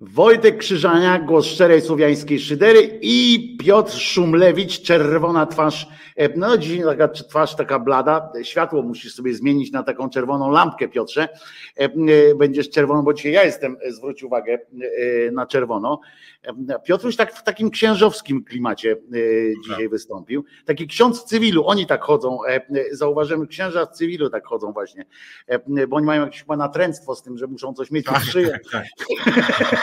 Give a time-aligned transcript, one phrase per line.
[0.00, 5.88] Wojtek Krzyżaniak, głos szczerej słowiańskiej szydery i Piotr Szumlewicz, czerwona twarz.
[6.16, 10.88] E, no dzisiaj taka twarz taka blada, światło musisz sobie zmienić na taką czerwoną lampkę
[10.88, 11.28] Piotrze.
[11.78, 11.90] E, e,
[12.34, 14.58] będziesz czerwoną, bo dzisiaj ja jestem, zwróć uwagę,
[15.32, 16.00] na czerwono.
[16.84, 18.96] Piotruś tak w takim księżowskim klimacie
[19.62, 19.90] dzisiaj tak.
[19.90, 20.44] wystąpił.
[20.64, 22.38] Taki ksiądz w cywilu, oni tak chodzą,
[22.92, 25.04] zauważymy, księża w cywilu tak chodzą właśnie,
[25.88, 28.58] bo oni mają jakieś chyba natręctwo z tym, że muszą coś mieć tak, w szyję.
[28.72, 28.86] Tak, tak.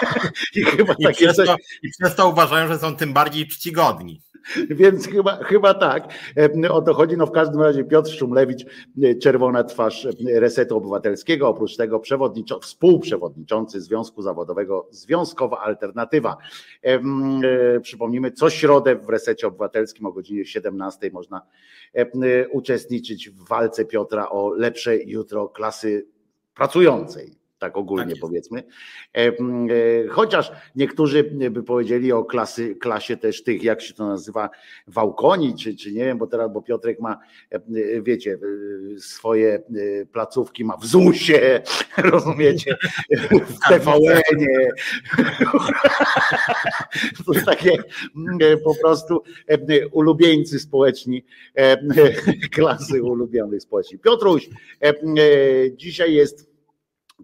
[0.56, 1.48] I, chyba I, przez coś...
[1.48, 4.22] to, I przez to uważają, że są tym bardziej czcigodni.
[4.70, 6.14] Więc chyba, chyba tak.
[6.64, 7.18] E, o to chodzi.
[7.18, 8.66] No w każdym razie Piotr Szumlewicz,
[9.04, 16.38] e, czerwona twarz e, Resetu Obywatelskiego, oprócz tego przewodniczący, współprzewodniczący Związku Zawodowego Związkowa Alternatywa.
[17.82, 21.42] Przypomnijmy, co środę w Resecie Obywatelskim o godzinie 17 można
[22.52, 26.08] uczestniczyć w walce Piotra o lepsze jutro klasy
[26.56, 28.64] pracującej tak ogólnie tak powiedzmy.
[29.18, 29.34] E, e,
[30.10, 34.50] chociaż niektórzy by powiedzieli o klasy, klasie też tych, jak się to nazywa,
[34.88, 37.20] wałkoni, czy, czy nie wiem, bo teraz, bo Piotrek ma,
[37.52, 37.62] e,
[38.02, 38.38] wiecie,
[38.98, 39.64] swoje
[40.12, 41.62] placówki ma w ZUS-ie,
[42.12, 42.78] rozumiecie,
[43.30, 44.72] w TVN-ie.
[47.26, 47.78] To takie
[48.64, 49.24] po prostu
[49.92, 51.26] ulubieńcy społeczni,
[52.52, 54.00] klasy ulubionych społeczni.
[54.00, 54.50] Piotruś,
[55.78, 56.57] dzisiaj jest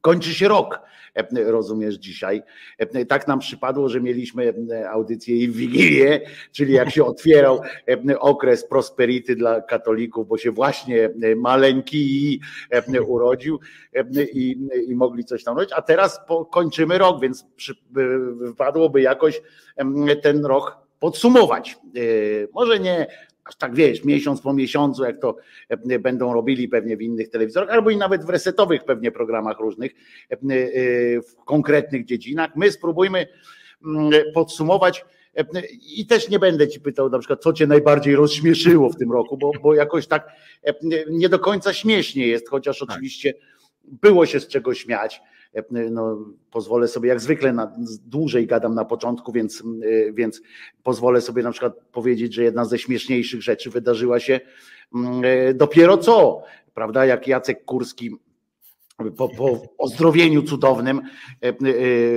[0.02, 0.81] Kończy się rok,
[1.16, 2.44] e, rozumiesz dzisiaj.
[2.77, 7.61] E, tak nam przypadło, że mieliśmy e, audycję i Wigilię, czyli jak się otwierał
[8.19, 12.41] okres prosperity dla katolików, bo się właśnie maleńki
[13.08, 13.59] urodził
[14.33, 16.19] i, i mogli coś tam robić, a teraz
[16.52, 17.45] kończymy rok, więc
[18.36, 19.41] wypadłoby jakoś
[20.21, 21.77] ten rok podsumować.
[22.53, 23.08] Może nie
[23.58, 25.36] tak wiesz, miesiąc po miesiącu, jak to
[25.69, 29.91] e, będą robili pewnie w innych telewizorach, albo i nawet w resetowych pewnie programach różnych,
[30.31, 30.38] e, e,
[31.22, 32.55] w konkretnych dziedzinach.
[32.55, 33.27] My spróbujmy
[33.86, 35.05] mm, podsumować.
[35.97, 39.38] I też nie będę ci pytał na przykład, co cię najbardziej rozśmieszyło w tym roku,
[39.38, 40.27] bo, bo jakoś tak
[41.10, 42.89] nie do końca śmiesznie jest, chociaż tak.
[42.89, 43.33] oczywiście
[43.86, 45.21] było się z czego śmiać.
[45.91, 46.17] No,
[46.52, 47.75] pozwolę sobie, jak zwykle na,
[48.05, 49.64] dłużej gadam na początku, więc,
[50.14, 50.41] więc
[50.83, 54.39] pozwolę sobie na przykład powiedzieć, że jedna ze śmieszniejszych rzeczy wydarzyła się
[54.95, 55.21] mm,
[55.55, 56.43] dopiero co,
[56.73, 58.17] prawda, jak Jacek Kurski
[59.17, 61.02] po, po ozdrowieniu cudownym
[61.43, 61.54] e, e,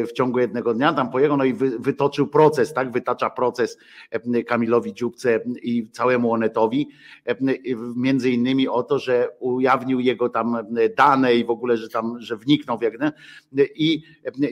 [0.06, 3.78] w ciągu jednego dnia tam pojechał no i wy, wytoczył proces, tak, wytacza proces
[4.10, 6.88] e, Kamilowi Dziubce i całemu Onetowi,
[7.96, 10.56] między innymi o to, że ujawnił jego tam
[10.96, 12.94] dane i w ogóle, że tam, że wniknął w jak
[13.74, 14.02] i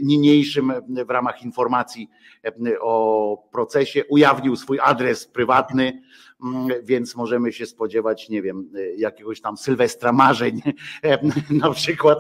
[0.03, 0.73] niniejszym
[1.07, 2.09] w ramach informacji
[2.81, 6.03] o procesie ujawnił swój adres prywatny,
[6.45, 10.63] Mm, więc możemy się spodziewać, nie wiem, jakiegoś tam Sylwestra marzeń,
[11.51, 12.14] na przykład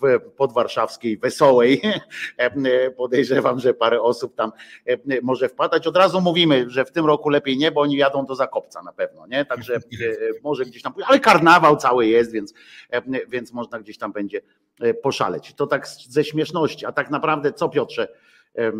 [0.00, 1.82] w podwarszawskiej Wesołej.
[2.96, 4.52] Podejrzewam, że parę osób tam
[5.22, 5.86] może wpadać.
[5.86, 8.92] Od razu mówimy, że w tym roku lepiej nie, bo oni jadą do Zakopca na
[8.92, 9.44] pewno, nie?
[9.44, 9.78] Także
[10.42, 12.54] może gdzieś tam, ale karnawał cały jest, więc,
[13.28, 14.40] więc można gdzieś tam będzie
[15.02, 15.54] poszaleć.
[15.54, 18.08] To tak ze śmieszności, a tak naprawdę co Piotrze?
[18.54, 18.72] E,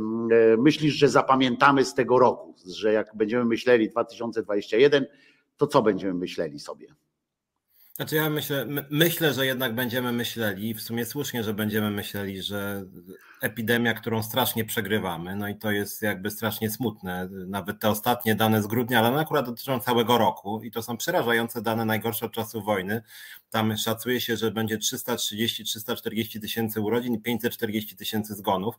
[0.58, 5.06] myślisz, że zapamiętamy z tego roku, że jak będziemy myśleli 2021,
[5.56, 6.87] to co będziemy myśleli sobie?
[7.98, 12.84] Znaczy ja myślę, myślę, że jednak będziemy myśleli, w sumie słusznie, że będziemy myśleli, że
[13.41, 18.62] epidemia, którą strasznie przegrywamy, no i to jest jakby strasznie smutne, nawet te ostatnie dane
[18.62, 22.32] z grudnia, ale one akurat dotyczą całego roku i to są przerażające dane najgorsze od
[22.32, 23.03] czasu wojny.
[23.50, 28.75] Tam szacuje się, że będzie 330-340 tysięcy urodzin i 540 tysięcy zgonów.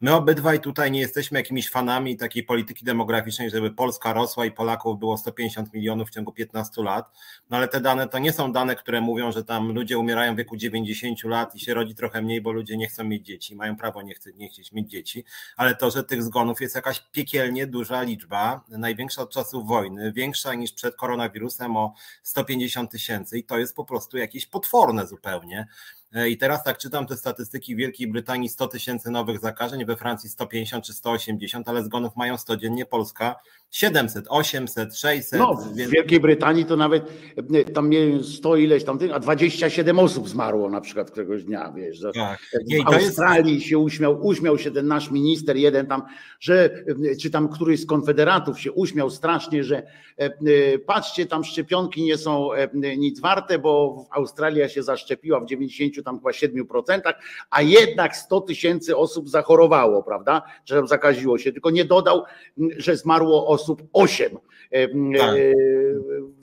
[0.00, 4.98] My obydwaj tutaj nie jesteśmy jakimiś fanami takiej polityki demograficznej, żeby Polska rosła i Polaków
[4.98, 7.10] było 150 milionów w ciągu 15 lat,
[7.50, 10.36] no ale te dane to nie są dane, które mówią, że tam ludzie umierają w
[10.36, 13.76] wieku 90 lat i się rodzi trochę mniej, bo ludzie nie chcą mieć dzieci, mają
[13.76, 15.24] prawo nie, chce, nie chcieć mieć dzieci,
[15.56, 20.54] ale to, że tych zgonów jest jakaś piekielnie duża liczba, największa od czasów wojny, większa
[20.54, 25.66] niż przed koronawirusem o 150 tysięcy i to jest po prostu jakieś potworne zupełnie.
[26.14, 29.96] E, I teraz tak czytam te statystyki w Wielkiej Brytanii 100 tysięcy nowych zakażeń, we
[29.96, 33.36] Francji 150 czy 180, ale zgonów mają 100 dziennie, Polska
[33.70, 35.38] 700, 800, 600.
[35.38, 35.90] No, w więc...
[35.90, 37.12] Wielkiej Brytanii to nawet
[37.54, 42.00] e, tam mieli 100 ileś tam, a 27 osób zmarło na przykład któregoś dnia, wiesz.
[42.14, 42.38] Tak.
[42.90, 43.66] W Australii jest...
[43.66, 46.02] się uśmiał, uśmiał się ten nasz minister, jeden tam,
[46.40, 46.70] że,
[47.10, 49.82] e, czy tam któryś z konfederatów się uśmiał strasznie, że
[50.86, 52.48] patrzcie, tam szczepionki nie są
[52.96, 57.00] nic warte, bo Australia się zaszczepiła w 90 tam chyba 7%,
[57.50, 60.42] a jednak 100 tysięcy osób zachorowało, prawda?
[60.64, 62.22] Że zakaziło się, tylko nie dodał,
[62.76, 64.38] że zmarło osób 8.
[65.18, 65.36] Tak.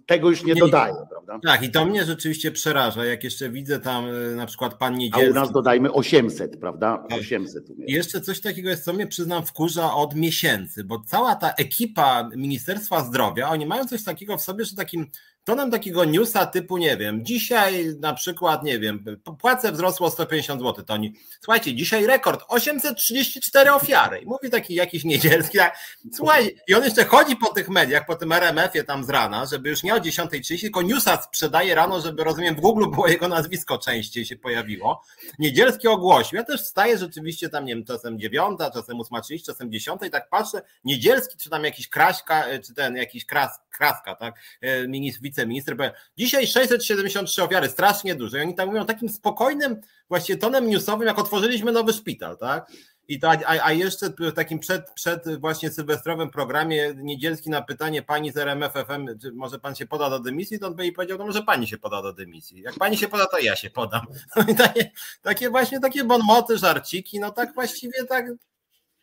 [0.06, 1.40] tego już nie, dodaje, prawda?
[1.44, 5.28] Tak, i to mnie rzeczywiście przeraża, jak jeszcze widzę tam e, na przykład pan Niedzielski.
[5.28, 7.04] A u nas dodajmy 800, prawda?
[7.12, 7.68] 800.
[7.68, 7.90] Tak.
[7.90, 12.30] I jeszcze coś takiego jest, co mnie przyznam wkurza od miesięcy, bo cała ta ekipa
[12.36, 15.08] Ministerstwa Zdrowia, oni mają coś takiego w sobie, że takim
[15.44, 19.06] tonem takiego newsa typu, nie wiem, dzisiaj na przykład, nie wiem,
[19.40, 24.20] płace wzrosło o 150 zł, to oni, słuchajcie, dzisiaj rekord, 834 ofiary.
[24.20, 25.78] I mówi taki jakiś niedzielski, tak,
[26.14, 29.70] słuchaj, i on jeszcze chodzi po tych mediach, po tym RMF-ie tam z rana, żeby
[29.70, 33.78] już nie o 10.30, tylko newsa sprzedaje rano, żeby, rozumiem, w Google było jego nazwisko
[33.78, 35.04] częściej się pojawiło.
[35.40, 40.02] Niedzielski ogłosił, ja też wstaję rzeczywiście tam, nie wiem, czasem 9, czasem 8.30, czasem 10
[40.08, 44.88] i tak patrzę, Niedzielski, czy tam jakiś Kraśka, czy ten jakiś Kras, Kraska, tak, e,
[44.88, 48.38] ministr wiceminister powie, dzisiaj 673 ofiary, strasznie dużo.
[48.38, 52.72] I oni tam mówią takim spokojnym właściwie tonem newsowym, jak otworzyliśmy nowy szpital, tak?
[53.08, 58.02] I to, a, a jeszcze w takim przed, przed właśnie sylwestrowym programie Niedzielski na pytanie
[58.02, 60.92] pani z RMF FM, czy może pan się poda do dymisji, to on by jej
[60.92, 62.62] powiedział, no może pani się poda do dymisji.
[62.62, 64.02] Jak pani się poda, to ja się podam.
[64.36, 64.92] No takie,
[65.22, 68.26] takie właśnie takie bonmoty, żarciki, no tak właściwie tak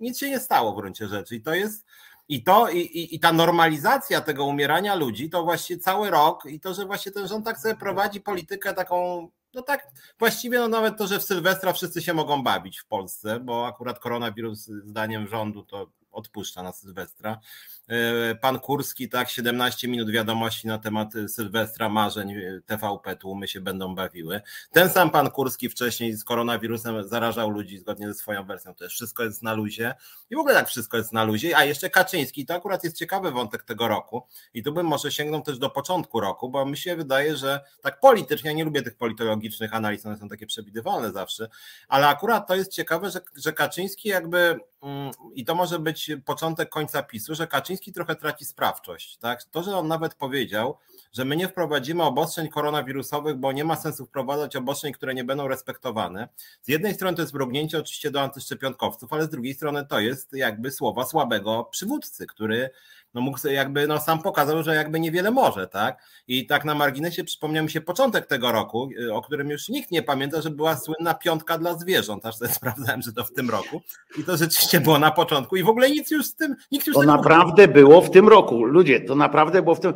[0.01, 1.35] nic się nie stało w gruncie rzeczy.
[1.37, 1.85] I to jest
[2.29, 6.61] i to i, i, i ta normalizacja tego umierania ludzi, to właśnie cały rok i
[6.61, 9.87] to, że właśnie ten rząd tak sobie prowadzi politykę taką, no tak
[10.19, 13.99] właściwie no nawet to, że w Sylwestra wszyscy się mogą bawić w Polsce, bo akurat
[13.99, 17.41] koronawirus zdaniem rządu to odpuszcza na Sylwestra.
[17.89, 22.35] E, pan Kurski, tak, 17 minut wiadomości na temat Sylwestra, marzeń
[22.67, 24.41] TVP, tłumy się będą bawiły.
[24.73, 28.95] Ten sam pan Kurski wcześniej z koronawirusem zarażał ludzi zgodnie ze swoją wersją, to jest
[28.95, 29.95] wszystko jest na luzie.
[30.31, 33.31] I w ogóle tak wszystko jest na luzie, a jeszcze Kaczyński, to akurat jest ciekawy
[33.31, 34.27] wątek tego roku.
[34.55, 38.01] I tu bym może sięgnął też do początku roku, bo mi się wydaje, że tak
[38.01, 41.49] politycznie, ja nie lubię tych politologicznych analiz, one są takie przewidywalne zawsze,
[41.89, 46.69] ale akurat to jest ciekawe, że, że Kaczyński jakby mm, i to może być początek
[46.69, 49.17] końca PiSu, że Kaczyński Kaczyński trochę traci sprawczość.
[49.17, 49.45] Tak?
[49.45, 50.79] To, że on nawet powiedział,
[51.13, 55.49] że my nie wprowadzimy obostrzeń koronawirusowych, bo nie ma sensu wprowadzać obostrzeń, które nie będą
[55.49, 56.29] respektowane.
[56.63, 60.33] Z jednej strony to jest mrugnięcie oczywiście do antyszczepionkowców, ale z drugiej strony to jest
[60.33, 62.71] jakby słowa słabego przywódcy, który
[63.15, 66.03] no mógł jakby, no sam pokazał, że jakby niewiele może, tak?
[66.29, 69.91] I tak na marginesie przypomniał mi się początek tego roku, y, o którym już nikt
[69.91, 73.51] nie pamięta, że była słynna piątka dla zwierząt, aż sobie sprawdzałem, że to w tym
[73.51, 73.81] roku.
[74.19, 75.57] I to rzeczywiście było na początku.
[75.57, 78.65] I w ogóle nic już z tym, nikt już To naprawdę było w tym roku,
[78.65, 79.95] ludzie, to naprawdę było w tym,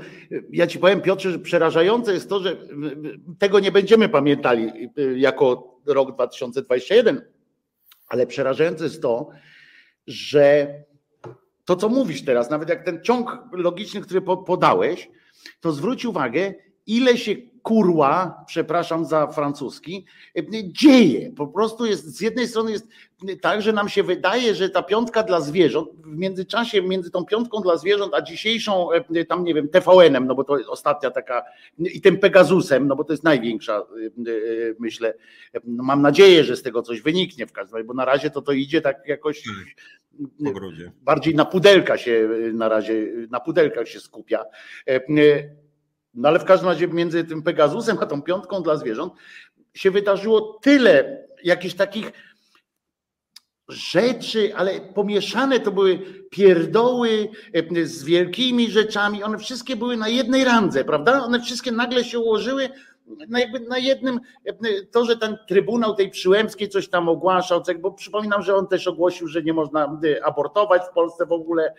[0.50, 2.56] ja ci powiem Piotrze, że przerażające jest to, że
[3.38, 7.23] tego nie będziemy pamiętali y, jako rok 2021,
[8.08, 9.29] ale przerażające jest to,
[10.06, 10.75] że
[11.64, 15.11] to, co mówisz teraz, nawet jak ten ciąg logiczny, który podałeś,
[15.61, 16.55] to zwróć uwagę,
[16.87, 20.06] ile się kurła, przepraszam za francuski,
[20.64, 21.31] dzieje.
[21.31, 22.88] Po prostu jest, z jednej strony jest
[23.40, 27.61] tak, że nam się wydaje, że ta piątka dla zwierząt, w międzyczasie między tą piątką
[27.61, 28.88] dla zwierząt, a dzisiejszą,
[29.29, 31.43] tam nie wiem, TVN-em, no bo to jest ostatnia taka,
[31.79, 33.82] i tym Pegasusem, no bo to jest największa,
[34.79, 35.14] myślę,
[35.64, 38.43] no mam nadzieję, że z tego coś wyniknie w każdym razie, bo na razie to
[38.43, 39.43] to idzie tak jakoś
[41.02, 44.44] bardziej na pudelka się na razie, na pudelkach się skupia.
[46.14, 49.12] No ale w każdym razie między tym Pegasusem a tą piątką dla zwierząt
[49.75, 52.12] się wydarzyło tyle jakichś takich
[53.69, 55.99] rzeczy, ale pomieszane to były
[56.31, 59.23] pierdoły e, z wielkimi rzeczami.
[59.23, 61.25] One wszystkie były na jednej randze, prawda?
[61.25, 62.69] One wszystkie nagle się ułożyły
[63.69, 64.53] na, jednym, e,
[64.91, 69.29] to, że ten Trybunał tej Przyłębskiej coś tam ogłaszał, bo przypominam, że on też ogłosił,
[69.29, 71.75] że nie można e, abortować w Polsce w ogóle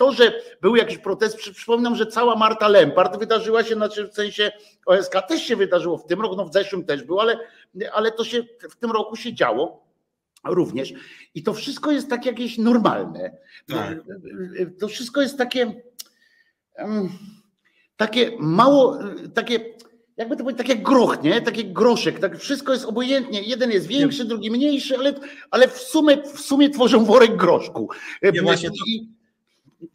[0.00, 4.52] to, że był jakiś protest, przypominam, że cała Marta Lempart wydarzyła się, znaczy w sensie
[4.86, 7.38] OSK też się wydarzyło w tym roku, no w zeszłym też było, ale,
[7.92, 9.84] ale to się w tym roku się działo
[10.44, 10.92] również.
[11.34, 13.36] I to wszystko jest tak jakieś normalne.
[13.68, 13.98] Tak.
[14.80, 15.82] To wszystko jest takie
[17.96, 18.98] takie mało,
[19.34, 19.60] takie
[20.16, 21.40] jakby to powiedzieć, tak jak groch, nie?
[21.40, 23.42] Taki groszek, tak wszystko jest obojętnie.
[23.42, 25.14] Jeden jest większy, drugi mniejszy, ale,
[25.50, 27.88] ale w, sumie, w sumie tworzą worek groszku.
[28.22, 28.74] Nie, właśnie to...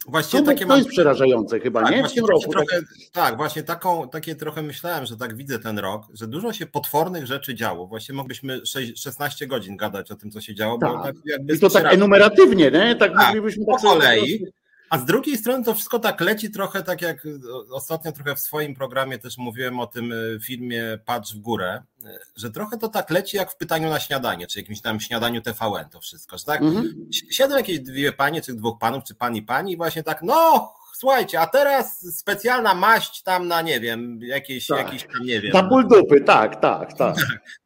[0.08, 0.78] Właśnie to, takie to mam...
[0.78, 1.98] jest przerażające chyba, tak, nie?
[1.98, 2.50] Właśnie w tym roku.
[2.50, 2.86] Trochę, tak.
[3.12, 7.26] tak, właśnie taką, takie trochę myślałem, że tak widzę ten rok, że dużo się potwornych
[7.26, 7.86] rzeczy działo.
[7.86, 10.78] Właśnie moglibyśmy 6, 16 godzin gadać o tym, co się działo.
[10.78, 11.02] Tak.
[11.02, 11.14] tak
[11.56, 12.96] I to tak enumeratywnie, nie?
[12.96, 14.46] Tak, tak moglibyśmy po tak kolei.
[14.90, 17.26] A z drugiej strony to wszystko tak leci trochę tak jak
[17.70, 22.18] ostatnio trochę w swoim programie też mówiłem o tym e, filmie Patrz w górę, e,
[22.36, 25.88] że trochę to tak leci jak w pytaniu na śniadanie, czy jakimś tam śniadaniu TVN
[25.90, 26.92] to wszystko, że tak -hmm.
[27.30, 30.72] siedzą jakieś dwie panie, czy dwóch panów, czy pan i pani i właśnie tak no
[30.98, 34.78] słuchajcie, a teraz specjalna maść tam na, nie wiem, jakieś, tak.
[34.78, 35.52] jakieś tam, nie wiem.
[35.52, 37.16] Na ból dupy, tak, tak, tak.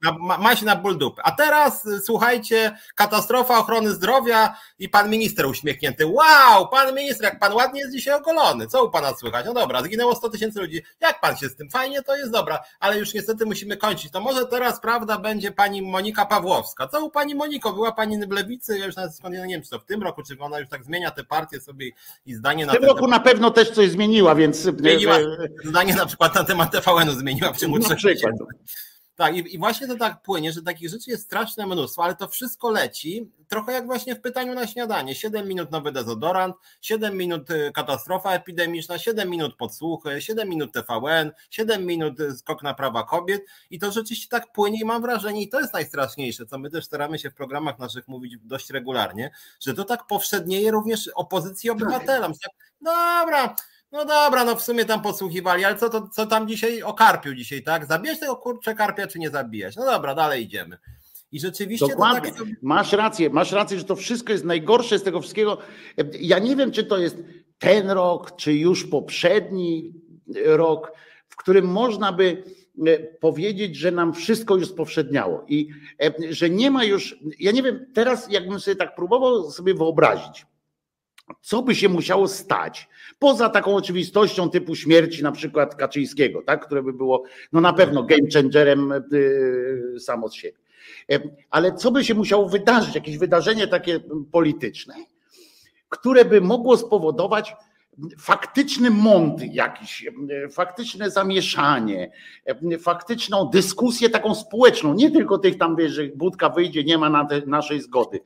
[0.03, 1.23] na, ma, maść na ból dupy.
[1.25, 6.07] A teraz, słuchajcie, katastrofa ochrony zdrowia i pan minister uśmiechnięty.
[6.07, 8.67] Wow, pan minister, jak pan ładnie jest dzisiaj ogolony.
[8.67, 9.47] Co u pana słychać?
[9.47, 10.83] No dobra, zginęło 100 tysięcy ludzi.
[11.01, 11.71] Jak pan się z tym?
[11.71, 14.13] Fajnie, to jest dobra, ale już niestety musimy kończyć.
[14.13, 16.89] To może teraz, prawda, będzie pani Monika Pawłowska.
[16.89, 17.73] Co u pani Moniko?
[17.73, 20.37] Była pani w lewicy, ja już nawet nie wiem, czy to w tym roku, czy
[20.41, 21.91] ona już tak zmienia te partie sobie
[22.27, 24.57] i zdanie na W tym roku na pewno też coś zmieniła, więc.
[24.59, 25.19] Zmieniła,
[25.65, 28.35] zdanie na przykład na temat TVN-u zmieniła przy Na przykład.
[29.21, 32.29] Tak, i, i, właśnie to tak płynie, że takich rzeczy jest straszne mnóstwo, ale to
[32.29, 35.15] wszystko leci trochę jak właśnie w pytaniu na śniadanie.
[35.15, 41.33] 7 minut nowy dezodorant, 7 minut y, katastrofa epidemiczna, 7 minut podsłuchy, 7 minut TVN,
[41.50, 45.43] 7 minut y, skok na prawa kobiet i to rzeczywiście tak płynie i mam wrażenie,
[45.43, 49.31] i to jest najstraszniejsze, co my też staramy się w programach naszych mówić dość regularnie,
[49.61, 52.33] że to tak powszednieje również opozycji obywatelom.
[52.81, 53.57] Dobra,
[53.92, 57.35] no dobra, no w sumie tam podsłuchiwali, ale co, to, co tam dzisiaj o karpiu
[57.35, 57.87] dzisiaj, tak?
[57.87, 59.76] Zabijesz tego kurczę karpia, czy nie zabijesz?
[59.76, 60.78] No dobra, dalej idziemy.
[61.32, 62.32] I rzeczywiście Dokładnie.
[62.32, 62.47] Tak...
[62.62, 65.59] Masz rację, masz rację, że to wszystko jest najgorsze z tego wszystkiego.
[66.20, 67.16] Ja nie wiem, czy to jest
[67.59, 69.92] ten rok, czy już poprzedni
[70.44, 70.92] rok,
[71.28, 72.42] w którym można by
[72.87, 75.68] e, powiedzieć, że nam wszystko już spowszedniało i
[76.02, 80.47] e, że nie ma już, ja nie wiem, teraz jakbym sobie tak próbował sobie wyobrazić,
[81.41, 86.83] co by się musiało stać, poza taką oczywistością typu śmierci na przykład Kaczyńskiego, tak, które
[86.83, 87.23] by było
[87.53, 90.59] no na pewno game changerem yy, samo z siebie.
[91.51, 94.01] Ale co by się musiało wydarzyć, jakieś wydarzenie takie
[94.33, 94.95] polityczne,
[95.89, 97.55] które by mogło spowodować
[98.19, 100.07] faktyczny mąd jakiś,
[100.50, 102.11] faktyczne zamieszanie,
[102.80, 107.28] faktyczną dyskusję taką społeczną, nie tylko tych tam, wiesz, że Budka wyjdzie, nie ma na
[107.47, 108.21] naszej zgody.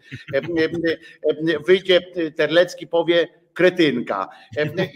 [1.66, 2.00] Wyjdzie
[2.36, 4.28] Terlecki, powie, kretynka.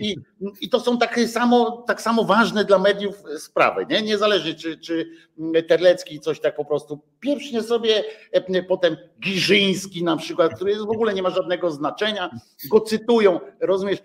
[0.00, 0.16] I,
[0.60, 3.86] i to są takie samo, tak samo ważne dla mediów sprawy.
[3.90, 4.02] Nie?
[4.02, 5.10] Niezależnie, czy, czy
[5.68, 8.04] Terlecki coś tak po prostu pieprznie sobie,
[8.68, 12.30] potem Giżyński na przykład, który w ogóle nie ma żadnego znaczenia,
[12.70, 13.98] go cytują, rozumiesz,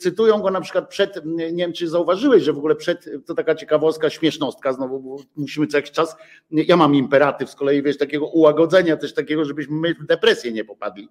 [0.00, 3.54] cytują go na przykład przed, nie wiem czy zauważyłeś, że w ogóle przed, to taka
[3.54, 6.16] ciekawostka, śmiesznostka, znowu musimy co jakiś czas,
[6.50, 10.64] ja mam imperatyw z kolei, wiesz, takiego ułagodzenia też takiego, żebyśmy my w depresję nie
[10.64, 11.08] popadli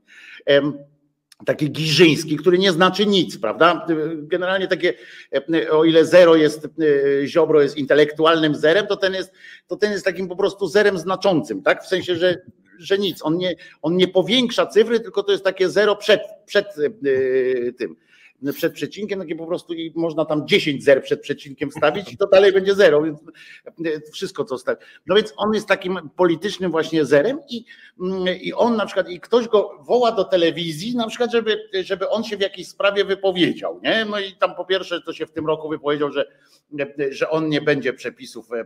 [1.46, 3.88] taki giżyński, który nie znaczy nic, prawda?
[4.16, 4.94] Generalnie takie,
[5.72, 6.68] o ile zero jest,
[7.26, 9.32] Ziobro jest intelektualnym zerem, to ten jest,
[9.68, 11.84] to ten jest takim po prostu zerem znaczącym, tak?
[11.84, 12.42] W sensie, że,
[12.80, 16.66] że nic, on nie, on nie powiększa cyfry, tylko to jest takie zero przed, przed
[16.66, 17.96] e, tym
[18.54, 22.28] przed przecinkiem, takie po prostu i można tam 10 zer przed przecinkiem wstawić i to
[22.28, 23.20] dalej będzie zero, więc
[23.86, 24.82] e, wszystko co stawi.
[25.08, 27.66] No więc on jest takim politycznym właśnie zerem i,
[28.02, 32.10] mm, i on na przykład, i ktoś go woła do telewizji, na przykład, żeby, żeby
[32.10, 34.06] on się w jakiejś sprawie wypowiedział, nie?
[34.06, 36.26] No i tam po pierwsze to się w tym roku wypowiedział, że,
[37.10, 38.66] że on nie będzie przepisów e,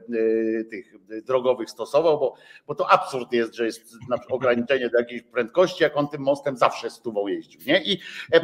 [0.63, 0.93] tych
[1.25, 2.33] drogowych stosował, bo,
[2.67, 3.93] bo to absurd jest, że jest
[4.29, 7.83] ograniczenie do jakiejś prędkości, jak on tym mostem zawsze stówą jeździł, nie?
[7.83, 7.99] I,
[8.33, 8.41] e,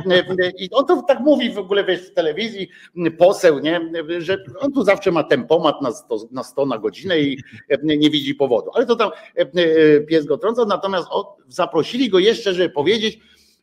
[0.57, 2.70] i on to tak tak mówi w ogóle wiesz, w telewizji
[3.18, 3.92] poseł, nie?
[4.20, 7.44] że on tu zawsze ma tempomat na 100 na, 100 na godzinę i
[7.84, 8.72] nie widzi powodu.
[8.74, 11.08] Ale to tam e, e, pies go trąca, natomiast
[11.48, 13.20] zaprosili go jeszcze, żeby powiedzieć,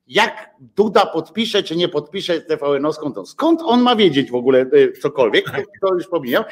[0.09, 4.93] jak Duda podpisze czy nie podpisze TVN-owską, to skąd on ma wiedzieć w ogóle e,
[4.93, 5.45] cokolwiek,
[5.81, 6.45] to już pomijam,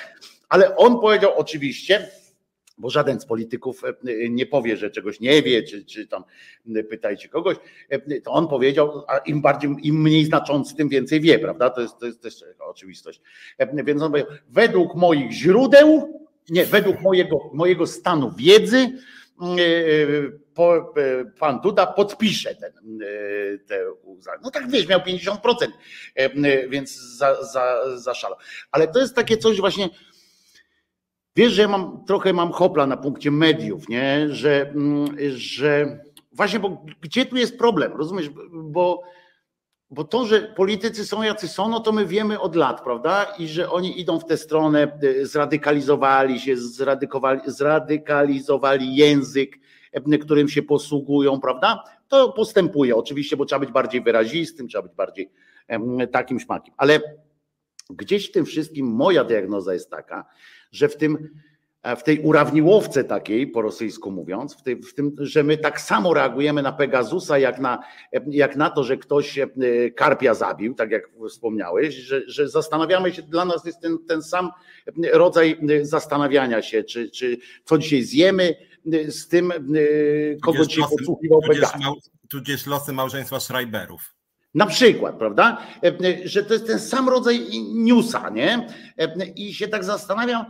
[0.48, 2.08] ale on powiedział oczywiście,
[2.82, 3.94] bo żaden z polityków e,
[4.28, 6.24] nie powie, że czegoś nie wie, czy, czy tam
[6.90, 7.56] pytajcie kogoś,
[7.88, 11.70] e, to on powiedział, a im bardziej, im mniej znaczący, tym więcej wie, prawda?
[11.70, 13.20] To jest, to jest też oczywistość.
[13.58, 16.20] E, więc on powiedział, według moich źródeł,
[16.50, 18.92] nie, według mojego, mojego stanu wiedzy,
[21.38, 22.98] pan Duda podpisze ten,
[23.66, 23.84] te
[24.42, 25.36] No tak wiesz, miał 50%,
[26.68, 28.38] więc za, za, zaszalał.
[28.70, 29.88] Ale to jest takie coś właśnie,
[31.36, 34.26] Wiesz, że ja mam trochę mam hopla na punkcie mediów, nie?
[34.30, 36.00] Że, mm, że
[36.32, 38.30] właśnie, bo gdzie tu jest problem, rozumiesz?
[38.52, 39.02] Bo,
[39.90, 43.24] bo to, że politycy są jacy są, no to my wiemy od lat, prawda?
[43.38, 49.58] I że oni idą w tę stronę, e, zradykalizowali się, zradykowali, zradykalizowali język,
[49.92, 51.84] e, którym się posługują, prawda?
[52.08, 55.30] To postępuje oczywiście, bo trzeba być bardziej wyrazistym, trzeba być bardziej
[56.12, 56.74] takim szmakiem.
[56.76, 57.00] Ale
[57.90, 60.24] gdzieś w tym wszystkim moja diagnoza jest taka,
[60.72, 61.28] że w tym
[61.82, 65.80] e, w tej urawniłowce takiej, po rosyjsku mówiąc, w, tej, w, tym, że my tak
[65.80, 67.78] samo reagujemy na Pegasusa, jak na,
[68.30, 69.48] jak na to, że ktoś e,
[69.90, 74.50] karpia zabił, tak jak wspomniałeś, że, że zastanawiamy się, dla nas jest ten, ten sam
[75.12, 78.54] rodzaj zastanawiania się, czy, czy co dzisiaj zjemy
[79.08, 79.52] z tym,
[80.42, 82.10] kogo dzisiaj podsłuchiwał Pegasus.
[82.28, 84.14] Tudzież losy małżeństwa Schreiberów.
[84.54, 85.66] Na przykład, prawda?
[86.24, 87.40] Że to jest ten sam rodzaj
[87.74, 88.66] newsa, nie?
[89.36, 90.46] I się tak zastanawiam,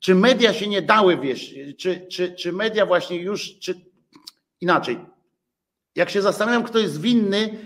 [0.00, 3.74] czy media się nie dały, wiesz, czy, czy, czy media właśnie już, czy
[4.60, 4.98] inaczej,
[5.96, 7.58] jak się zastanawiam, kto jest winny,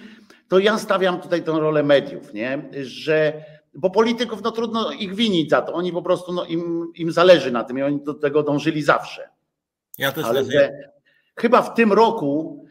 [0.48, 2.68] to ja stawiam tutaj tę rolę mediów, nie?
[2.82, 7.12] Że, bo polityków, no trudno ich winić za to, oni po prostu, no im, im
[7.12, 9.28] zależy na tym i oni do tego dążyli zawsze.
[9.98, 10.70] Ja też Ale że,
[11.36, 12.63] chyba w tym roku,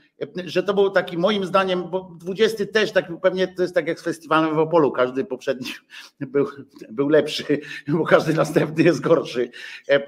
[0.46, 4.00] że to był taki moim zdaniem, bo 20 też tak pewnie to jest tak jak
[4.00, 5.72] z festiwalem w Opolu, każdy poprzedni
[6.20, 6.48] był,
[6.89, 9.50] był lepszy, bo każdy następny jest gorszy.
[9.89, 10.05] E, e,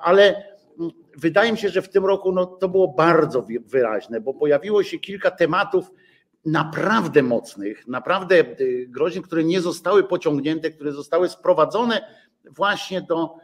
[0.00, 0.54] ale
[1.16, 4.98] wydaje mi się, że w tym roku no, to było bardzo wyraźne, bo pojawiło się
[4.98, 5.90] kilka tematów
[6.44, 12.00] naprawdę mocnych, naprawdę y, groźnych, które nie zostały pociągnięte, które zostały sprowadzone
[12.50, 13.34] właśnie do,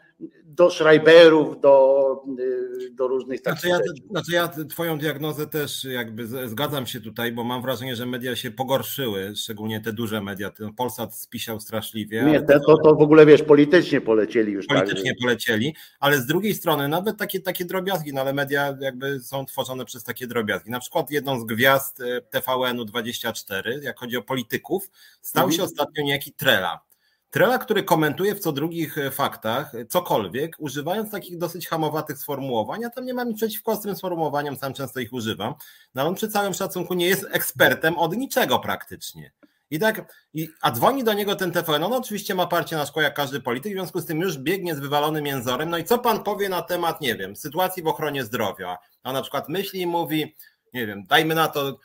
[0.45, 6.27] do Schreiberów, do, y, do różnych takich znaczy ja, znaczy ja twoją diagnozę też jakby
[6.49, 10.51] zgadzam się tutaj, bo mam wrażenie, że media się pogorszyły, szczególnie te duże media.
[10.51, 12.23] Ten Polsat spisiał straszliwie.
[12.23, 14.67] Nie, te, to, to w ogóle wiesz, politycznie polecieli już.
[14.67, 18.77] Tak, politycznie tak, polecieli, ale z drugiej strony nawet takie, takie drobiazgi, no ale media
[18.81, 20.71] jakby są tworzone przez takie drobiazgi.
[20.71, 24.91] Na przykład jedną z gwiazd e, TVN-u 24, jak chodzi o polityków,
[25.23, 25.57] stał mhm.
[25.57, 26.90] się ostatnio niejaki Trela
[27.31, 32.81] Trela, który komentuje w co drugich e, faktach e, cokolwiek, używając takich dosyć hamowatych sformułowań,
[32.81, 35.55] ja tam nie mam nic przeciwko ostrym sformułowaniom, sam często ich używam,
[35.95, 39.33] no on przy całym szacunku nie jest ekspertem od niczego praktycznie.
[39.71, 43.03] I tak, i, a dzwoni do niego ten TVN, on oczywiście ma parcie na szkło
[43.03, 45.71] jak każdy polityk, w związku z tym już biegnie z wywalonym jęzorem.
[45.71, 48.79] No i co pan powie na temat, nie wiem, sytuacji w ochronie zdrowia?
[49.03, 50.37] A na przykład myśli i mówi,
[50.75, 51.79] nie wiem, dajmy na to.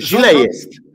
[0.00, 0.91] Źle jest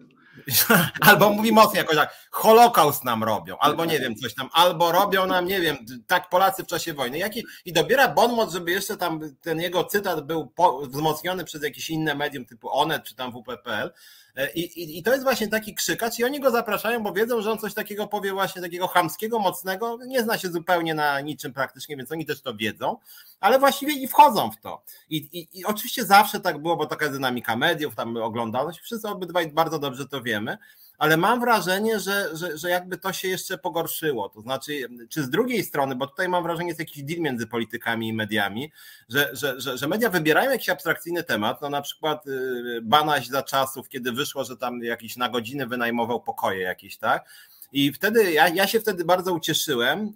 [1.02, 5.26] Albo mówi mocno jakoś tak, Holokaust nam robią, albo nie wiem, coś tam, albo robią
[5.26, 5.78] nam, nie wiem,
[6.08, 7.18] tak Polacy w czasie wojny.
[7.18, 11.90] Jaki, I dobiera Bonmot, żeby jeszcze tam ten jego cytat był po, wzmocniony przez jakieś
[11.90, 13.92] inne medium typu Onet czy tam WPPL.
[14.38, 17.42] E, I, i, I to jest właśnie taki krzykacz i oni go zapraszają, bo wiedzą,
[17.42, 21.54] że on coś takiego powie właśnie takiego chamskiego, mocnego, nie zna się zupełnie na niczym
[21.54, 22.98] praktycznie, więc oni też to wiedzą,
[23.40, 24.84] ale właściwie i wchodzą w to.
[25.10, 29.52] I, i, oczywiście zawsze tak było, bo taka jest dynamika mediów, tam oglądalność, wszyscy obydwaj
[29.52, 30.58] bardzo dobrze to wiemy,
[30.98, 34.30] ale mam wrażenie, że, że, że jakby to się jeszcze pogorszyło.
[34.30, 38.08] To znaczy, czy z drugiej strony, bo tutaj mam wrażenie, jest jakiś deal między politykami
[38.08, 38.72] i mediami,
[39.10, 43.44] że, że, że, że media wybierają jakiś abstrakcyjny temat, no na przykład y, Banaś za
[43.44, 47.30] czasów, kiedy wyszło, że tam jakiś na godzinę wynajmował pokoje jakieś, tak?
[47.72, 50.14] I wtedy ja, ja się wtedy bardzo ucieszyłem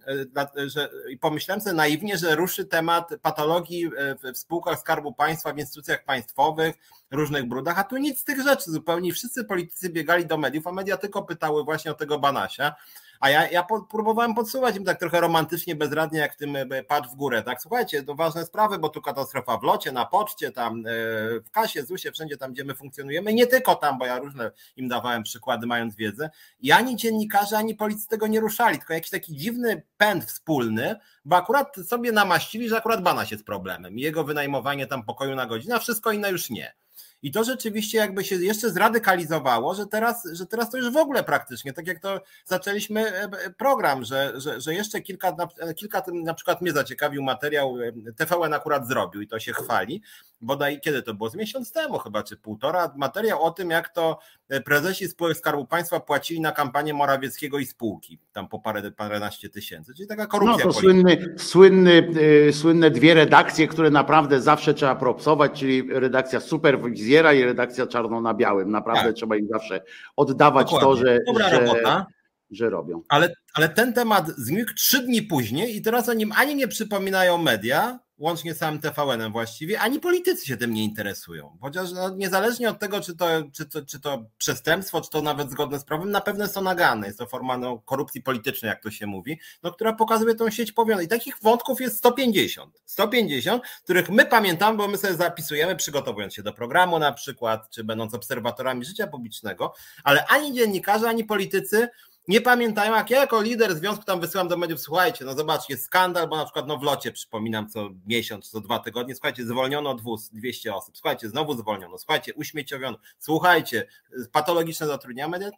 [0.58, 5.54] y, że, i pomyślałem sobie naiwnie, że ruszy temat patologii y, w spółkach Skarbu Państwa,
[5.54, 6.76] w instytucjach państwowych,
[7.12, 9.14] różnych brudach, a tu nic z tych rzeczy zupełnie.
[9.14, 12.76] Wszyscy politycy biegali do mediów, a media tylko pytały właśnie o tego Banasia.
[13.22, 17.10] A ja, ja próbowałem podsuwać im tak trochę romantycznie, bezradnie, jak w tym e, patrz
[17.10, 17.44] w górę.
[17.44, 20.92] Tak, słuchajcie, to ważne sprawy, bo tu katastrofa w locie, na poczcie, tam e,
[21.40, 23.34] w kasie, ZUSie, wszędzie tam, gdzie my funkcjonujemy.
[23.34, 26.30] Nie tylko tam, bo ja różne im dawałem przykłady, mając wiedzę.
[26.60, 31.36] I ani dziennikarze, ani politycy tego nie ruszali, tylko jakiś taki dziwny pęd wspólny, bo
[31.36, 33.98] akurat sobie namaścili, że akurat Banaś jest problemem.
[33.98, 36.81] Jego wynajmowanie tam pokoju na godzinę, a wszystko inne już nie.
[37.24, 41.24] I to rzeczywiście jakby się jeszcze zradykalizowało, że teraz, że teraz to już w ogóle
[41.24, 45.36] praktycznie, tak jak to zaczęliśmy e, e, program, że, że, że jeszcze kilka,
[45.76, 50.02] kilka, na przykład mnie zaciekawił materiał, e, TVN akurat zrobił i to się chwali,
[50.42, 54.20] bodaj kiedy to było, z miesiąc temu chyba, czy półtora, materiał o tym, jak to
[54.66, 59.94] prezesi spółek Skarbu Państwa płacili na kampanię Morawieckiego i spółki, tam po parę, paręnaście tysięcy,
[59.96, 60.66] czyli taka korupcja.
[60.66, 62.08] No to słynny, słynny,
[62.52, 68.22] słynne dwie redakcje, które naprawdę zawsze trzeba propsować, czyli redakcja Superwizja fryzjera i redakcja czarno
[68.22, 68.72] na białym.
[68.72, 69.16] Naprawdę tak.
[69.16, 69.82] trzeba im zawsze
[70.16, 70.90] oddawać Dokładnie.
[70.90, 72.06] to, że, Dobra że, robota.
[72.52, 73.02] że robią.
[73.10, 77.38] Ale, ale ten temat znikł trzy dni później i teraz o nim ani nie przypominają
[77.38, 81.58] media, łącznie z samym TVN-em właściwie, ani politycy się tym nie interesują.
[81.62, 85.52] Chociaż no, niezależnie od tego, czy to, czy, to, czy to przestępstwo, czy to nawet
[85.52, 87.08] zgodne z prawem, na pewno to nagane.
[87.08, 90.72] Jest to forma no, korupcji politycznej, jak to się mówi, no, która pokazuje tą sieć
[90.72, 91.06] powiązań.
[91.06, 92.82] I takich wątków jest 150.
[92.86, 97.84] 150, których my pamiętamy, bo my sobie zapisujemy, przygotowując się do programu na przykład, czy
[97.84, 101.90] będąc obserwatorami życia publicznego, ale ani dziennikarze, ani politycy
[102.32, 106.28] nie pamiętają, jak ja jako lider związku tam wysyłam do mediów, słuchajcie, no zobaczcie, skandal,
[106.28, 109.98] bo na przykład no w locie, przypominam, co miesiąc, co dwa tygodnie, słuchajcie, zwolniono
[110.34, 113.88] 200 osób, słuchajcie, znowu zwolniono, słuchajcie, uśmieciowiono, słuchajcie,
[114.32, 115.50] patologiczne zatrudnienia, media,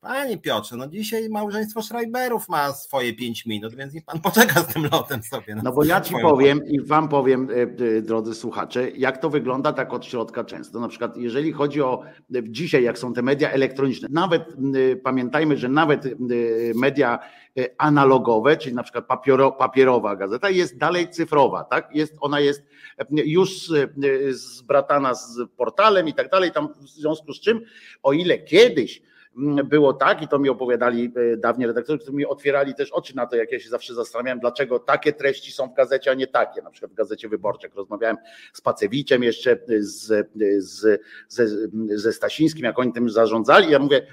[0.00, 4.66] Panie Piotrze, no dzisiaj małżeństwo Schreiberów ma swoje pięć minut, więc niech pan poczeka z
[4.66, 5.54] tym lotem sobie.
[5.62, 7.54] No bo ja ci powiem i wam powiem, e,
[7.96, 10.80] e, drodzy słuchacze, jak to wygląda tak od środka często.
[10.80, 12.02] Na przykład jeżeli chodzi o
[12.34, 14.44] e, dzisiaj, jak są te media elektroniczne, nawet
[15.02, 16.08] pamiętajmy, że nawet
[16.74, 17.18] media
[17.78, 21.88] analogowe, czyli na przykład papiero, papierowa gazeta jest dalej cyfrowa, tak?
[21.94, 22.62] Jest, ona jest
[23.10, 23.72] już
[24.30, 27.60] zbratana z portalem i tak dalej, tam w związku z czym,
[28.02, 29.09] o ile kiedyś
[29.64, 33.26] było tak, i to mi opowiadali e, dawniej redaktorzy, którzy mi otwierali też oczy na
[33.26, 36.62] to, jak ja się zawsze zastanawiałem, dlaczego takie treści są w gazecie, a nie takie.
[36.62, 38.16] Na przykład w gazecie wyborczej, rozmawiałem
[38.52, 41.46] z Pacewiczem jeszcze, z, z, ze,
[41.96, 44.06] ze Stasińskim, jak oni tym zarządzali, ja mówię,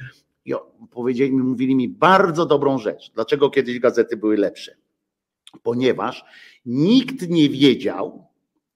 [0.46, 0.54] i
[0.92, 3.12] powiedzieli mówili mi bardzo dobrą rzecz.
[3.12, 4.76] Dlaczego kiedyś gazety były lepsze?
[5.64, 6.26] Ponieważ
[6.66, 8.28] nikt nie wiedział,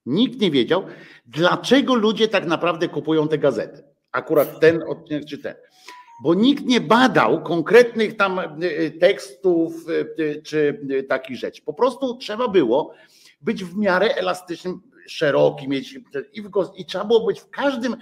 [0.06, 0.86] nikt nie wiedział,
[1.26, 3.82] dlaczego ludzie tak naprawdę kupują te gazety.
[4.12, 5.54] Akurat ten odcinek czy ten
[6.22, 8.46] bo nikt nie badał konkretnych tam e,
[8.90, 9.74] tekstów
[10.18, 11.62] e, czy takich rzeczy.
[11.62, 12.94] Po prostu trzeba było
[13.40, 15.92] być w miarę elastycznym, szeroki mieć
[16.32, 17.96] i, w, i trzeba było być w każdym,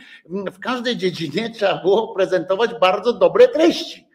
[0.52, 4.11] w każdej dziedzinie trzeba było prezentować bardzo dobre treści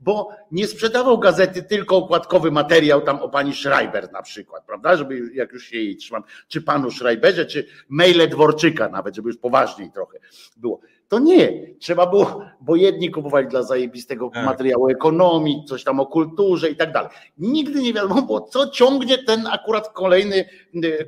[0.00, 5.30] bo nie sprzedawał gazety tylko okładkowy materiał tam o pani Schreiber na przykład, prawda, żeby
[5.34, 9.90] jak już się jej trzymam, czy panu Schreiberze, czy maile Dworczyka nawet, żeby już poważniej
[9.90, 10.18] trochę
[10.56, 10.80] było.
[11.08, 14.46] To nie, trzeba było, bo jedni kupowali dla zajebistego tak.
[14.46, 17.10] materiału ekonomii, coś tam o kulturze i tak dalej.
[17.38, 20.44] Nigdy nie wiadomo było, co ciągnie ten akurat kolejny,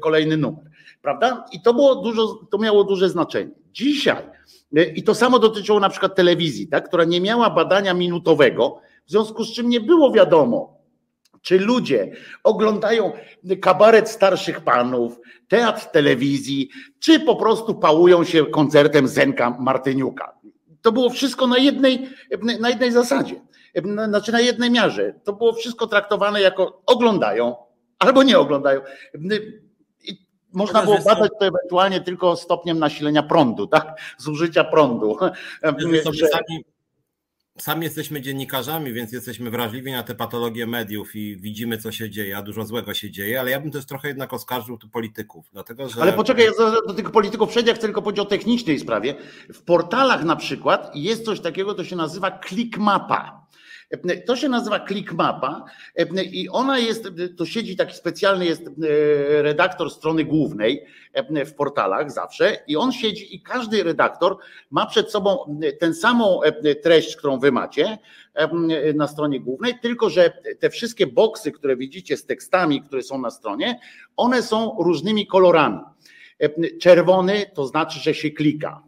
[0.00, 0.64] kolejny numer,
[1.02, 1.44] prawda?
[1.52, 3.50] I to było dużo, to miało duże znaczenie.
[3.72, 4.22] Dzisiaj,
[4.94, 9.44] i to samo dotyczyło na przykład telewizji, tak, która nie miała badania minutowego, w związku
[9.44, 10.77] z czym nie było wiadomo,
[11.42, 12.12] czy ludzie
[12.44, 13.12] oglądają
[13.60, 20.38] kabaret starszych panów, teatr telewizji, czy po prostu pałują się koncertem Zenka Martyniuka.
[20.82, 22.08] To było wszystko na jednej,
[22.60, 23.40] na jednej zasadzie,
[24.08, 25.14] znaczy na jednej miarze.
[25.24, 27.56] To było wszystko traktowane jako oglądają
[27.98, 28.80] albo nie oglądają.
[30.52, 34.00] Można było badać to ewentualnie tylko stopniem nasilenia prądu, tak?
[34.18, 35.16] Zużycia prądu.
[36.12, 36.64] Że sami
[37.82, 42.42] jesteśmy dziennikarzami, więc jesteśmy wrażliwi na te patologie mediów i widzimy, co się dzieje, a
[42.42, 46.02] dużo złego się dzieje, ale ja bym też trochę jednak oskarżył tu polityków, dlatego że...
[46.02, 46.52] Ale poczekaj, ja
[46.86, 49.14] do, tych polityków ja chcę tylko powiedzieć o technicznej sprawie.
[49.54, 53.47] W portalach na przykład jest coś takiego, to się nazywa clickmapa.
[54.26, 55.64] To się nazywa ClickMapa
[56.32, 58.72] i ona jest, to siedzi taki specjalny jest e,
[59.42, 60.84] redaktor strony głównej
[61.46, 64.36] w portalach zawsze i on siedzi i każdy redaktor
[64.70, 66.40] ma przed sobą tę samą
[66.82, 67.98] treść, którą wy macie
[68.94, 73.30] na stronie głównej, tylko że te wszystkie boksy, które widzicie z tekstami, które są na
[73.30, 73.80] stronie,
[74.16, 75.80] one są różnymi kolorami.
[76.80, 78.87] Czerwony to znaczy, że się klika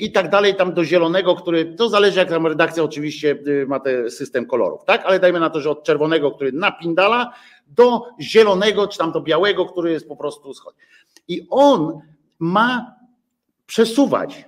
[0.00, 3.80] i tak dalej, tam do zielonego, który, to zależy jak tam redakcja oczywiście y, ma
[3.80, 5.04] ten system kolorów, tak?
[5.04, 7.32] Ale dajmy na to, że od czerwonego, który napindala,
[7.66, 10.78] do zielonego, czy tam do białego, który jest po prostu schodzi.
[11.28, 12.00] I on
[12.38, 12.94] ma
[13.66, 14.44] przesuwać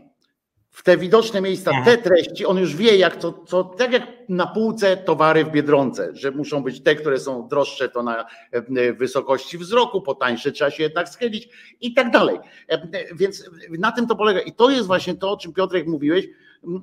[0.72, 2.02] w te widoczne miejsca, te mhm.
[2.02, 6.30] treści, on już wie, jak to, co, tak jak na półce towary w biedronce, że
[6.30, 10.82] muszą być te, które są droższe, to na e, wysokości wzroku, po tańsze trzeba się
[10.82, 11.48] jednak schylić
[11.80, 12.38] i tak dalej.
[12.68, 14.40] E, więc na tym to polega.
[14.40, 16.28] I to jest właśnie to, o czym Piotrek mówiłeś,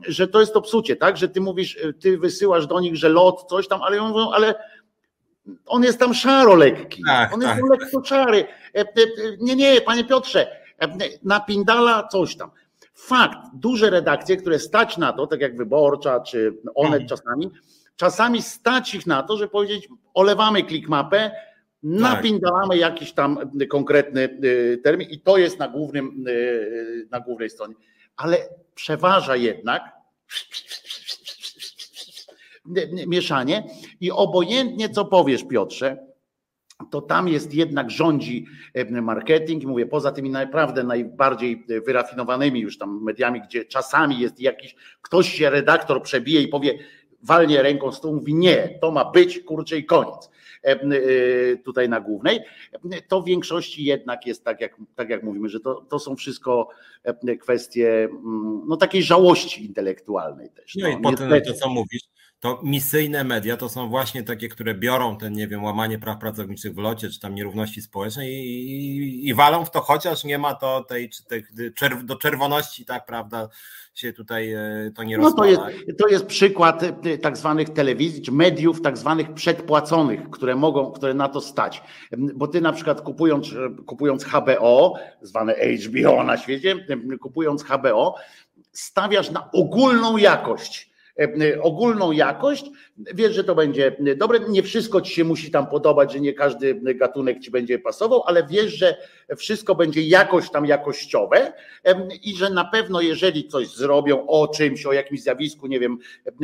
[0.07, 1.17] że to jest to psucie, tak?
[1.17, 4.55] Że ty mówisz, e, ty wysyłasz do nich, że lot, coś tam, ale on, ale
[5.65, 7.03] on jest tam szaro lekki.
[7.07, 7.57] Tak, on tak.
[7.57, 8.45] jest lekko szary.
[9.39, 10.47] Nie, nie, panie Piotrze,
[11.23, 12.51] napindala coś tam.
[12.99, 17.07] Fakt, duże redakcje, które stać na to, tak jak Wyborcza czy Onet mhm.
[17.07, 17.51] czasami,
[17.95, 21.31] czasami stać ich na to, że powiedzieć olewamy klikmapę,
[21.83, 22.79] napindalamy tak.
[22.79, 27.75] jakiś tam konkretny y, termin i to jest na, głównym, y, na głównej stronie.
[28.17, 28.37] Ale
[28.75, 29.83] przeważa jednak
[33.07, 33.63] mieszanie
[34.01, 36.08] i obojętnie co powiesz Piotrze,
[36.91, 39.63] to tam jest jednak rządzi e, marketing.
[39.63, 45.33] Mówię, poza tymi naprawdę najbardziej e, wyrafinowanymi już tam mediami, gdzie czasami jest jakiś, ktoś
[45.33, 46.79] się redaktor przebije i powie,
[47.23, 50.29] walnie ręką stół, mówi nie, to ma być, kurczę i koniec.
[50.63, 50.77] E,
[51.57, 52.39] tutaj na głównej,
[53.07, 56.69] to w większości jednak jest tak, jak, tak jak mówimy, że to, to są wszystko
[57.39, 60.75] kwestie mm, no, takiej żałości intelektualnej też.
[60.75, 62.01] No, no i potem to, co mówisz,
[62.39, 66.73] to misyjne media to są właśnie takie, które biorą ten, nie wiem, łamanie praw pracowniczych
[66.73, 70.55] w locie, czy tam nierówności społecznej i, i, i walą w to, chociaż nie ma
[70.55, 71.43] to tej, tej
[71.75, 73.49] czerw, do czerwoności, tak, prawda,
[73.93, 75.61] się tutaj e, to nie no to jest,
[75.97, 81.13] to jest przykład e, tak zwanych telewizji, czy mediów tak zwanych przedpłaconych, które mogą, które
[81.13, 81.83] na to stać.
[82.17, 83.47] Bo ty na przykład kupując,
[83.85, 86.75] kupując HBO, zwane HBO na świecie,
[87.21, 88.15] kupując HBO,
[88.71, 90.88] stawiasz na ogólną jakość
[91.61, 92.65] ogólną jakość,
[93.13, 94.39] wiesz, że to będzie dobre.
[94.49, 98.47] Nie wszystko ci się musi tam podobać, że nie każdy gatunek ci będzie pasował, ale
[98.47, 98.97] wiesz, że
[99.37, 101.53] wszystko będzie jakoś tam jakościowe
[102.23, 105.97] i że na pewno, jeżeli coś zrobią o czymś, o jakimś zjawisku, nie wiem,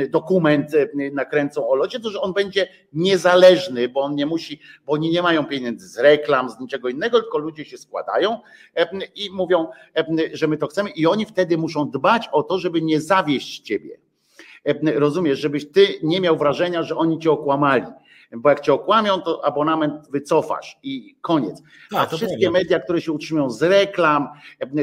[0.10, 0.72] dokument
[1.14, 5.22] nakręcą o locie, to że on będzie niezależny, bo on nie musi, bo oni nie
[5.22, 8.40] mają pieniędzy z reklam, z niczego innego, tylko ludzie się składają
[9.16, 9.68] i mówią,
[10.34, 14.05] że my to chcemy i oni wtedy muszą dbać o to, żeby nie zawieść ciebie.
[14.96, 17.86] Rozumiesz, żebyś ty nie miał wrażenia, że oni cię okłamali
[18.32, 21.62] bo jak cię okłamią, to abonament wycofasz i koniec.
[21.92, 24.28] A tak, wszystkie media, które się utrzymują z reklam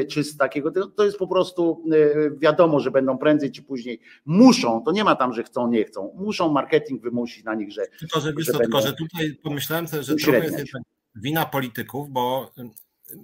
[0.09, 4.83] czy z takiego, to jest po prostu e, wiadomo, że będą prędzej czy później muszą,
[4.85, 7.87] to nie ma tam, że chcą, nie chcą, muszą marketing wymusić na nich, że.
[7.99, 10.71] Tylko, że, wiesz, że, tylko, że tutaj pomyślałem sobie, że trochę jest
[11.15, 12.51] wina polityków, bo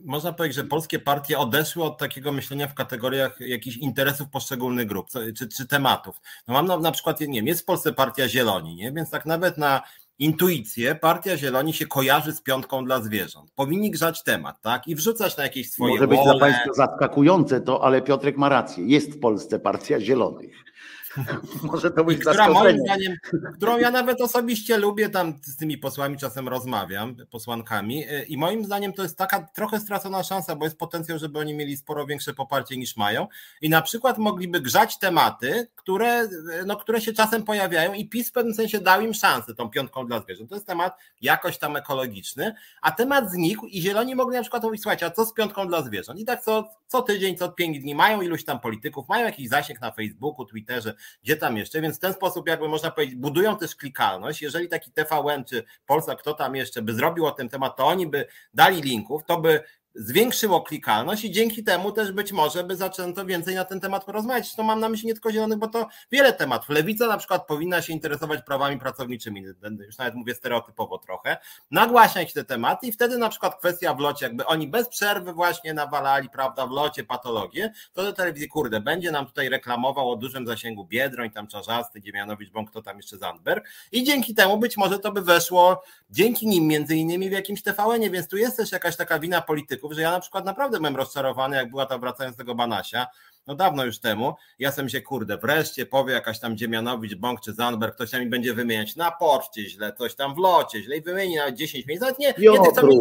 [0.05, 5.07] można powiedzieć, że polskie partie odeszły od takiego myślenia w kategoriach jakichś interesów poszczególnych grup
[5.37, 6.21] czy, czy tematów.
[6.47, 8.91] No mam na, na przykład, nie wiem, jest w Polsce partia Zieloni, nie?
[8.91, 9.81] więc tak nawet na
[10.19, 13.51] intuicję partia Zieloni się kojarzy z piątką dla zwierząt.
[13.55, 14.87] Powinni grzać temat, tak?
[14.87, 18.83] I wrzucać na jakieś swoje Może być dla Państwa zaskakujące to, ale Piotrek ma rację.
[18.87, 20.68] Jest w Polsce partia Zielonych.
[21.63, 23.15] Może to być która moim zdaniem,
[23.55, 28.65] którą ja nawet osobiście lubię, tam z tymi posłami czasem rozmawiam, posłankami y, i moim
[28.65, 32.33] zdaniem to jest taka trochę stracona szansa, bo jest potencjał, żeby oni mieli sporo większe
[32.33, 33.27] poparcie niż mają
[33.61, 36.29] i na przykład mogliby grzać tematy, które, y,
[36.65, 40.07] no, które się czasem pojawiają i PiS w pewnym sensie dał im szansę tą piątką
[40.07, 40.49] dla zwierząt.
[40.49, 44.81] To jest temat jakoś tam ekologiczny, a temat znikł i zieloni mogli na przykład mówić,
[44.81, 46.19] słuchajcie, a co z piątką dla zwierząt?
[46.19, 49.81] I tak co, co tydzień, co pięć dni mają iluś tam polityków, mają jakiś zasięg
[49.81, 50.93] na Facebooku, Twitterze,
[51.23, 54.41] gdzie tam jeszcze, więc w ten sposób jakby można powiedzieć, budują też klikalność.
[54.41, 58.07] Jeżeli taki TVN czy Polsa, kto tam jeszcze by zrobił o tym temat, to oni
[58.07, 59.63] by dali linków, to by
[59.95, 64.55] zwiększyło klikalność i dzięki temu też być może by zaczęto więcej na ten temat porozmawiać.
[64.55, 66.69] To mam na myśli nie tylko zielonych, bo to wiele tematów.
[66.69, 69.41] Lewica na przykład powinna się interesować prawami pracowniczymi,
[69.85, 71.37] już nawet mówię stereotypowo trochę,
[71.71, 75.73] nagłaśniać te tematy i wtedy na przykład kwestia w locie, jakby oni bez przerwy właśnie
[75.73, 80.47] nawalali, prawda, w locie patologię, to do telewizji, kurde, będzie nam tutaj reklamował o dużym
[80.47, 83.69] zasięgu Biedroń, tam Czarzasty, Dziemianowicz, Bąk, kto tam jeszcze Zandberg.
[83.91, 88.09] I dzięki temu być może to by weszło, dzięki nim między innymi w jakimś TVN-ie,
[88.09, 89.41] więc tu jest też jakaś taka wina
[89.79, 93.07] polityków, że ja na przykład naprawdę byłem rozczarowany, jak była ta wracając tego Banasia,
[93.47, 97.53] no dawno już temu, ja sam się kurde, wreszcie powie jakaś tam Dziemianowicz, Bąk czy
[97.53, 101.01] Zandberg, ktoś tam mi będzie wymieniać na poczcie źle, coś tam w locie źle i
[101.01, 102.97] wymieni nawet 10 miejsc, nawet nie, nie tych, co mi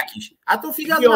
[0.00, 0.96] jakiś, a tu figa.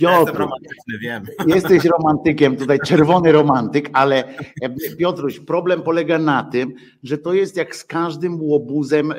[0.00, 1.24] Ja jestem romantyczny, wiem.
[1.54, 4.24] Jesteś romantykiem, tutaj czerwony romantyk, ale
[4.62, 9.16] e, Piotruś, problem polega na tym, że to jest jak z każdym łobuzem, e,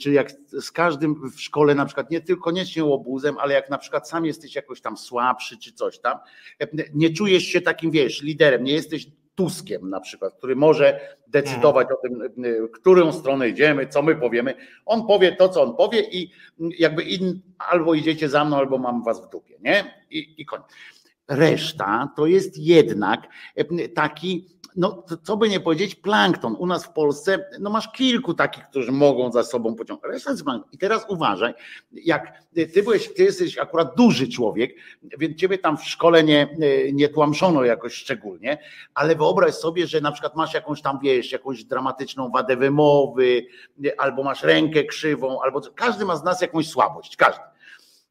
[0.00, 3.78] czy jak z każdym w szkole na przykład, nie tylko koniecznie łobuzem, ale jak na
[3.78, 6.18] przykład sam jesteś jakoś tam słabszy czy coś tam,
[6.60, 11.88] e, nie czujesz się takim, wiesz, liderem, nie jesteś Tuskiem na przykład, który może decydować
[11.90, 12.18] o tym,
[12.72, 14.54] którą stronę idziemy, co my powiemy.
[14.86, 19.04] On powie to, co on powie i jakby in, albo idziecie za mną, albo mam
[19.04, 20.04] was w dupie, nie?
[20.10, 20.66] I, i koniec.
[21.28, 23.28] Reszta to jest jednak
[23.94, 26.56] taki no co by nie powiedzieć, plankton.
[26.58, 30.12] U nas w Polsce, no masz kilku takich, którzy mogą za sobą pociągnąć.
[30.12, 30.70] Reszta jest plankton.
[30.72, 31.54] I teraz uważaj,
[31.92, 34.74] jak ty byłeś, ty jesteś akurat duży człowiek,
[35.18, 36.56] więc ciebie tam w szkole nie,
[36.92, 38.58] nie tłamszono jakoś szczególnie,
[38.94, 43.46] ale wyobraź sobie, że na przykład masz jakąś tam, wiesz, jakąś dramatyczną wadę wymowy,
[43.98, 47.53] albo masz rękę krzywą, albo każdy ma z nas jakąś słabość, każdy.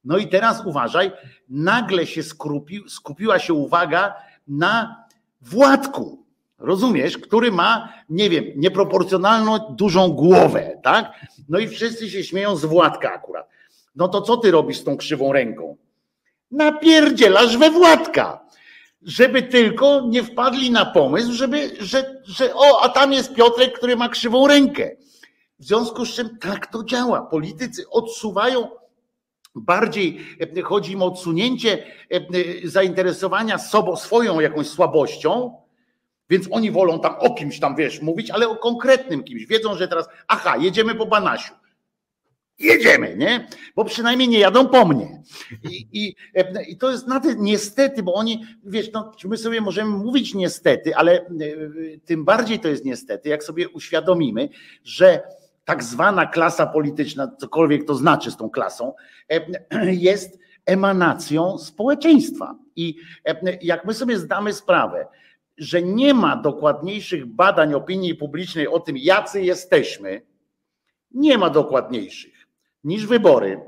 [0.04, 1.12] No i teraz uważaj,
[1.50, 4.16] nagle się skupi, skupiła się uwaga
[4.48, 5.06] na
[5.42, 6.24] Władku,
[6.63, 11.12] Rozumiesz, który ma, nie wiem, nieproporcjonalną dużą głowę, tak?
[11.50, 13.50] No i wszyscy się śmieją z Władka akurat.
[13.96, 15.78] No to co ty robisz z tą krzywą ręką?
[16.52, 18.46] Napierdzielasz we Władka.
[19.02, 23.96] Żeby tylko nie wpadli na pomysł, żeby, że, że o, a tam jest Piotrek, który
[23.96, 24.92] ma krzywą rękę.
[25.60, 27.22] W związku z czym tak to działa.
[27.22, 28.70] Politycy odsuwają
[29.56, 30.20] bardziej
[30.63, 31.84] chodzi im o odsunięcie
[32.63, 35.63] zainteresowania sobą, swoją jakąś słabością,
[36.30, 39.46] więc oni wolą tam o kimś tam, wiesz, mówić, ale o konkretnym kimś.
[39.46, 41.54] Wiedzą, że teraz, aha, jedziemy po Banasiu.
[42.60, 43.48] Jedziemy, nie?
[43.76, 45.24] Bo przynajmniej nie jadą po mnie.
[45.63, 46.16] I, i,
[46.68, 50.96] i to jest na tym niestety, bo oni, wiesz, no, my sobie możemy mówić niestety,
[50.96, 51.28] ale e,
[52.06, 54.50] tym bardziej to jest niestety, jak sobie uświadomimy,
[54.84, 55.24] że
[55.65, 58.93] tak zwana klasa polityczna, cokolwiek to znaczy z tą klasą,
[59.30, 62.56] e, jest emanacją społeczeństwa.
[62.76, 65.08] I e, jak my sobie zdamy sprawę,
[65.58, 70.21] że nie ma dokładniejszych badań opinii publicznej o tym, jacy jesteśmy,
[71.12, 72.47] nie ma dokładniejszych
[72.84, 73.62] niż wybory,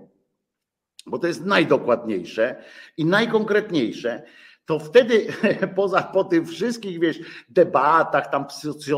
[1.05, 2.63] bo to jest najdokładniejsze
[2.97, 4.23] i najkonkretniejsze,
[4.65, 5.28] to wtedy
[5.75, 8.45] poza po tych wszystkich, wiesz, debatach tam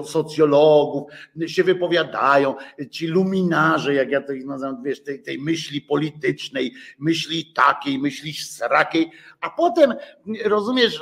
[0.06, 1.12] socjologów
[1.48, 2.56] się wypowiadają,
[2.92, 8.34] ci luminarze, jak ja to ich nazywam, wiesz, tej, tej myśli politycznej, myśli takiej, myśli
[8.34, 9.94] srakiej, a potem,
[10.46, 11.02] rozumiesz,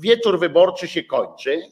[0.00, 1.62] wieczór wyborczy się kończy,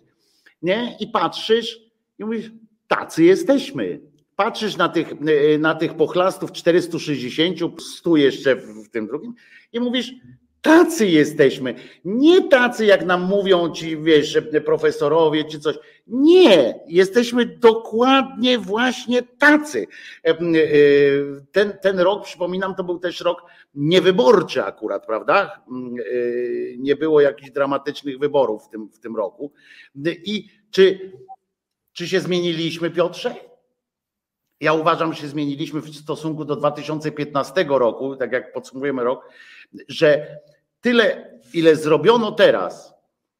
[0.62, 0.96] nie?
[1.00, 1.78] I patrzysz
[2.18, 2.50] i mówisz,
[2.88, 4.00] tacy jesteśmy.
[4.36, 5.14] Patrzysz na tych,
[5.58, 9.34] na tych pochlastów 460, 100 jeszcze w tym drugim
[9.72, 10.12] i mówisz,
[10.62, 11.74] Tacy jesteśmy.
[12.04, 15.76] Nie tacy, jak nam mówią ci, wiesz, profesorowie czy coś.
[16.06, 19.86] Nie, jesteśmy dokładnie właśnie tacy.
[20.24, 20.36] E, e,
[21.52, 23.42] ten, ten rok, przypominam, to był też rok
[23.74, 25.64] niewyborczy akurat, prawda?
[25.68, 26.12] E,
[26.78, 29.52] nie było jakichś dramatycznych wyborów w tym, w tym roku.
[30.06, 31.12] I czy,
[31.92, 33.34] czy się zmieniliśmy, Piotrze?
[34.60, 39.30] Ja uważam, że się zmieniliśmy w stosunku do 2015 roku, tak jak podsumujemy rok,
[39.88, 40.38] że
[40.80, 42.94] tyle, ile zrobiono teraz,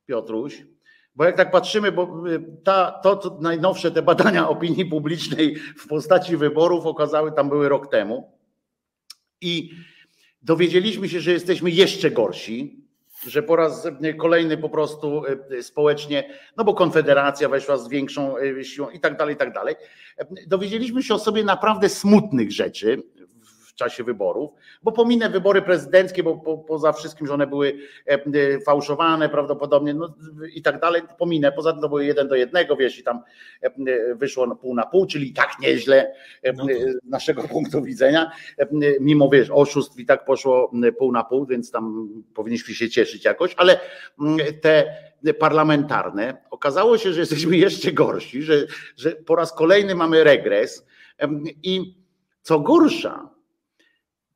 [0.07, 0.63] Piotruś,
[1.15, 5.87] bo jak tak patrzymy, bo y, ta, to, to najnowsze te badania opinii publicznej w
[5.87, 8.33] postaci wyborów okazały, tam były rok temu.
[9.41, 9.71] I
[10.43, 12.86] dowiedzieliśmy się, że jesteśmy jeszcze gorsi,
[13.27, 18.65] że po raz kolejny po prostu y, społecznie, no bo Konfederacja weszła z większą y,
[18.65, 19.75] siłą i tak dalej, i tak dalej.
[20.47, 23.03] Dowiedzieliśmy się o sobie naprawdę smutnych rzeczy
[23.77, 24.51] czasie wyborów,
[24.83, 29.95] bo pominę wybory prezydenckie, bo po, poza wszystkim, że one były e, e, fałszowane prawdopodobnie
[29.95, 30.15] no,
[30.55, 31.53] i tak dalej, pominę.
[31.53, 33.21] Poza tym to były jeden do jednego, wiesz, i tam
[33.63, 33.71] e,
[34.15, 36.15] wyszło pół na pół, czyli tak nieźle
[36.57, 38.31] no z naszego punktu widzenia,
[39.01, 43.55] mimo wiesz, oszustw i tak poszło pół na pół, więc tam powinniśmy się cieszyć jakoś,
[43.57, 43.81] ale
[44.61, 44.85] te
[45.39, 50.87] parlamentarne, okazało się, że jesteśmy jeszcze gorsi, że, że po raz kolejny mamy regres
[51.63, 51.97] i
[52.43, 53.36] co gorsza,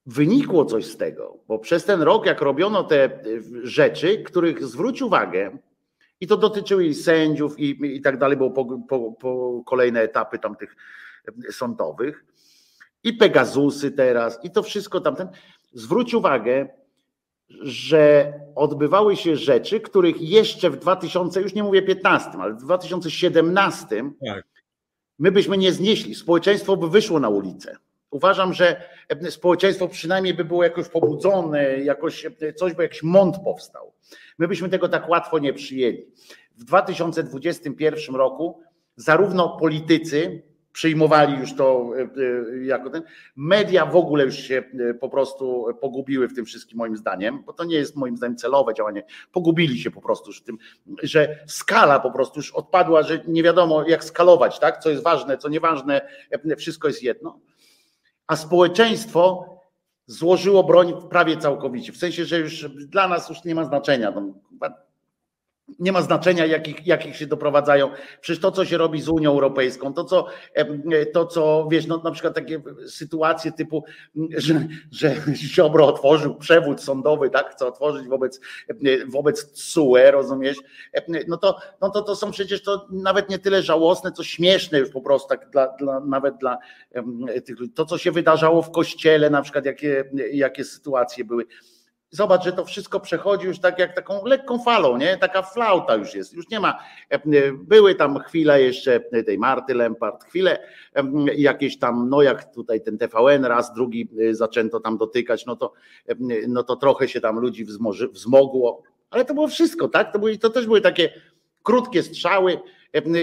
[0.07, 3.23] wynikło coś z tego, bo przez ten rok, jak robiono te
[3.63, 5.59] rzeczy, których zwróć uwagę,
[6.21, 10.39] i to dotyczyły i sędziów, i, i tak dalej, bo po, po, po kolejne etapy
[10.39, 10.77] tamtych
[11.51, 12.25] sądowych,
[13.05, 15.29] i Pegazusy teraz, i to wszystko tamten.
[15.73, 16.69] Zwróć uwagę,
[17.63, 24.11] że odbywały się rzeczy, których jeszcze w 2000, już nie mówię 15, ale w 2017
[24.27, 24.45] tak.
[25.19, 26.15] my byśmy nie znieśli.
[26.15, 27.77] Społeczeństwo by wyszło na ulicę.
[28.11, 28.83] Uważam, że
[29.31, 33.93] społeczeństwo przynajmniej by było jakoś pobudzone, jakoś coś, by jakiś mąd powstał.
[34.39, 36.07] My byśmy tego tak łatwo nie przyjęli.
[36.57, 38.61] W 2021 roku
[38.97, 40.43] zarówno politycy,
[40.73, 43.03] przyjmowali już to e, e, jako ten.
[43.37, 47.53] Media w ogóle już się e, po prostu pogubiły w tym wszystkim, moim zdaniem, bo
[47.53, 49.03] to nie jest moim zdaniem celowe działanie.
[49.33, 50.59] Pogubili się po prostu już w tym,
[51.03, 54.79] że skala po prostu już odpadła, że nie wiadomo jak skalować, tak?
[54.79, 56.01] Co jest ważne, co nieważne,
[56.57, 57.41] wszystko jest jedno
[58.31, 59.47] a społeczeństwo
[60.07, 61.93] złożyło broń prawie całkowicie.
[61.93, 64.13] W sensie, że już dla nas już nie ma znaczenia.
[65.79, 67.91] Nie ma znaczenia, jakich, jakich się doprowadzają.
[68.21, 70.27] Przecież to, co się robi z Unią Europejską, to, co,
[71.13, 73.85] to, co wiesz, no, na przykład takie sytuacje typu,
[74.37, 78.41] że, że Ziobro otworzył przewód sądowy, tak, chce otworzyć wobec,
[79.09, 80.57] wobec TSUE, rozumiesz?
[81.29, 84.91] No to, no to, to są przecież to nawet nie tyle żałosne, co śmieszne już
[84.91, 86.59] po prostu, tak dla, dla, nawet dla
[87.45, 91.47] tych To, co się wydarzało w kościele, na przykład, jakie, jakie sytuacje były
[92.13, 95.17] Zobacz, że to wszystko przechodzi już tak jak taką lekką falą, nie?
[95.17, 96.33] Taka flauta już jest.
[96.33, 96.79] Już nie ma.
[97.55, 100.59] Były tam chwile jeszcze tej Marty Lempart, chwile
[101.37, 105.73] jakieś tam, no jak tutaj ten TVN raz, drugi zaczęto tam dotykać, no to,
[106.49, 107.67] no to trochę się tam ludzi
[108.13, 110.13] wzmogło, ale to było wszystko, tak?
[110.13, 111.13] To, były, to też były takie
[111.63, 112.59] krótkie strzały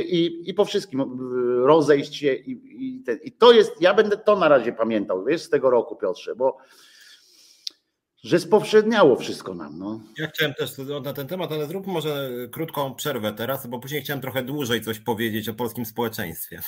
[0.06, 1.20] i, i po wszystkim
[1.66, 5.50] rozejść się i, i, i to jest, ja będę to na razie pamiętał, wiesz, z
[5.50, 6.58] tego roku Piotrze, bo
[8.28, 9.80] że spowszedniało wszystko nam.
[9.80, 10.00] No.
[10.18, 10.72] Ja chciałem też
[11.04, 15.00] na ten temat, ale zrób może krótką przerwę teraz, bo później chciałem trochę dłużej coś
[15.00, 16.62] powiedzieć o polskim społeczeństwie.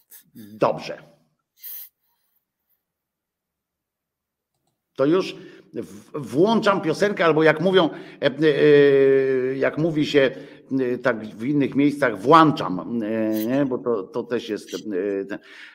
[0.34, 1.02] Dobrze.
[4.94, 5.36] To już
[6.14, 7.90] włączam piosenkę, albo jak mówią,
[8.22, 10.36] e, e, jak mówi się e,
[11.02, 13.00] tak w innych miejscach, włączam,
[13.48, 13.66] nie?
[13.66, 14.70] bo to, to też jest.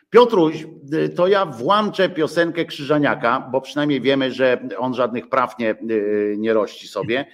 [0.09, 0.67] Piotruś,
[1.15, 5.75] to ja włączę piosenkę Krzyżaniaka, bo przynajmniej wiemy, że on żadnych praw nie,
[6.37, 7.25] nie rości sobie,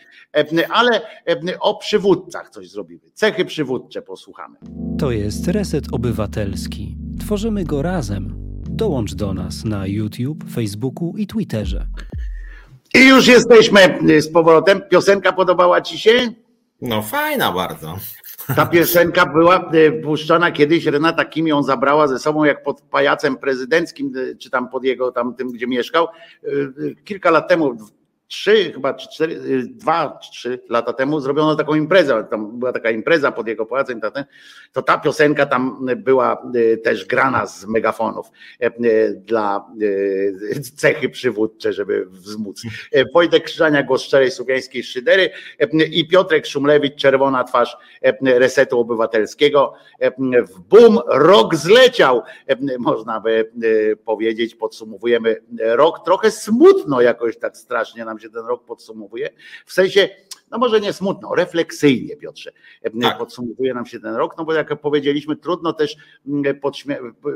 [0.69, 1.01] ale
[1.59, 3.01] o przywódcach coś zrobimy.
[3.13, 4.57] Cechy przywódcze posłuchamy.
[4.99, 6.97] To jest Reset Obywatelski.
[7.19, 8.33] Tworzymy go razem.
[8.69, 11.87] Dołącz do nas na YouTube, Facebooku i Twitterze.
[12.95, 13.79] I już jesteśmy
[14.21, 14.81] z powrotem.
[14.89, 16.33] Piosenka podobała Ci się?
[16.87, 17.97] No fajna bardzo.
[18.55, 23.37] Ta piosenka była e, puszczana kiedyś, Renata Kim ją zabrała ze sobą jak pod pajacem
[23.37, 26.07] prezydenckim, e, czy tam pod jego tam tym, gdzie mieszkał.
[26.43, 26.49] E,
[27.03, 27.77] kilka lat temu,
[28.27, 33.31] trzy, chyba cztery, y, dwa, trzy lata temu zrobiono taką imprezę, tam była taka impreza
[33.31, 34.01] pod jego pałacem,
[34.71, 39.65] to ta piosenka tam była y, też grana z megafonów y, dla
[40.77, 42.61] cechy przywódcze, żeby wzmóc.
[43.13, 45.29] Wojtek Krzyżania, głos szczerej słowiańskiej szydery
[45.91, 47.77] i Piotrek Szumlewicz, czerwona twarz
[48.21, 49.73] resetu obywatelskiego.
[50.49, 52.21] W boom, rok zleciał,
[52.79, 53.51] można by
[54.05, 59.29] powiedzieć, podsumowujemy rok trochę smutno jakoś tak strasznie nam nam się ten rok podsumowuje.
[59.65, 60.09] W sensie,
[60.51, 62.51] no może nie smutno, refleksyjnie, Piotrze,
[63.01, 63.17] tak.
[63.17, 65.95] podsumowuje nam się ten rok, no bo jak powiedzieliśmy, trudno też
[66.27, 66.59] mm,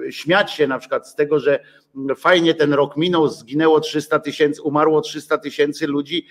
[0.10, 1.60] śmiać się na przykład z tego, że
[2.18, 6.28] fajnie ten rok minął, zginęło 300 tysięcy, umarło 300 tysięcy ludzi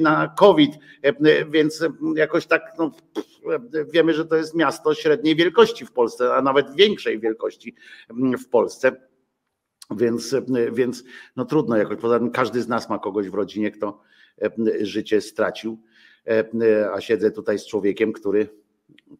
[0.00, 0.72] na COVID,
[1.50, 1.84] więc
[2.16, 2.90] jakoś tak no,
[3.92, 7.74] wiemy, że to jest miasto średniej wielkości w Polsce, a nawet większej wielkości
[8.38, 9.13] w Polsce
[9.90, 10.36] więc,
[10.72, 11.04] więc
[11.36, 11.98] no trudno jakoś.
[11.98, 14.00] Poza tym każdy z nas ma kogoś w rodzinie, kto
[14.42, 14.50] e,
[14.86, 15.78] życie stracił.
[16.28, 18.48] E, a siedzę tutaj z człowiekiem, który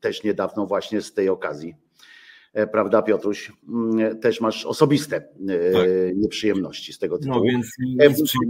[0.01, 1.75] też niedawno właśnie z tej okazji,
[2.53, 3.53] e, prawda, Piotruś,
[4.21, 5.31] też masz osobiste tak.
[6.15, 7.37] nieprzyjemności z tego no tytułu.
[7.37, 7.67] No więc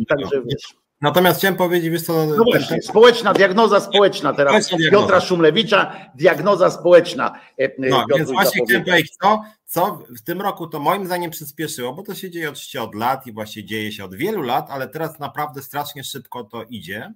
[0.08, 2.26] Także wiesz, Natomiast chciałem powiedzieć, wiesz co...
[2.52, 4.90] Właśnie, społeczna, diagnoza społeczna teraz diagnoza.
[4.90, 7.32] Piotra Szumlewicza, diagnoza społeczna.
[7.78, 12.02] No, więc właśnie chciałem powiedzieć, co, co w tym roku to moim zdaniem przyspieszyło, bo
[12.02, 15.18] to się dzieje oczywiście od lat i właśnie dzieje się od wielu lat, ale teraz
[15.18, 17.12] naprawdę strasznie szybko to idzie.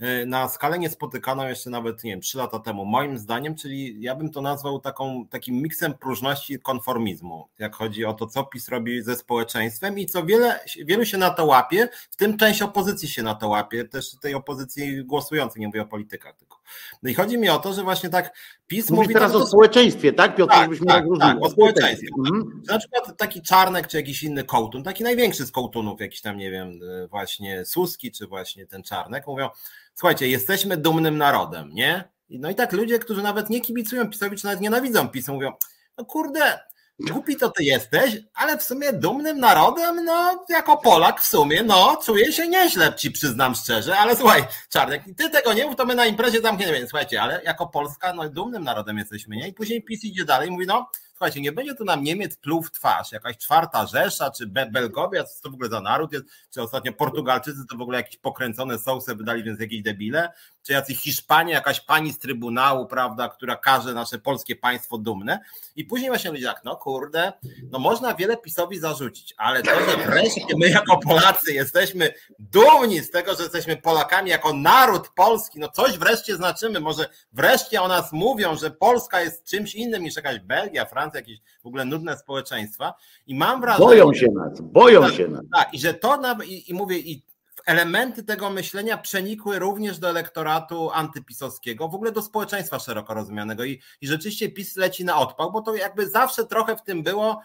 [0.00, 4.14] E, na skalę niespotykaną jeszcze nawet, nie wiem, trzy lata temu, moim zdaniem, czyli ja
[4.14, 8.68] bym to nazwał taką, takim miksem próżności i konformizmu, jak chodzi o to, co PiS
[8.68, 13.08] robi ze społeczeństwem i co wiele, wielu się na to łapie, w tym część opozycji
[13.08, 16.59] się na to łapie, też tej opozycji głosującej, nie mówię o politykach tylko.
[17.02, 19.14] No i chodzi mi o to, że właśnie tak PiS mówi...
[19.14, 20.52] teraz o społeczeństwie, tak Piotr?
[20.52, 22.08] Tak, tak, tak, tak, o społeczeństwie.
[22.18, 22.62] Mhm.
[22.68, 26.50] Na przykład taki Czarnek, czy jakiś inny kołtun, taki największy z kołtunów, jakiś tam, nie
[26.50, 29.48] wiem, e, właśnie Suski, czy właśnie ten Czarnek, mówią,
[29.94, 32.04] słuchajcie, jesteśmy dumnym narodem, nie?
[32.30, 35.52] No i tak ludzie, którzy nawet nie kibicują PiSowi, czy nawet nienawidzą PiSu, mówią,
[35.98, 36.60] no kurde,
[37.00, 41.98] głupi to ty jesteś, ale w sumie dumnym narodem, no jako Polak w sumie, no
[42.04, 45.94] czuję się nieźle, ci przyznam szczerze, ale słuchaj, Czarnek, ty tego nie mów, to my
[45.94, 49.48] na imprezie tam nie wiem, słuchajcie, ale jako Polska, no dumnym narodem jesteśmy, nie?
[49.48, 50.90] I później PiS idzie dalej i mówi, no
[51.20, 55.42] słuchajcie, nie będzie tu nam Niemiec pluł w twarz, jakaś czwarta Rzesza, czy Belgowia, co
[55.42, 59.14] to w ogóle za naród jest, czy ostatnio Portugalczycy to w ogóle jakieś pokręcone sousy
[59.14, 60.32] wydali, więc jakieś debile,
[60.62, 65.38] czy jacyś Hiszpanie, jakaś pani z Trybunału, prawda, która każe nasze polskie państwo dumne.
[65.76, 67.32] I później właśnie ludzie tak, no kurde,
[67.70, 73.10] no można wiele PiSowi zarzucić, ale to, że wreszcie my jako Polacy jesteśmy dumni z
[73.10, 78.12] tego, że jesteśmy Polakami jako naród polski, no coś wreszcie znaczymy, może wreszcie o nas
[78.12, 82.94] mówią, że Polska jest czymś innym niż jakaś Belgia, Francja, jakieś w ogóle nudne społeczeństwa.
[83.26, 83.86] I mam wrażenie...
[83.86, 85.42] Boją się nas, boją tak, się nas.
[85.54, 87.29] Tak, i że to, i, i mówię, i
[87.66, 93.64] elementy tego myślenia przenikły również do elektoratu antypisowskiego, w ogóle do społeczeństwa szeroko rozumianego.
[93.64, 97.40] I, i rzeczywiście PiS leci na odpał, bo to jakby zawsze trochę w tym było,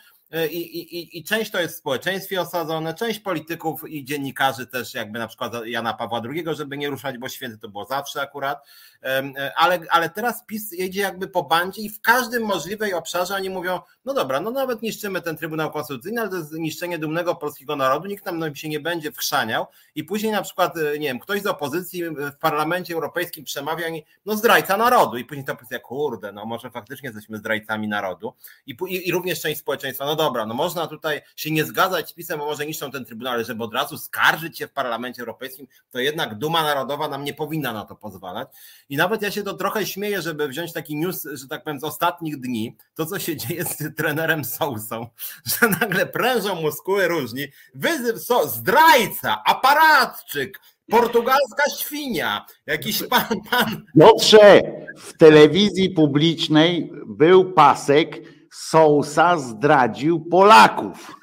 [0.52, 5.20] I, i, I część to jest w społeczeństwie osadzone, część polityków i dziennikarzy też, jakby
[5.20, 8.68] na przykład Jana Pawła II, żeby nie ruszać, bo święty to było zawsze akurat,
[9.04, 13.50] e, ale, ale teraz PiS jedzie jakby po bandzie i w każdym możliwej obszarze oni
[13.50, 17.76] mówią, no dobra, no nawet niszczymy ten Trybunał Konstytucyjny, ale to jest niszczenie dumnego polskiego
[17.76, 19.66] narodu, nikt tam się nie będzie wchrzaniał.
[19.96, 24.04] I później na przykład, e, nie wiem, ktoś z opozycji w Parlamencie Europejskim przemawia i
[24.26, 25.18] no zdrajca narodu.
[25.18, 28.34] I później ta opozycja, kurde, no może faktycznie jesteśmy zdrajcami narodu.
[28.68, 32.10] I, i, i również część społeczeństwa, no no dobra, no można tutaj się nie zgadzać
[32.10, 35.22] z pisem, bo może niszczą ten trybunał, ale żeby od razu skarżyć się w Parlamencie
[35.22, 38.48] Europejskim, to jednak Duma Narodowa nam nie powinna na to pozwalać.
[38.90, 41.84] I nawet ja się to trochę śmieję, żeby wziąć taki news, że tak powiem, z
[41.84, 45.08] ostatnich dni, to co się dzieje z trenerem Sousą,
[45.60, 50.60] że nagle prężą muskuły różni, wyzyw, so, zdrajca, aparatczyk,
[50.90, 53.86] portugalska świnia, jakiś pan, pan.
[54.00, 54.62] Piotrze,
[54.98, 61.16] w telewizji publicznej był pasek, Sousa zdradził Polaków.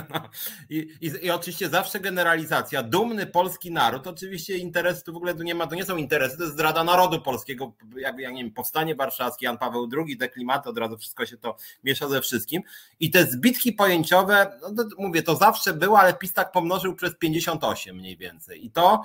[0.70, 2.82] I, i, I, oczywiście zawsze generalizacja.
[2.82, 6.42] Dumny polski naród, oczywiście interesy tu w ogóle nie ma, to nie są interesy, to
[6.42, 10.68] jest zdrada narodu polskiego, jakby, ja nie wiem, powstanie warszawskie, Jan Paweł II, te klimaty,
[10.68, 12.62] od razu wszystko się to miesza ze wszystkim.
[13.00, 17.16] I te zbitki pojęciowe, no to, mówię, to zawsze było, ale PiS tak pomnożył przez
[17.16, 18.66] 58 mniej więcej.
[18.66, 19.02] I to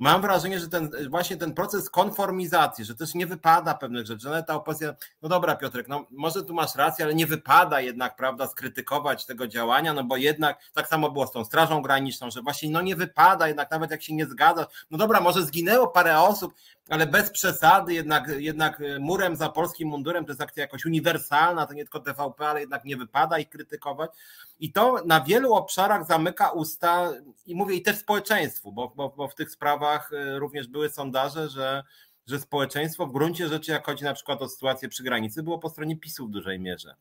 [0.00, 4.42] mam wrażenie, że ten właśnie ten proces konformizacji, że też nie wypada pewnych rzeczy, że
[4.42, 8.46] ta opozycja, no dobra Piotrek, no może tu masz rację, ale nie wypada jednak, prawda,
[8.46, 12.70] skrytykować tego działania, no bo jednak tak samo było z tą Strażą Graniczną, że właśnie
[12.70, 16.54] no nie wypada jednak, nawet jak się nie zgadzasz, no dobra, może zginęło parę osób,
[16.88, 21.74] ale bez przesady, jednak, jednak murem za polskim mundurem to jest akcja jakoś uniwersalna, to
[21.74, 24.10] nie tylko TVP, ale jednak nie wypada ich krytykować.
[24.60, 27.12] I to na wielu obszarach zamyka usta,
[27.46, 31.48] i mówię i też społeczeństwu, bo, bo, bo w tych sprawach y, również były sondaże,
[31.48, 31.82] że,
[32.26, 35.68] że społeczeństwo w gruncie rzeczy, jak chodzi na przykład o sytuację przy granicy, było po
[35.68, 36.94] stronie PiSu w dużej mierze.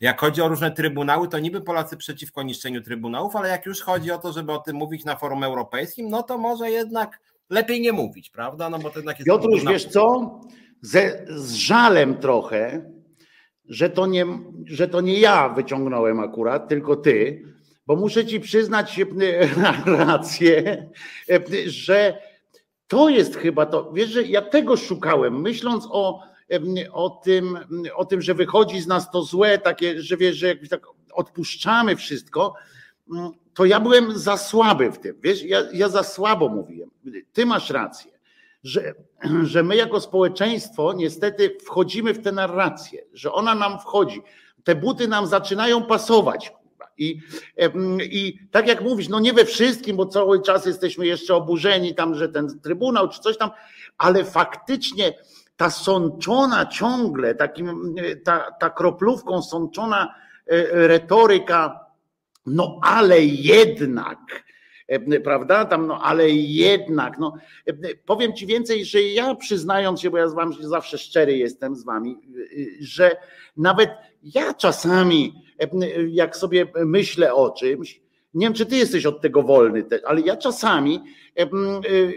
[0.00, 4.10] Jak chodzi o różne trybunały, to niby Polacy przeciwko niszczeniu trybunałów, ale jak już chodzi
[4.10, 7.20] o to, żeby o tym mówić na forum europejskim, no to może jednak
[7.50, 8.70] lepiej nie mówić, prawda?
[8.70, 9.26] No bo to jednak jest.
[9.26, 10.40] Piotruś, wiesz co?
[10.80, 12.90] Ze, z żalem trochę,
[13.64, 14.26] że to, nie,
[14.66, 17.42] że to nie ja wyciągnąłem akurat, tylko ty,
[17.86, 19.00] bo muszę ci przyznać
[19.86, 20.86] rację,
[21.66, 22.18] że
[22.92, 23.92] to jest chyba to.
[23.92, 26.22] Wiesz, że ja tego szukałem, myśląc o,
[26.92, 27.58] o, tym,
[27.94, 32.54] o tym, że wychodzi z nas to złe, takie, że wiesz, że tak odpuszczamy wszystko,
[33.54, 35.16] to ja byłem za słaby w tym.
[35.22, 36.90] Wiesz, ja, ja za słabo mówiłem.
[37.32, 38.12] Ty masz rację,
[38.64, 38.94] że,
[39.52, 44.22] że my jako społeczeństwo niestety wchodzimy w tę narrację, że ona nam wchodzi.
[44.64, 46.52] Te buty nam zaczynają pasować.
[46.98, 47.20] I,
[48.00, 52.14] I tak jak mówisz, no nie we wszystkim, bo cały czas jesteśmy jeszcze oburzeni tam,
[52.14, 53.50] że ten trybunał czy coś tam,
[53.98, 55.14] ale faktycznie
[55.56, 60.14] ta sączona ciągle, takim, ta, ta kroplówką sączona
[60.46, 61.82] e, retoryka
[62.46, 64.18] no ale jednak,
[65.24, 65.64] prawda?
[65.64, 67.34] Tam, no ale jednak, no
[68.06, 71.84] powiem ci więcej, że ja przyznając się, bo ja z wami zawsze szczery jestem z
[71.84, 73.16] wami, e, że
[73.56, 73.90] nawet
[74.22, 75.34] ja czasami,
[76.08, 78.02] jak sobie myślę o czymś,
[78.34, 81.00] nie wiem, czy ty jesteś od tego wolny, ale ja czasami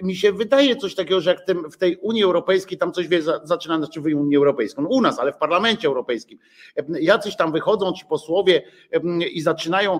[0.03, 1.39] mi się wydaje coś takiego, że jak
[1.71, 5.19] w tej Unii Europejskiej tam coś wie, zaczyna, znaczy w Unii Europejskiej, no u nas,
[5.19, 6.39] ale w Parlamencie Europejskim,
[6.99, 8.61] jacyś tam wychodzą ci posłowie
[9.33, 9.99] i zaczynają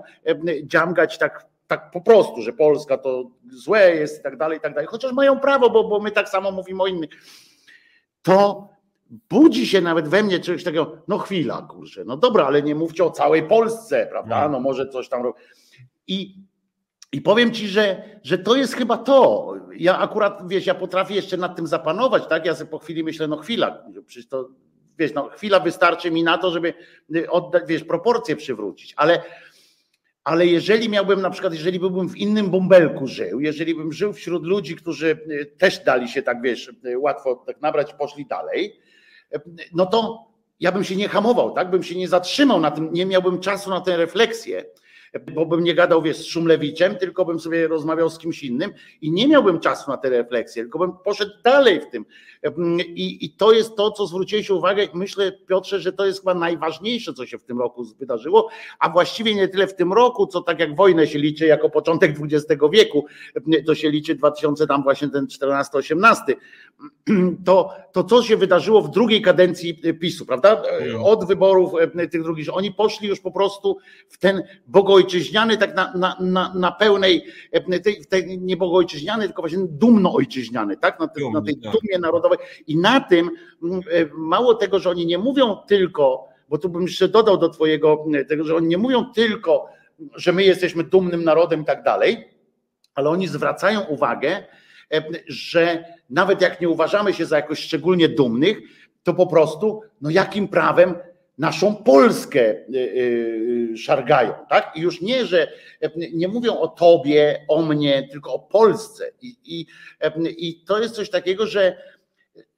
[0.64, 4.74] dziamgać tak tak po prostu, że Polska to złe jest i tak dalej, i tak
[4.74, 7.10] dalej, chociaż mają prawo, bo, bo my tak samo mówimy o innych,
[8.22, 8.70] to
[9.10, 13.04] budzi się nawet we mnie czegoś takiego, no chwila, kurczę, no dobra, ale nie mówcie
[13.04, 15.24] o całej Polsce, prawda, no, no może coś tam
[16.08, 16.36] i,
[17.12, 19.54] i powiem ci, że, że to jest chyba to.
[19.78, 22.46] Ja akurat, wiesz, ja potrafię jeszcze nad tym zapanować, tak?
[22.46, 24.50] Ja sobie po chwili myślę, no chwila, przecież to,
[24.98, 26.74] wiesz, no chwila wystarczy mi na to, żeby
[27.30, 29.24] oddać, wiesz, proporcje przywrócić, ale
[30.24, 34.46] ale jeżeli miałbym na przykład, jeżeli byłbym w innym bąbelku żył, jeżeli bym żył wśród
[34.46, 35.20] ludzi, którzy
[35.58, 38.80] też dali się tak, wiesz, łatwo tak nabrać, poszli dalej,
[39.74, 40.28] no to
[40.60, 41.70] ja bym się nie hamował, tak?
[41.70, 44.66] Bym się nie zatrzymał na tym, nie miałbym czasu na tę refleksję,
[45.34, 49.12] bo bym nie gadał wiesz, z Szumlewiczem, tylko bym sobie rozmawiał z kimś innym i
[49.12, 52.06] nie miałbym czasu na te refleksje, tylko bym poszedł dalej w tym.
[52.88, 54.88] I, I to jest to, co zwróciłeś uwagę.
[54.94, 59.36] Myślę, Piotrze, że to jest chyba najważniejsze, co się w tym roku wydarzyło, a właściwie
[59.36, 63.06] nie tyle w tym roku, co tak jak wojnę się liczy jako początek XX wieku,
[63.66, 66.16] to się liczy 2000 tam właśnie ten 14-18,
[67.46, 70.64] to, to co się wydarzyło w drugiej kadencji PiSu, prawda?
[71.04, 71.72] Od wyborów
[72.12, 73.78] tych drugich, że oni poszli już po prostu
[74.10, 77.26] w ten bogojczyźniany, tak na, na, na, na pełnej,
[77.84, 81.00] tej, tej, nie bogojczyźniany, tylko właśnie dumno ojczyźniany, tak?
[81.00, 81.74] Na, tej, na tej tak.
[81.74, 82.35] dumie narodowej
[82.68, 83.32] i na tym
[84.14, 88.44] mało tego, że oni nie mówią tylko, bo tu bym jeszcze dodał do twojego tego,
[88.44, 89.70] że oni nie mówią tylko,
[90.16, 92.30] że my jesteśmy dumnym narodem i tak dalej,
[92.96, 94.44] ale oni zwracają uwagę,
[95.28, 98.58] że nawet jak nie uważamy się za jakoś szczególnie dumnych,
[99.04, 100.96] to po prostu, no jakim prawem
[101.38, 104.72] naszą Polskę y, szargają, tak?
[104.76, 105.52] I już nie, że
[106.14, 109.12] nie mówią o tobie, o mnie, tylko o Polsce.
[109.22, 109.68] I, i,
[110.38, 111.78] i to jest coś takiego, że,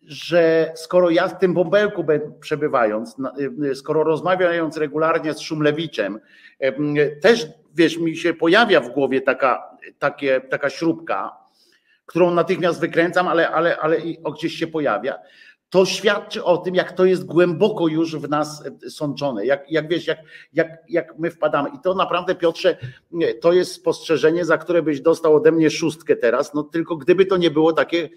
[0.08, 2.06] że skoro ja w tym bąbelku
[2.40, 3.16] przebywając,
[3.64, 6.20] y, skoro rozmawiając regularnie z Szumlewiczem,
[7.22, 11.38] też wiesz, mi się pojawia w głowie taka, takie, taka śrubka,
[12.06, 13.98] którą natychmiast wykręcam, ale, ale, ale
[14.36, 15.16] gdzieś się pojawia,
[15.70, 20.08] to świadczy o tym, jak to jest głęboko już w nas sączone, jak, jak wiesz,
[20.08, 20.20] jak,
[20.54, 21.70] jak, jak my wpadamy.
[21.70, 22.78] I to naprawdę, Piotrze,
[23.42, 27.38] to jest spostrzeżenie, za które byś dostał ode mnie szóstkę teraz, no tylko gdyby to
[27.38, 28.10] nie było takie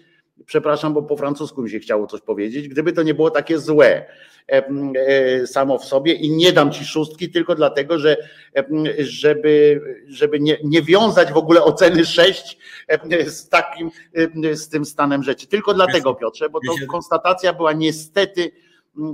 [0.45, 4.05] przepraszam, bo po francusku mi się chciało coś powiedzieć, gdyby to nie było takie złe
[4.47, 8.17] e, samo w sobie i nie dam ci szóstki tylko dlatego, że
[8.99, 12.57] żeby, żeby nie, nie wiązać w ogóle oceny 6
[13.25, 13.91] z takim,
[14.53, 15.47] z tym stanem rzeczy.
[15.47, 18.51] Tylko dlatego, Piotrze, bo to konstatacja była niestety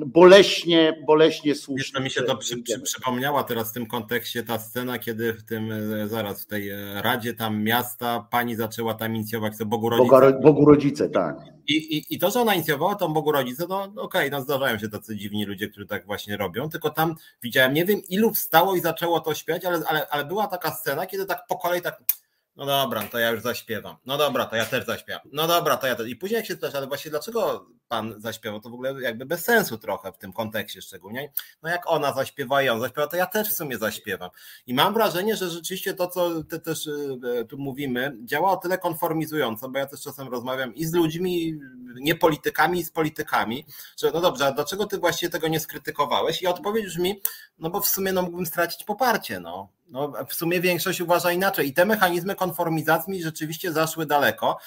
[0.05, 1.83] boleśnie, boleśnie słuszne.
[1.83, 5.43] Jeszcze mi się to przy, przy, przypomniała teraz w tym kontekście ta scena, kiedy w
[5.43, 9.89] tym, e, zaraz w tej e, Radzie tam miasta pani zaczęła tam inicjować to Bogu
[9.89, 10.39] Rodzice.
[10.41, 11.37] Bogu Rodzice, tak.
[11.67, 14.77] I, i, I to, że ona inicjowała tą Bogu Rodzice, no okej, okay, no zdarzają
[14.77, 18.75] się tacy dziwni ludzie, którzy tak właśnie robią, tylko tam widziałem, nie wiem ilu wstało
[18.75, 22.01] i zaczęło to śpiewać, ale, ale, ale była taka scena, kiedy tak po kolei tak
[22.57, 23.95] no dobra, to ja już zaśpiewam.
[24.05, 25.21] No dobra, to ja też zaśpiewam.
[25.31, 26.07] No dobra, to ja też.
[26.07, 29.43] I później jak się pytasz, ale właśnie dlaczego pan zaśpiewał, to w ogóle jakby bez
[29.43, 31.31] sensu trochę w tym kontekście szczególnie.
[31.63, 34.29] No jak ona zaśpiewa i on zaśpiewa, to ja też w sumie zaśpiewam.
[34.67, 38.77] I mam wrażenie, że rzeczywiście to, co ty też y, tu mówimy, działa o tyle
[38.77, 41.59] konformizująco, bo ja też czasem rozmawiam i z ludźmi,
[41.95, 43.65] nie politykami, z politykami,
[43.97, 46.41] że no dobrze, a dlaczego ty właściwie tego nie skrytykowałeś?
[46.41, 47.21] I odpowiedź brzmi,
[47.59, 49.69] no bo w sumie no mógłbym stracić poparcie, no.
[49.89, 51.67] No, w sumie większość uważa inaczej.
[51.67, 54.57] I te mechanizmy konformizacji rzeczywiście zaszły daleko.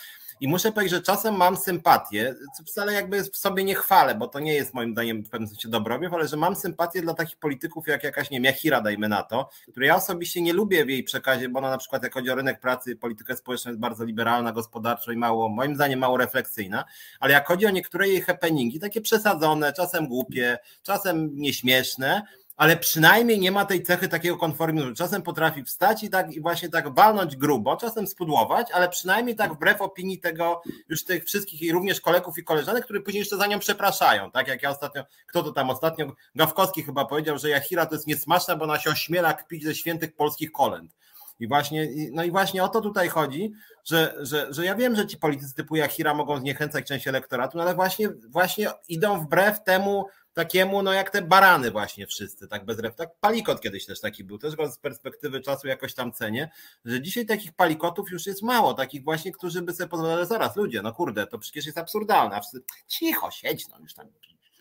[0.40, 2.34] I muszę powiedzieć, że czasem mam sympatię,
[2.66, 6.12] wcale jakby sobie nie chwalę, bo to nie jest moim zdaniem w pewnym sensie dobrowiew,
[6.12, 9.48] ale że mam sympatię dla takich polityków jak jakaś, nie wiem, Jachira dajmy na to,
[9.70, 12.34] której ja osobiście nie lubię w jej przekazie, bo ona na przykład jak chodzi o
[12.34, 16.84] rynek pracy, politykę społeczną jest bardzo liberalna, gospodarczo i mało, moim zdaniem mało refleksyjna,
[17.20, 22.22] ale jak chodzi o niektóre jej happeningi, takie przesadzone, czasem głupie, czasem nieśmieszne,
[22.60, 24.94] ale przynajmniej nie ma tej cechy takiego konformizmu.
[24.94, 29.54] Czasem potrafi wstać i tak i właśnie tak walnąć grubo, czasem spudłować, ale przynajmniej tak
[29.54, 33.46] wbrew opinii tego już tych wszystkich i również kolegów i koleżanek, którzy później jeszcze za
[33.46, 34.30] nią przepraszają.
[34.30, 38.06] Tak jak ja ostatnio, kto to tam ostatnio, Gawkowski chyba powiedział, że Jachira to jest
[38.06, 40.92] niesmaczna, bo ona się ośmiela kpić ze świętych polskich kolęd.
[41.40, 43.52] I właśnie, no i właśnie o to tutaj chodzi,
[43.84, 47.62] że, że, że ja wiem, że ci politycy typu Jachira mogą zniechęcać część elektoratu, no
[47.64, 50.06] ale właśnie, właśnie idą wbrew temu,
[50.40, 52.94] takiemu, no jak te barany właśnie wszyscy, tak bez ref.
[52.94, 56.50] Tak palikot kiedyś też taki był, też go z perspektywy czasu jakoś tam cenię,
[56.84, 60.82] że dzisiaj takich palikotów już jest mało, takich właśnie, którzy by sobie pozwolili, zaraz ludzie,
[60.82, 64.06] no kurde, to przecież jest absurdalne, a wszyscy, cicho, siedź, no już tam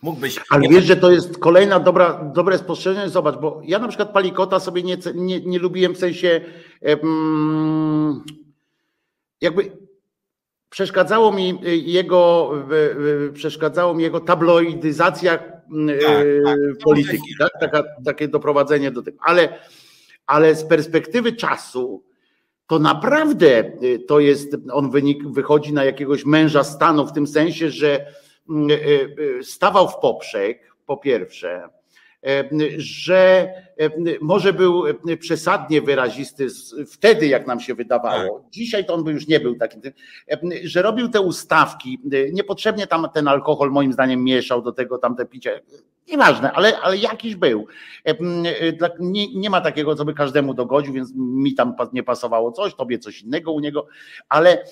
[0.02, 0.40] Mógłbyś.
[0.50, 3.10] Ale wiesz, że to jest kolejna dobra, dobre spostrzeżenie.
[3.10, 6.42] Zobacz, bo ja na przykład palikota sobie nie, nie, nie lubiłem w sensie.
[9.42, 9.78] Jakby
[10.70, 12.52] przeszkadzało mi jego,
[13.34, 15.59] przeszkadzało mi jego tabloidyzacja
[16.02, 17.52] tak, tak, polityki, tak?
[17.60, 19.18] Taka, takie doprowadzenie do tego.
[19.22, 19.60] Ale,
[20.28, 22.04] ale z perspektywy czasu
[22.68, 23.72] to naprawdę
[24.08, 28.06] to jest, on wynik, wychodzi na jakiegoś męża stanu w tym sensie, że
[29.42, 31.70] stawał w poprzek, po pierwsze,
[32.78, 33.50] że
[34.22, 34.84] może był
[35.20, 36.48] przesadnie wyrazisty
[36.88, 38.40] wtedy, jak nam się wydawało.
[38.40, 38.50] Tak.
[38.52, 39.78] Dzisiaj to on by już nie był taki,
[40.64, 42.00] że robił te ustawki,
[42.34, 45.62] niepotrzebnie tam ten alkohol moim zdaniem mieszał do tego tamte picie.
[46.08, 47.68] Nieważne, ale, ale jakiś był.
[49.00, 53.00] Nie, nie ma takiego, co by każdemu dogodził, więc mi tam nie pasowało coś, tobie
[53.00, 53.88] coś innego u niego,
[54.30, 54.64] ale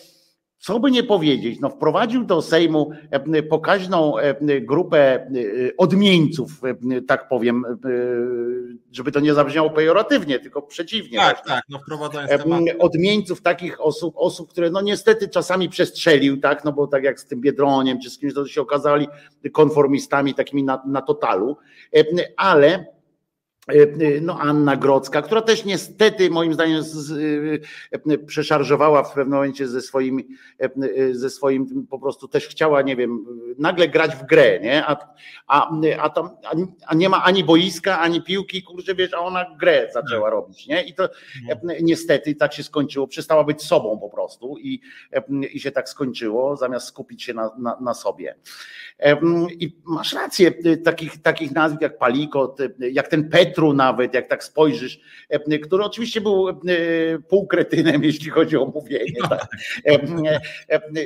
[0.59, 5.29] co by nie powiedzieć, no wprowadził do Sejmu e, pokaźną e, grupę e,
[5.77, 6.61] odmieńców,
[7.07, 7.63] tak powiem,
[8.91, 11.17] żeby to nie zabrzmiało pejoratywnie, tylko przeciwnie.
[11.17, 12.31] Tak, tak, no wprowadzając
[12.79, 17.25] Odmieńców takich osób, osób, które no niestety czasami przestrzelił, tak, no bo tak jak z
[17.25, 19.07] tym Biedroniem czy z kimś, to się okazali
[19.53, 21.57] konformistami takimi na, na totalu,
[22.37, 22.96] ale
[24.21, 27.11] no Anna Grodzka, która też niestety moim zdaniem z,
[28.11, 30.23] e, przeszarżowała w pewnym momencie ze swoim,
[31.11, 33.25] ze swoim po prostu też chciała, nie wiem,
[33.57, 34.85] nagle grać w grę, nie?
[34.85, 34.97] A,
[35.47, 36.29] a, a, tam,
[36.87, 40.83] a nie ma ani boiska, ani piłki, kurczę, wiesz, a ona grę zaczęła robić, nie?
[40.83, 41.09] I to
[41.51, 41.85] mhm.
[41.85, 44.81] niestety tak się skończyło, przestała być sobą po prostu i,
[45.53, 48.35] i się tak skończyło, zamiast skupić się na, na, na sobie.
[49.59, 50.51] I masz rację,
[50.83, 54.99] takich, takich nazw jak Palikot, jak ten Petru nawet, jak tak spojrzysz,
[55.63, 56.47] który oczywiście był
[57.29, 59.19] półkretynem, jeśli chodzi o mówienie.
[59.21, 59.29] No.
[59.29, 59.47] Tak.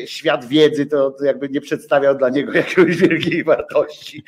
[0.05, 4.23] Świat wiedzy to jakby nie przedstawiał dla niego jakiejś wielkiej wartości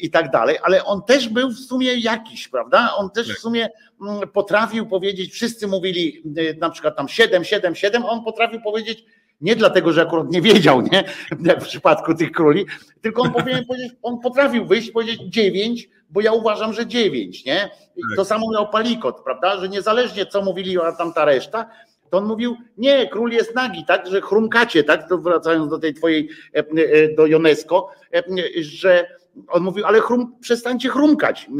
[0.00, 2.94] i tak dalej, ale on też był w sumie jakiś, prawda?
[2.96, 3.38] On też w tak.
[3.38, 3.68] sumie
[4.02, 6.22] mm, potrafił powiedzieć, wszyscy mówili
[6.60, 9.04] na przykład tam 7, 7, 7, on potrafił powiedzieć
[9.40, 11.04] nie dlatego, że akurat nie wiedział, nie?
[11.44, 12.66] Jak w przypadku tych króli,
[13.00, 17.44] tylko on powinien powiedzieć, on potrafił wyjść i powiedzieć dziewięć, bo ja uważam, że dziewięć,
[17.44, 17.70] nie?
[17.96, 18.16] I tak.
[18.16, 19.60] to samo miał Palikot, prawda?
[19.60, 21.70] Że niezależnie co mówili tamta reszta,
[22.10, 25.94] to on mówił, nie, król jest nagi, tak, że chrumkacie, tak, to wracając do tej
[25.94, 28.22] twojej, e, e, do UNESCO, e,
[28.62, 29.17] że
[29.48, 31.50] on mówił, ale chrum, przestańcie chrumkać,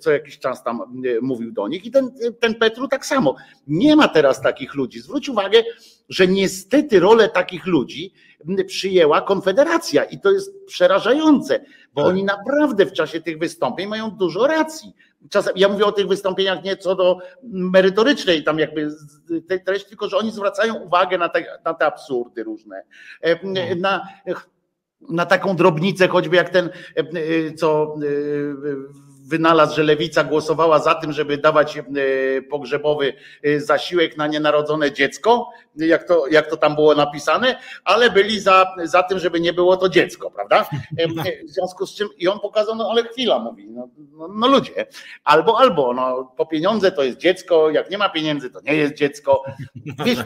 [0.00, 1.84] co jakiś czas tam mówił do nich.
[1.84, 2.10] I ten,
[2.40, 3.36] ten Petru tak samo.
[3.66, 5.00] Nie ma teraz takich ludzi.
[5.00, 5.62] Zwróć uwagę,
[6.08, 8.12] że niestety rolę takich ludzi
[8.66, 11.64] przyjęła Konfederacja i to jest przerażające,
[11.94, 12.10] bo tak.
[12.10, 14.92] oni naprawdę w czasie tych wystąpień mają dużo racji.
[15.30, 18.90] Czasem, ja mówię o tych wystąpieniach nie co do merytorycznej tam jakby
[19.48, 22.82] tej treści, tylko że oni zwracają uwagę na te, na te absurdy różne,
[23.42, 23.60] no.
[23.76, 24.08] na
[25.00, 26.70] na taką drobnicę, choćby jak ten,
[27.56, 27.94] co
[29.26, 31.78] wynalazł, że lewica głosowała za tym, żeby dawać
[32.50, 33.12] pogrzebowy
[33.56, 39.02] zasiłek na nienarodzone dziecko, jak to, jak to tam było napisane, ale byli za, za
[39.02, 40.68] tym, żeby nie było to dziecko, prawda?
[41.48, 44.86] W związku z czym i on pokazał, no ale chwila, mówi, no, no, no ludzie,
[45.24, 48.94] albo, albo, no po pieniądze to jest dziecko, jak nie ma pieniędzy, to nie jest
[48.94, 49.44] dziecko.
[50.04, 50.18] Wiesz,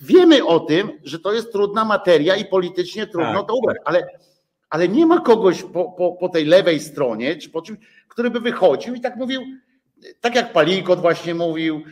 [0.00, 4.06] wiemy o tym, że to jest trudna materia i politycznie trudno tak, to ubrać, ale,
[4.70, 7.76] ale nie ma kogoś po, po, po tej lewej stronie, czy po czym,
[8.08, 9.42] który by wychodził i tak mówił,
[10.20, 11.82] tak jak Palikot właśnie mówił,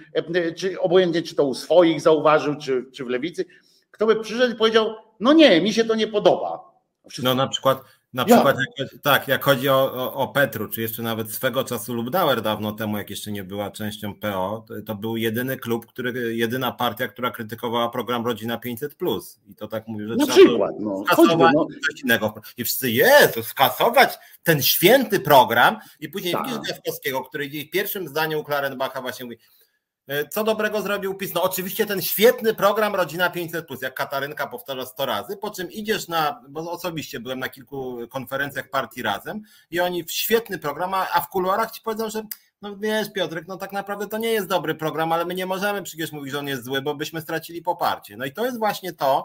[0.57, 3.45] czy obojętnie czy to u swoich zauważył, czy, czy w lewicy,
[3.91, 6.77] kto by przyszedł i powiedział, no nie, mi się to nie podoba.
[7.23, 7.81] No na przykład
[8.17, 11.95] na przykład, jak, tak, jak chodzi o, o, o, Petru, czy jeszcze nawet swego czasu
[11.95, 16.37] Lubnauer dawno temu, jak jeszcze nie była częścią PO, to, to, był jedyny klub, który,
[16.37, 18.97] jedyna partia, która krytykowała program Rodzina 500.
[19.49, 21.67] I to tak mówił, że Na trzeba przykład, no, skasować no.
[21.91, 22.35] coś innego.
[22.57, 25.79] I wszyscy, Jezu, skasować ten święty program.
[26.01, 26.47] I później tak.
[26.47, 26.81] widzisz
[27.29, 29.39] który pierwszym zdaniem u Klarenbacha właśnie mówi,
[30.31, 31.35] co dobrego zrobił PiS?
[31.35, 36.09] No oczywiście ten świetny program Rodzina 500+, jak Katarynka powtarza 100 razy, po czym idziesz
[36.09, 41.21] na, bo osobiście byłem na kilku konferencjach partii Razem i oni w świetny program, a
[41.21, 42.23] w kuluarach ci powiedzą, że
[42.63, 45.83] no wiesz Piotrek, no tak naprawdę to nie jest dobry program, ale my nie możemy
[45.83, 48.17] przecież mówić, że on jest zły, bo byśmy stracili poparcie.
[48.17, 49.25] No i to jest właśnie to,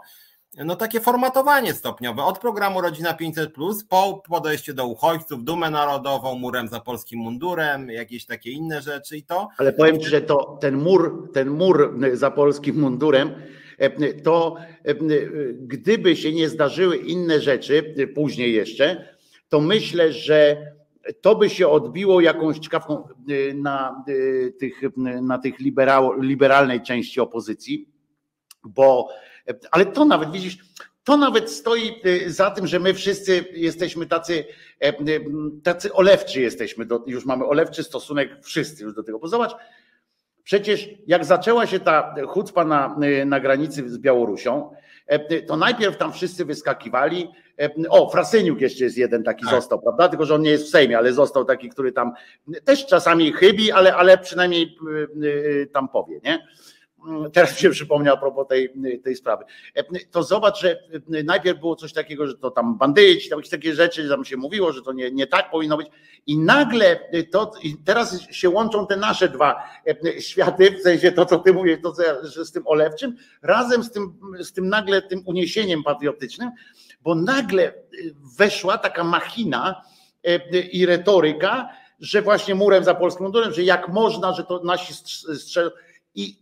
[0.56, 3.52] no takie formatowanie stopniowe od programu Rodzina 500
[3.88, 9.22] po podejście do uchodźców, dumę narodową, murem za polskim mundurem, jakieś takie inne rzeczy i
[9.22, 9.48] to.
[9.58, 13.30] Ale powiem Ci, że to ten mur, ten mur za polskim mundurem,
[13.78, 14.94] e, to e,
[15.54, 19.08] gdyby się nie zdarzyły inne rzeczy e, później jeszcze,
[19.48, 20.72] to myślę, że
[21.20, 23.08] to by się odbiło jakąś ciekawką
[23.54, 24.04] na
[24.58, 24.80] tych,
[25.22, 27.88] na tych liberał, liberalnej części opozycji,
[28.64, 29.08] bo
[29.70, 30.58] ale to nawet widzisz,
[31.04, 34.44] to nawet stoi y, za tym, że my wszyscy jesteśmy tacy,
[34.80, 35.24] e, y,
[35.62, 39.52] tacy olewczy jesteśmy, do, już mamy olewczy stosunek wszyscy już do tego, bo zobacz,
[40.44, 44.74] przecież jak zaczęła się ta chucpa na, y, na granicy z Białorusią,
[45.06, 47.28] e, to najpierw tam wszyscy wyskakiwali,
[47.60, 49.54] e, o Frasyniuk jeszcze jest jeden taki tak.
[49.54, 52.12] został, prawda, tylko że on nie jest w Sejmie, ale został taki, który tam
[52.64, 54.76] też czasami chybi, ale, ale przynajmniej
[55.72, 56.46] tam powie, nie?
[57.32, 58.72] Teraz się przypomniał a propos tej,
[59.04, 59.44] tej sprawy.
[60.10, 60.78] To zobacz, że
[61.24, 64.72] najpierw było coś takiego, że to tam bandyci, tam jakieś takie rzeczy, tam się mówiło,
[64.72, 65.86] że to nie, nie tak powinno być.
[66.26, 67.00] I nagle
[67.30, 69.62] to, i teraz się łączą te nasze dwa
[70.20, 73.92] światy, w sensie to, co ty mówisz, to co ja, z tym olewczym, razem z
[73.92, 76.50] tym, z tym nagle tym uniesieniem patriotycznym,
[77.02, 77.74] bo nagle
[78.38, 79.82] weszła taka machina
[80.72, 81.68] i retoryka,
[82.00, 85.72] że właśnie murem za polskim mundurem, że jak można, że to nasi strzel
[86.14, 86.36] i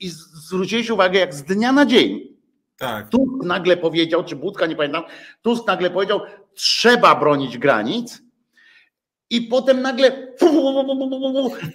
[0.00, 0.08] i
[0.48, 2.36] zwróciłeś uwagę, jak z dnia na dzień.
[2.78, 3.08] Tak.
[3.08, 5.02] Tusk nagle powiedział, czy Budka, nie pamiętam,
[5.42, 6.20] Tusk nagle powiedział,
[6.54, 8.22] trzeba bronić granic
[9.30, 10.36] i potem nagle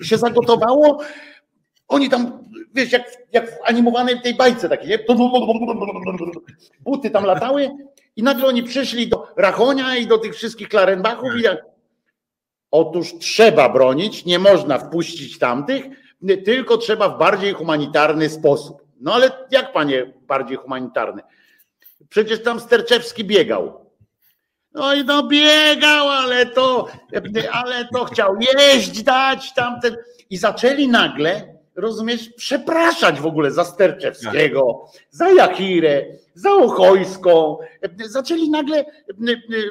[0.01, 1.03] się zagotowało.
[1.87, 4.99] Oni tam, wiesz, jak, jak w animowanej tej bajce takiej, nie?
[6.79, 7.69] Buty tam latały
[8.15, 11.57] i nagle oni przyszli do Rachonia i do tych wszystkich Klarenbachów i jak
[12.71, 15.85] otóż trzeba bronić, nie można wpuścić tamtych,
[16.45, 18.83] tylko trzeba w bardziej humanitarny sposób.
[19.01, 21.21] No ale jak panie bardziej humanitarny?
[22.09, 23.83] Przecież tam Sterczewski biegał.
[24.73, 26.87] No i no biegał, ale to,
[27.51, 29.97] ale to chciał jeść, dać tamten.
[30.29, 37.57] I zaczęli nagle, rozumiesz, przepraszać w ogóle za Sterczewskiego, za Jakirę, za Ochojską.
[38.05, 38.85] Zaczęli nagle,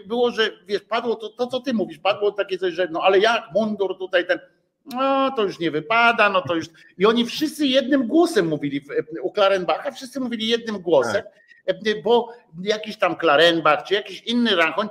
[0.07, 3.18] było, że wiesz, padło to, to co ty mówisz, padło takie coś, że no ale
[3.18, 4.38] jak mundur tutaj ten
[4.87, 6.66] no to już nie wypada, no to już.
[6.99, 8.85] I oni wszyscy jednym głosem mówili
[9.22, 11.22] u Klarenbacha, wszyscy mówili jednym głosem,
[11.66, 12.03] tak.
[12.05, 14.89] bo jakiś tam Klarenbach, czy jakiś inny Rachoń,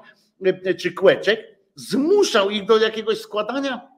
[0.80, 1.40] czy Kłeczek
[1.76, 3.92] zmuszał ich do jakiegoś składania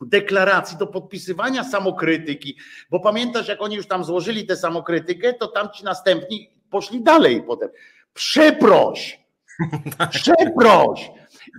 [0.00, 2.58] deklaracji, do podpisywania samokrytyki,
[2.90, 7.42] bo pamiętasz, jak oni już tam złożyli tę samokrytykę, to tam ci następni poszli dalej
[7.42, 7.68] potem.
[8.12, 9.20] Przeproś!
[10.10, 11.10] Przeproś!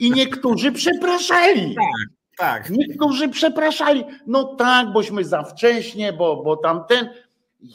[0.02, 1.76] I niektórzy przepraszali.
[1.76, 2.16] Tak.
[2.38, 2.70] Tak.
[2.70, 4.06] Niektórzy przepraszali.
[4.28, 7.10] No tak, bośmy za wcześnie, bo, bo tamten.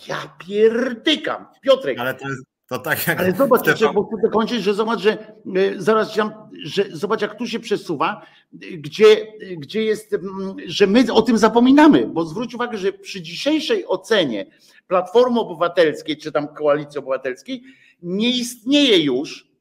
[0.08, 1.46] Ja pierdykam.
[1.62, 1.98] Piotrek.
[1.98, 2.42] Ale to jest
[2.72, 3.20] to tak jak.
[3.20, 3.94] Ale zobacz, Stefan...
[3.94, 5.26] bo chcę kończyć, że zobacz, że e,
[5.76, 6.16] zaraz
[6.64, 10.16] że zobacz, jak tu się przesuwa, gdzie, gdzie jest,
[10.66, 14.46] że my o tym zapominamy, bo zwróć uwagę, że przy dzisiejszej ocenie
[14.88, 17.62] Platformy Obywatelskiej, czy tam Koalicji Obywatelskiej,
[18.02, 19.51] nie istnieje już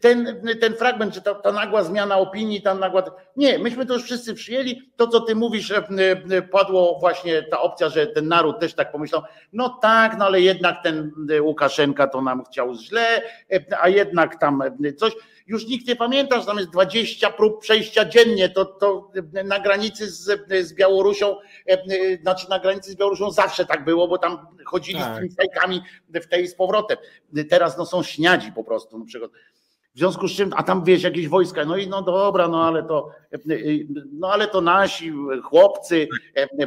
[0.00, 3.02] ten, ten fragment, czy ta, ta nagła zmiana opinii, ta nagła.
[3.36, 4.92] Nie, myśmy to już wszyscy przyjęli.
[4.96, 5.84] To, co ty mówisz, e,
[6.30, 9.22] e, padło właśnie ta opcja, że ten naród też tak pomyślał.
[9.52, 13.22] No tak, no ale jednak ten Łukaszenka to nam chciał źle,
[13.80, 14.62] a jednak tam
[14.96, 15.12] coś
[15.50, 19.10] już nikt nie pamięta, że tam jest 20 prób przejścia dziennie, to, to
[19.44, 21.36] na granicy z, z Białorusią,
[22.22, 25.14] znaczy na granicy z Białorusią zawsze tak było, bo tam chodzili tak.
[25.14, 26.96] z tymi fajkami w tej z powrotem.
[27.50, 29.30] Teraz no są śniadzi po prostu na przykład.
[30.00, 32.82] W związku z czym, a tam wiesz, jakieś wojska, no i no dobra, no ale
[32.82, 33.10] to,
[34.12, 36.08] no ale to nasi chłopcy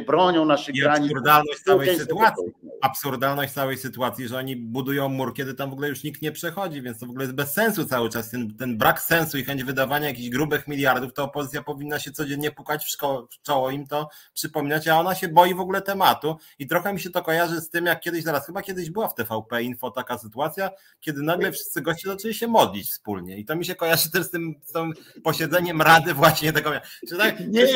[0.06, 1.10] bronią naszych I granic.
[1.10, 2.44] Absurdalność całej sytuacji.
[2.82, 6.82] Absurdalność całej sytuacji, że oni budują mur, kiedy tam w ogóle już nikt nie przechodzi,
[6.82, 8.30] więc to w ogóle jest bez sensu cały czas.
[8.30, 12.50] Ten, ten brak sensu i chęć wydawania jakichś grubych miliardów, to opozycja powinna się codziennie
[12.50, 16.36] pukać w, szko- w czoło, im to przypominać, a ona się boi w ogóle tematu
[16.58, 19.14] i trochę mi się to kojarzy z tym, jak kiedyś, zaraz chyba kiedyś była w
[19.14, 20.70] TVP Info taka sytuacja,
[21.00, 24.30] kiedy nagle wszyscy goście zaczęli się modlić wspólnie I to mi się kojarzy też z
[24.30, 26.70] tym, z tym posiedzeniem rady właśnie tego.
[27.08, 27.66] Czy tak, nie,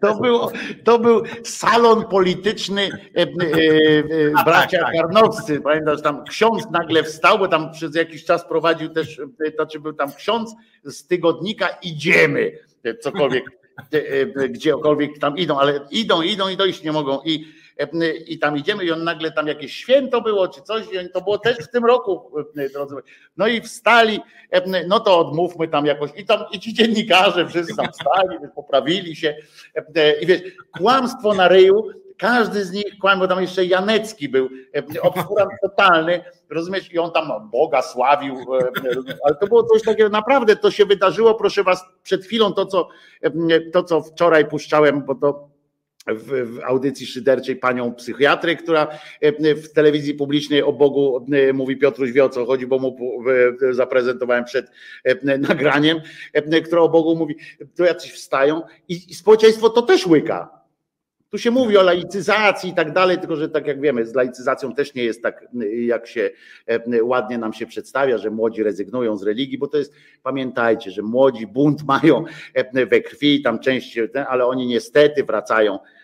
[0.00, 0.52] to, było,
[0.84, 4.96] to był salon polityczny e, e, e, tak, bracia tak, tak.
[4.96, 5.60] Karnowscy.
[5.60, 9.80] Pamiętasz, tam ksiądz nagle wstał, bo tam przez jakiś czas prowadził też, e, to czy
[9.80, 13.44] był tam ksiądz z tygodnika Idziemy, e, cokolwiek,
[14.50, 17.20] gdziekolwiek tam idą, ale idą, idą i dojść nie mogą.
[17.24, 17.59] I
[18.26, 21.56] i tam idziemy i on nagle tam jakieś święto było czy coś, to było też
[21.58, 22.30] w tym roku,
[22.72, 22.94] drodzy.
[23.36, 24.20] No i wstali,
[24.88, 26.10] no to odmówmy tam jakoś.
[26.16, 29.36] I tam i ci dziennikarze wszyscy tam wstali, poprawili się
[30.20, 30.40] i wiesz,
[30.78, 34.48] kłamstwo na ryju, każdy z nich kłamał, tam jeszcze Janecki był,
[35.02, 38.36] obskurant totalny, rozumiesz, i on tam Boga sławił,
[39.24, 42.88] ale to było coś takiego, naprawdę to się wydarzyło, proszę was, przed chwilą to, co,
[43.72, 45.49] to, co wczoraj puszczałem, bo to
[46.06, 52.12] w, audycji szyderczej panią psychiatrę, która e, w telewizji publicznej o Bogu e, mówi Piotruś
[52.12, 52.96] wie o co chodzi, bo mu
[53.70, 54.70] zaprezentowałem przed
[55.04, 56.00] e, nagraniem,
[56.64, 57.36] która o Bogu mówi,
[57.76, 60.59] to jacyś wstają i społeczeństwo to też łyka.
[61.30, 64.74] Tu się mówi o laicyzacji i tak dalej, tylko że tak jak wiemy, z laicyzacją
[64.74, 65.44] też nie jest tak,
[65.86, 66.30] jak się
[67.02, 71.46] ładnie nam się przedstawia, że młodzi rezygnują z religii, bo to jest, pamiętajcie, że młodzi
[71.46, 72.24] bunt mają
[72.72, 75.99] we krwi, tam część, ale oni niestety wracają E,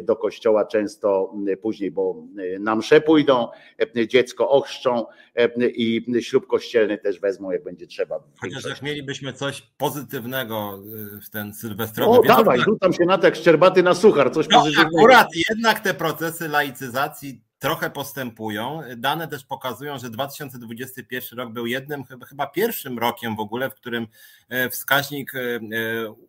[0.00, 2.22] do kościoła często później, bo
[2.60, 3.48] na msze pójdą,
[3.96, 8.20] e, dziecko ochrzczą e, i ślub kościelny też wezmą, jak będzie trzeba.
[8.40, 10.82] Chociaż jak mielibyśmy coś pozytywnego
[11.26, 12.18] w ten sylwestrowy.
[12.18, 14.96] O, dawaj, rzucam się na tak szczerbaty na suchar, coś no, pozytywnego.
[14.98, 18.80] Akurat jednak te procesy laicyzacji trochę postępują.
[18.96, 24.06] Dane też pokazują, że 2021 rok był jednym, chyba pierwszym rokiem w ogóle, w którym
[24.48, 25.60] e, wskaźnik e, e,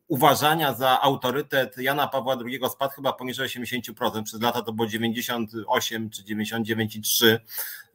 [0.08, 4.24] uważania za autorytet Jana Pawła II spadł chyba poniżej 80%.
[4.24, 7.40] Przez lata to było 98 czy 99,3.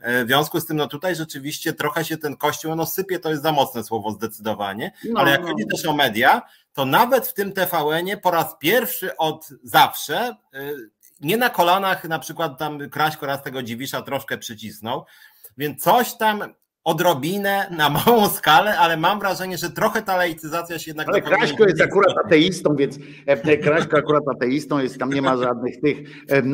[0.01, 3.43] W związku z tym, no tutaj rzeczywiście trochę się ten kościół, no sypie to jest
[3.43, 5.47] za mocne słowo zdecydowanie, no, ale jak no.
[5.47, 10.37] chodzi też o media, to nawet w tym TVN-ie po raz pierwszy od zawsze
[11.21, 15.05] nie na kolanach na przykład tam Kraśko raz tego Dziwisza troszkę przycisnął,
[15.57, 16.55] więc coś tam
[16.85, 21.09] odrobinę na małą skalę, ale mam wrażenie, że trochę ta laicyzacja się jednak...
[21.09, 25.81] Ale Kraśko jest akurat ateistą, więc e, Kraśko akurat ateistą jest, tam nie ma żadnych
[25.81, 25.99] tych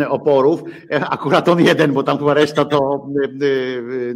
[0.08, 0.62] oporów.
[0.90, 3.06] E, akurat on jeden, bo tam chyba reszta to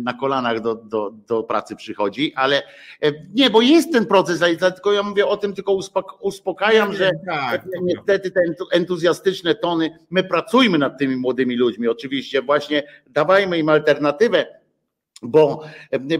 [0.01, 2.63] na kolanach do, do, do pracy przychodzi, ale
[3.03, 5.79] e, nie, bo jest ten proces laicyzacji, tylko ja mówię o tym, tylko
[6.21, 8.41] uspokajam, że tak, niestety te
[8.73, 11.89] entuzjastyczne tony, my pracujmy nad tymi młodymi ludźmi.
[11.89, 14.60] Oczywiście, właśnie dawajmy im alternatywę,
[15.23, 15.63] bo,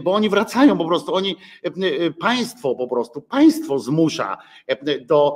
[0.01, 1.35] bo oni wracają po prostu, oni,
[2.19, 4.37] państwo po prostu, państwo zmusza
[5.05, 5.35] do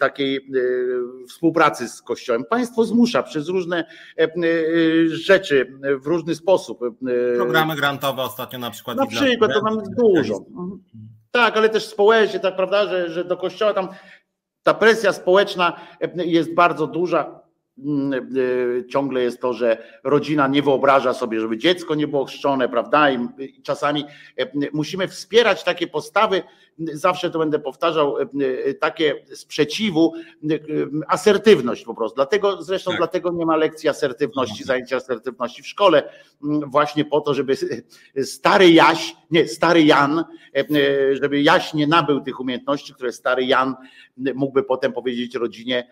[0.00, 0.50] takiej
[1.28, 2.44] współpracy z Kościołem.
[2.50, 3.84] Państwo zmusza przez różne
[5.06, 6.80] rzeczy, w różny sposób.
[7.36, 8.96] Programy grantowe ostatnio na przykład.
[8.96, 10.44] Na przykład, to nam dużo.
[11.30, 13.88] Tak, ale też społecznie, tak prawda, że, że do Kościoła tam
[14.62, 15.80] ta presja społeczna
[16.16, 17.40] jest bardzo duża
[18.88, 23.10] ciągle jest to, że rodzina nie wyobraża sobie, żeby dziecko nie było chrzczone, prawda?
[23.10, 23.28] I
[23.62, 24.04] czasami
[24.36, 26.42] e, musimy wspierać takie postawy,
[26.78, 28.26] zawsze to będę powtarzał, e,
[28.74, 30.14] takie sprzeciwu,
[31.08, 32.16] asertywność po prostu.
[32.16, 32.98] Dlatego zresztą tak.
[32.98, 36.12] dlatego nie ma lekcji asertywności, zajęcia asertywności w szkole,
[36.66, 37.54] właśnie po to, żeby
[38.22, 40.24] stary Jaś, nie, stary Jan,
[40.56, 40.64] e,
[41.16, 43.74] żeby Jaś nie nabył tych umiejętności, które stary Jan
[44.34, 45.88] mógłby potem powiedzieć rodzinie,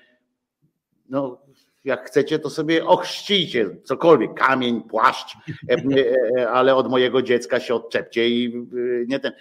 [1.08, 1.47] no
[1.84, 5.36] jak chcecie, to sobie ochrzcijcie cokolwiek, kamień, płaszcz,
[5.68, 5.76] e,
[6.38, 8.66] e, ale od mojego dziecka się odczepcie i e,
[9.06, 9.32] nie ten.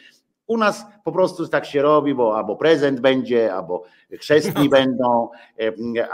[0.48, 3.84] U nas po prostu tak się robi, bo albo prezent będzie, albo
[4.20, 5.30] chrzestni będą,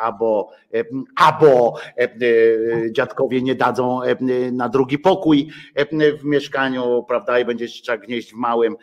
[0.02, 0.50] albo,
[1.16, 1.76] albo
[2.92, 4.00] dziadkowie nie dadzą
[4.52, 5.50] na drugi pokój
[6.20, 8.76] w mieszkaniu, prawda, i będzie trzeba gnieść w małym.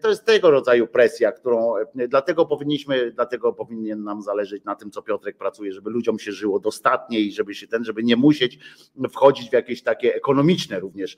[0.00, 1.74] To jest tego rodzaju presja, którą
[2.08, 6.60] dlatego powinniśmy, dlatego powinien nam zależeć na tym, co Piotrek pracuje, żeby ludziom się żyło
[6.60, 8.58] dostatnie i żeby się ten, żeby nie musieć
[9.10, 11.16] wchodzić w jakieś takie ekonomiczne również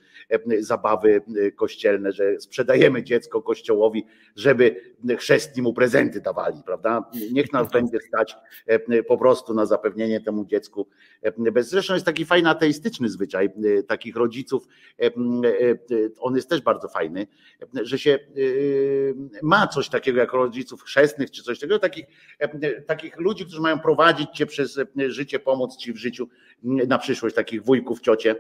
[0.59, 1.23] zabawy
[1.57, 4.07] kościelne, że sprzedajemy dziecko kościołowi,
[4.37, 7.11] żeby chrzestni mu prezenty dawali, prawda?
[7.33, 8.37] Niech nas będzie stać
[8.67, 10.89] e, po prostu na zapewnienie temu dziecku.
[11.23, 14.69] E, zresztą jest taki fajny ateistyczny zwyczaj e, takich rodziców,
[16.19, 17.27] on jest też bardzo fajny,
[17.83, 18.19] że się
[19.43, 22.07] ma coś takiego jak rodziców chrzestnych czy coś takiego, takich,
[22.87, 26.29] takich ludzi, którzy mają prowadzić cię przez życie, pomóc ci w życiu
[26.63, 28.37] na przyszłość, takich wujków, ciocie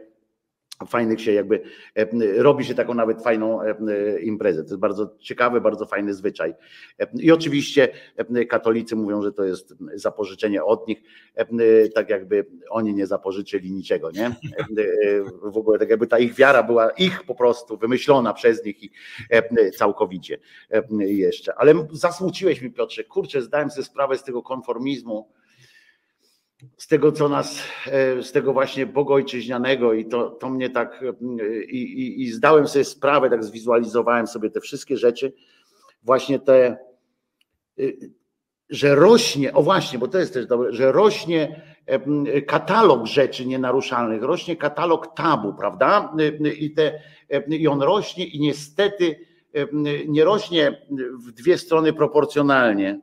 [0.84, 1.62] fajnych się jakby
[1.94, 2.06] e,
[2.42, 3.74] robi się taką nawet fajną e,
[4.20, 4.62] imprezę.
[4.62, 6.54] To jest bardzo ciekawy, bardzo fajny zwyczaj.
[6.98, 7.88] E, I oczywiście
[8.48, 11.02] katolicy mówią, że to jest zapożyczenie od nich,
[11.94, 14.36] tak jakby oni nie zapożyczyli niczego, nie?
[15.42, 18.90] W ogóle tak jakby ta ich wiara była ich po prostu wymyślona przez nich i
[19.76, 20.38] całkowicie
[20.98, 21.54] jeszcze.
[21.54, 25.28] Ale zasmuciłeś mi Piotrze, kurczę, zdałem sobie sprawę z tego konformizmu,
[26.76, 31.62] z tego, co nas, e, z tego właśnie bogojczyźnianego i to, to mnie tak, e,
[31.64, 35.32] i, i, i zdałem sobie sprawę, tak zwizualizowałem sobie te wszystkie rzeczy,
[36.02, 36.78] właśnie te,
[37.78, 37.82] e,
[38.70, 41.62] że rośnie, o właśnie, bo to jest też dobre, że rośnie
[42.46, 46.12] katalog rzeczy nienaruszalnych, rośnie katalog tabu, prawda?
[46.58, 47.00] I, te,
[47.48, 49.16] i on rośnie i niestety
[50.08, 50.86] nie rośnie
[51.26, 53.00] w dwie strony proporcjonalnie,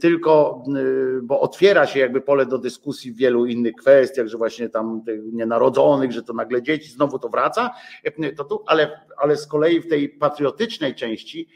[0.00, 4.68] tylko, e, bo otwiera się jakby pole do dyskusji w wielu innych kwestiach, że właśnie
[4.68, 7.70] tam nienarodzonych, że to nagle dzieci, znowu to wraca,
[8.04, 11.48] e, to tu, ale, ale z kolei w tej patriotycznej części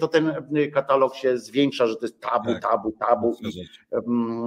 [0.00, 0.32] to ten
[0.72, 2.62] katalog się zwiększa, że to jest tabu, tak.
[2.62, 3.36] tabu, tabu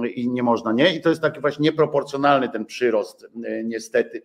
[0.06, 0.96] i, i nie można, nie?
[0.96, 3.26] I to jest taki właśnie nieproporcjonalny ten przyrost,
[3.64, 4.22] niestety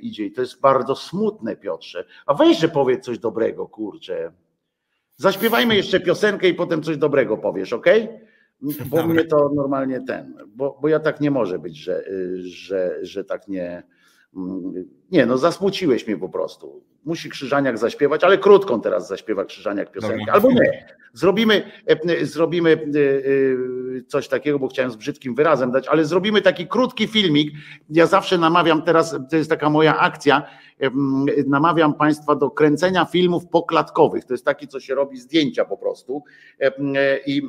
[0.00, 0.24] idzie.
[0.24, 2.04] I to jest bardzo smutne, Piotrze.
[2.26, 4.32] A weź, że powiedz coś dobrego, kurczę.
[5.16, 7.86] Zaśpiewajmy jeszcze piosenkę i potem coś dobrego powiesz, ok?
[8.60, 9.06] Bo Dobra.
[9.06, 12.04] mnie to normalnie ten, bo, bo ja tak nie może być, że,
[12.38, 13.82] że, że tak nie.
[15.10, 16.82] Nie, no zasmuciłeś mnie po prostu.
[17.04, 20.32] Musi Krzyżaniak zaśpiewać, ale krótką teraz zaśpiewa Krzyżaniak piosenkę.
[20.32, 20.86] Albo nie.
[21.12, 26.42] Zrobimy, e, zrobimy e, e, coś takiego, bo chciałem z brzydkim wyrazem dać, ale zrobimy
[26.42, 27.52] taki krótki filmik.
[27.90, 30.42] Ja zawsze namawiam teraz, to jest taka moja akcja,
[31.46, 34.24] namawiam Państwa do kręcenia filmów poklatkowych.
[34.24, 36.24] To jest taki, co się robi zdjęcia po prostu.
[37.26, 37.42] I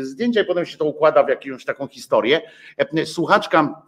[0.00, 2.40] zdjęcia i potem się to układa w jakąś taką historię.
[3.04, 3.82] Słuchaczka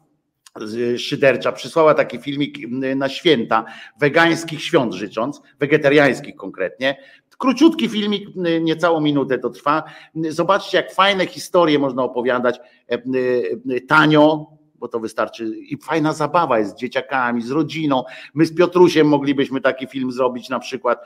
[0.97, 2.59] szydercza przysłała taki filmik
[2.97, 3.65] na święta,
[4.01, 6.97] wegańskich świąt życząc, wegetariańskich konkretnie.
[7.39, 8.29] Króciutki filmik,
[8.61, 9.83] niecałą minutę to trwa.
[10.15, 12.61] Zobaczcie, jak fajne historie można opowiadać
[13.89, 18.05] tanio, bo to wystarczy i fajna zabawa jest z dzieciakami, z rodziną.
[18.35, 20.99] My z Piotrusiem moglibyśmy taki film zrobić na przykład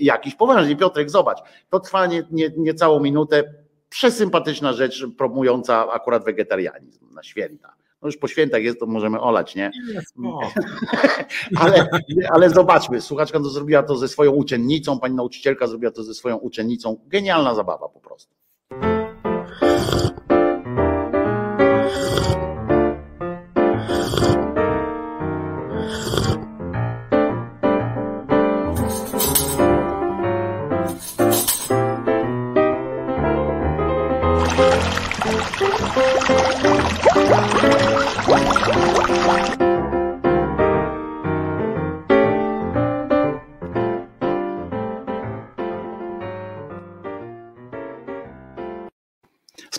[0.00, 0.34] jakiś.
[0.34, 1.38] Poważnie, Piotrek, zobacz,
[1.70, 3.54] to trwa nie, nie, niecałą minutę.
[3.88, 7.74] Przesympatyczna rzecz promująca akurat wegetarianizm na święta
[8.04, 9.70] no już po świętach jest, to możemy olać, nie?
[11.60, 11.88] ale,
[12.30, 16.36] ale zobaczmy, słuchaczka to zrobiła to ze swoją uczennicą, pani nauczycielka zrobiła to ze swoją
[16.36, 17.00] uczennicą.
[17.06, 18.33] Genialna zabawa po prostu.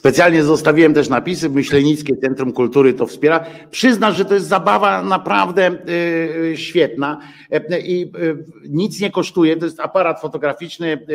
[0.06, 3.46] Specjalnie zostawiłem też napisy, Myślenickie Centrum Kultury to wspiera.
[3.72, 5.72] Przyznasz, że to jest zabawa naprawdę
[6.52, 7.20] y, świetna
[7.54, 8.12] y, i
[8.70, 9.58] nic nie kosztuje.
[9.58, 11.06] To jest aparat fotograficzny,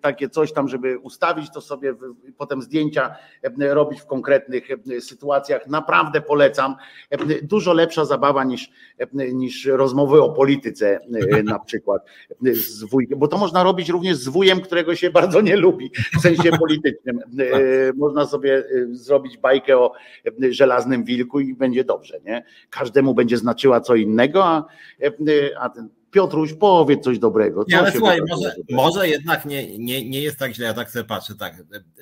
[0.00, 1.94] takie coś tam, żeby ustawić to sobie,
[2.38, 3.14] potem zdjęcia
[3.58, 4.68] robić w konkretnych
[5.00, 5.66] sytuacjach.
[5.66, 6.76] Naprawdę polecam.
[7.42, 8.70] Dużo lepsza zabawa niż,
[9.32, 11.00] niż rozmowy o polityce
[11.44, 12.02] na przykład
[12.52, 16.20] z wujkiem, bo to można robić również z wujem, którego się bardzo nie lubi w
[16.20, 17.18] sensie politycznym.
[17.96, 19.92] Można sobie y, zrobić bajkę o
[20.42, 22.44] y, żelaznym wilku i będzie dobrze, nie?
[22.70, 24.66] Każdemu będzie znaczyła co innego, a,
[25.28, 27.64] y, a ten Piotruś, powiedz coś dobrego.
[27.64, 31.04] Co ale słuchaj, może, może jednak nie, nie, nie jest tak źle, ja tak sobie
[31.04, 31.34] patrzę.
[31.34, 31.54] Tak.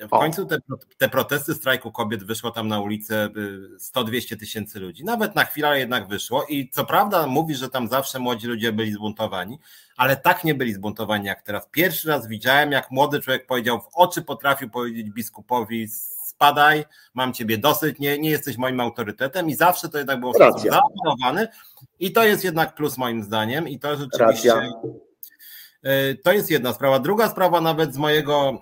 [0.09, 0.19] W o.
[0.19, 0.57] końcu te,
[0.97, 3.29] te protesty strajku kobiet wyszło tam na ulicę
[3.95, 5.03] 100-200 tysięcy ludzi.
[5.03, 8.91] Nawet na chwilę jednak wyszło i co prawda mówi, że tam zawsze młodzi ludzie byli
[8.91, 9.59] zbuntowani,
[9.97, 11.67] ale tak nie byli zbuntowani jak teraz.
[11.71, 15.87] Pierwszy raz widziałem, jak młody człowiek powiedział w oczy, potrafił powiedzieć biskupowi
[16.43, 21.47] spadaj, mam ciebie dosyć, nie, nie jesteś moim autorytetem i zawsze to jednak było zaopanowany
[21.99, 24.53] i to jest jednak plus moim zdaniem i to rzeczywiście...
[24.53, 24.71] Racja
[26.23, 26.99] to jest jedna sprawa.
[26.99, 28.61] Druga sprawa, nawet z mojego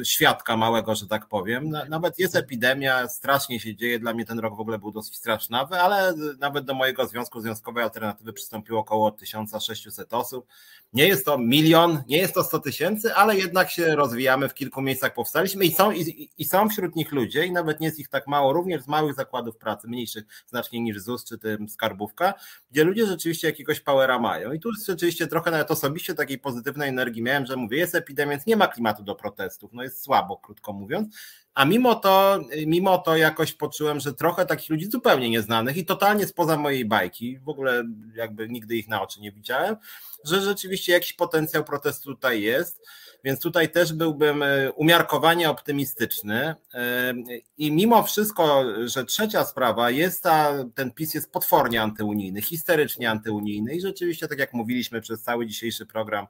[0.00, 3.98] e, świadka małego, że tak powiem, nawet jest epidemia, strasznie się dzieje.
[3.98, 7.84] Dla mnie ten rok w ogóle był dosyć strasznawy, ale nawet do mojego związku Związkowej
[7.84, 10.46] Alternatywy przystąpiło około 1600 osób.
[10.92, 14.82] Nie jest to milion, nie jest to 100 tysięcy, ale jednak się rozwijamy, w kilku
[14.82, 18.08] miejscach powstaliśmy i są, i, i są wśród nich ludzie, i nawet nie jest ich
[18.08, 22.34] tak mało, również z małych zakładów pracy, mniejszych znacznie niż ZUS czy tym skarbówka,
[22.70, 24.52] gdzie ludzie rzeczywiście jakiegoś powera mają.
[24.52, 28.46] I tu rzeczywiście trochę nawet osobiście takiej pozytywnej energii miałem, że mówię, jest epidemia, więc
[28.46, 31.16] nie ma klimatu do protestów, no jest słabo, krótko mówiąc.
[31.54, 36.26] A mimo to, mimo to jakoś poczułem, że trochę takich ludzi zupełnie nieznanych i totalnie
[36.26, 37.84] spoza mojej bajki, w ogóle
[38.14, 39.76] jakby nigdy ich na oczy nie widziałem,
[40.24, 42.86] że rzeczywiście jakiś potencjał protestu tutaj jest.
[43.24, 46.54] Więc tutaj też byłbym e, umiarkowanie optymistyczny.
[46.74, 47.14] E,
[47.58, 53.74] I mimo wszystko, że trzecia sprawa jest ta, ten PiS jest potwornie antyunijny, histerycznie antyunijny
[53.74, 56.26] i rzeczywiście, tak jak mówiliśmy przez cały dzisiejszy program,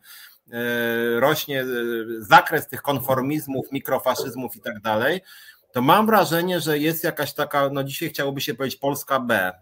[1.16, 1.64] rośnie
[2.18, 5.20] zakres tych konformizmów, mikrofaszyzmów i tak dalej,
[5.72, 9.52] to mam wrażenie, że jest jakaś taka, no dzisiaj chciałoby się powiedzieć Polska B,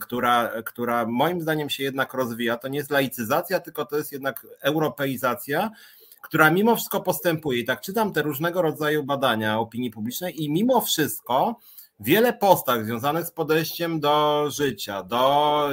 [0.00, 2.56] która, która moim zdaniem się jednak rozwija.
[2.56, 5.70] To nie jest laicyzacja, tylko to jest jednak europeizacja,
[6.22, 7.60] która mimo wszystko postępuje.
[7.60, 11.60] I tak czytam te różnego rodzaju badania opinii publicznej i mimo wszystko
[12.00, 15.68] wiele postaw związanych z podejściem do życia, do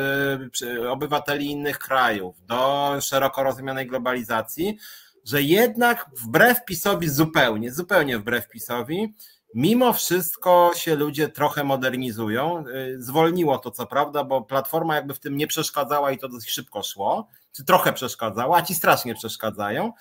[0.61, 4.78] y, obywateli innych krajów, do szeroko rozumianej globalizacji,
[5.26, 9.13] że jednak wbrew PiSowi zupełnie, zupełnie wbrew PiSowi,
[9.55, 12.63] mimo wszystko się ludzie trochę modernizują.
[12.67, 16.49] Y, zwolniło to co prawda, bo Platforma jakby w tym nie przeszkadzała i to dosyć
[16.49, 19.91] szybko szło, czy trochę przeszkadzała, a ci strasznie przeszkadzają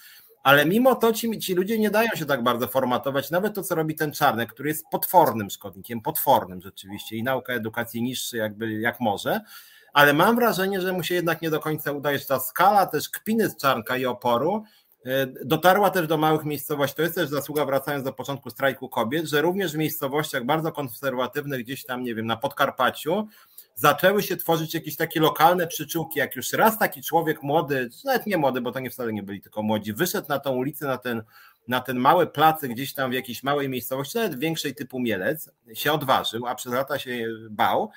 [0.44, 3.30] ale mimo to ci, ci ludzie nie dają się tak bardzo formatować.
[3.30, 8.02] Nawet to, co robi ten Czarnek, który jest potwornym szkodnikiem, potwornym rzeczywiście i nauka edukacji
[8.02, 9.40] niższy jakby jak może,
[9.92, 13.08] ale mam wrażenie, że mu się jednak nie do końca udaje, że ta skala też
[13.08, 14.64] kpiny z Czarnka i oporu
[15.04, 16.96] e, dotarła też do małych miejscowości.
[16.96, 21.60] To jest też zasługa, wracając do początku strajku kobiet, że również w miejscowościach bardzo konserwatywnych,
[21.60, 23.28] gdzieś tam, nie wiem, na Podkarpaciu,
[23.74, 28.36] zaczęły się tworzyć jakieś takie lokalne przyczółki, jak już raz taki człowiek młody, nawet nie
[28.36, 31.22] młody, bo to nie wcale nie byli tylko młodzi, wyszedł na tą ulicę, na ten,
[31.68, 35.92] na ten mały plac gdzieś tam w jakiejś małej miejscowości, nawet większej typu Mielec, się
[35.92, 37.90] odważył, a przez lata się bał,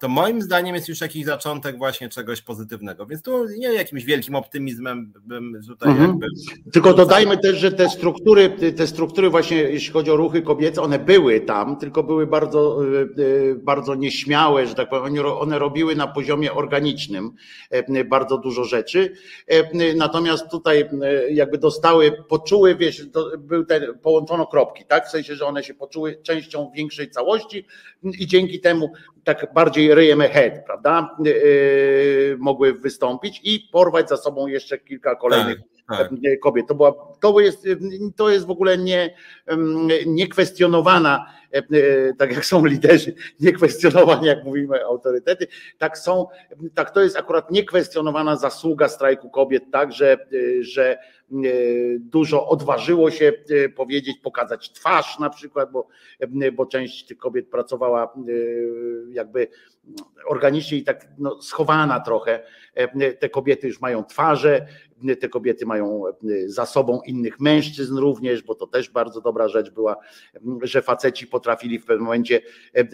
[0.00, 3.06] to moim zdaniem jest już jakiś zaczątek właśnie czegoś pozytywnego.
[3.06, 6.10] Więc tu nie jakimś wielkim optymizmem bym tutaj mhm.
[6.10, 6.26] jakby...
[6.72, 10.98] Tylko dodajmy też, że te struktury, te struktury właśnie jeśli chodzi o ruchy kobiece, one
[10.98, 15.26] były tam, tylko były bardzo, e, e, bardzo nieśmiałe, że tak powiem.
[15.26, 17.30] One robiły na poziomie organicznym
[17.70, 19.12] e, bardzo dużo rzeczy.
[19.96, 20.88] Natomiast tutaj
[21.30, 23.06] jakby dostały, poczuły, wiesz,
[23.38, 25.06] był ten, połączono kropki, tak?
[25.06, 27.66] W sensie, że one się poczuły częścią większej całości
[28.02, 28.92] i dzięki temu
[29.24, 31.16] tak bardziej ryjem ahead, prawda?
[31.24, 35.58] Yy, mogły wystąpić i porwać za sobą jeszcze kilka kolejnych
[35.88, 36.12] tak, tak.
[36.22, 36.66] Yy, kobiet.
[36.66, 37.68] To, była, to, jest,
[38.16, 39.14] to jest w ogóle nie,
[40.06, 41.26] niekwestionowana,
[42.18, 45.46] tak jak są liderzy, niekwestionowani, jak mówimy, autorytety,
[45.78, 46.26] tak są,
[46.74, 50.26] tak to jest akurat niekwestionowana zasługa strajku kobiet, tak, że,
[50.60, 50.98] że
[51.32, 51.38] E,
[51.98, 55.86] dużo odważyło się e, powiedzieć, pokazać twarz na przykład, bo,
[56.20, 58.14] e, bo część tych kobiet pracowała
[59.08, 59.48] jakby
[60.26, 62.42] organicznie i tak no, schowana trochę.
[63.18, 64.66] Te kobiety już mają twarze,
[65.20, 66.02] te kobiety mają
[66.46, 69.96] za sobą innych mężczyzn również, bo to też bardzo dobra rzecz była,
[70.62, 72.40] że faceci potrafili w pewnym momencie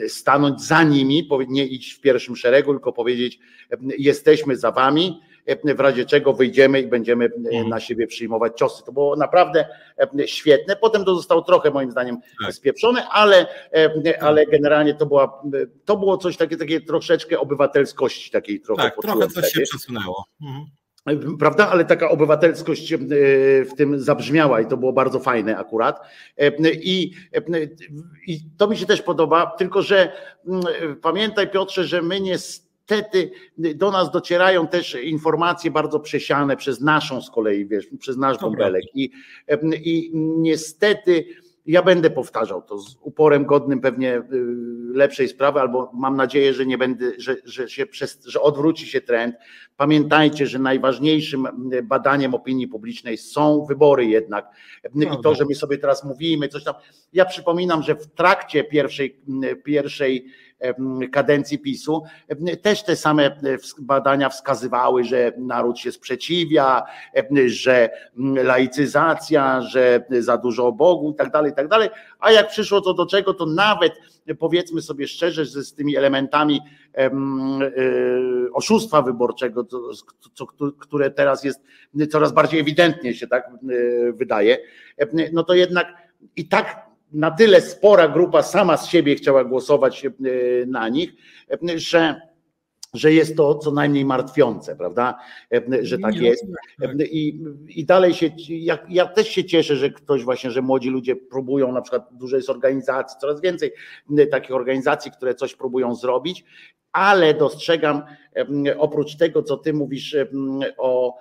[0.09, 3.39] stanąć za nimi, nie iść w pierwszym szeregu, tylko powiedzieć:
[3.99, 7.69] Jesteśmy za wami E, w razie czego wyjdziemy i będziemy e, mhm.
[7.69, 8.85] na siebie przyjmować ciosy.
[8.85, 9.67] To było naprawdę
[10.19, 10.77] e, świetne.
[10.77, 12.55] Potem to zostało trochę moim zdaniem tak.
[12.55, 13.47] spieprzone, ale,
[14.21, 15.43] ale generalnie to, była,
[15.85, 18.83] to było coś takie, takie troszeczkę obywatelskości takiej trochę.
[18.83, 20.25] Tak, trochę coś się przesunęło.
[20.43, 20.80] Mhm
[21.39, 21.69] prawda?
[21.69, 22.95] Ale taka obywatelskość
[23.71, 26.01] w tym zabrzmiała i to było bardzo fajne akurat.
[26.83, 27.13] I,
[28.27, 30.13] I to mi się też podoba, tylko że
[31.03, 32.39] pamiętaj Piotrze, że my nie
[32.91, 33.31] niestety
[33.75, 38.83] do nas docierają też informacje bardzo przesiane przez naszą z kolei, wiesz, przez nasz bąbelek.
[38.95, 39.11] I,
[39.85, 41.25] I niestety
[41.67, 44.23] ja będę powtarzał to z uporem godnym pewnie y,
[44.93, 49.01] lepszej sprawy, albo mam nadzieję, że nie będę, że, że, się przez, że odwróci się
[49.01, 49.35] trend.
[49.77, 51.49] Pamiętajcie, że najważniejszym
[51.83, 54.49] badaniem opinii publicznej są wybory jednak.
[54.95, 56.75] I to, że my sobie teraz mówimy, coś tam.
[57.13, 59.21] Ja przypominam, że w trakcie pierwszej,
[59.65, 60.27] pierwszej
[61.13, 62.03] kadencji PiSu,
[62.63, 63.37] też te same
[63.79, 66.83] badania wskazywały, że naród się sprzeciwia,
[67.47, 67.91] że
[68.45, 71.89] laicyzacja, że za dużo Bogu i tak dalej, i tak dalej.
[72.21, 73.93] A jak przyszło co do czego, to nawet
[74.39, 76.61] powiedzmy sobie szczerze, że z tymi elementami
[76.97, 77.11] e,
[78.53, 79.67] oszustwa wyborczego,
[80.79, 81.61] które teraz jest
[82.11, 83.51] coraz bardziej ewidentnie się tak
[84.13, 84.59] wydaje,
[85.33, 85.87] no to jednak
[86.37, 90.11] i tak na tyle spora grupa sama z siebie chciała głosować e,
[90.67, 91.13] na nich,
[91.51, 92.31] e, że
[92.95, 95.19] że jest to co najmniej martwiące, prawda?
[95.53, 96.45] E, że tak jest.
[97.11, 101.17] I, i dalej się, ja, ja, też się cieszę, że ktoś właśnie, że młodzi ludzie
[101.17, 103.73] próbują, na przykład dużo jest organizacji, coraz więcej
[104.31, 106.45] takich organizacji, które coś próbują zrobić,
[106.93, 108.03] ale dostrzegam
[108.79, 110.17] oprócz tego, co ty mówisz
[110.79, 111.17] o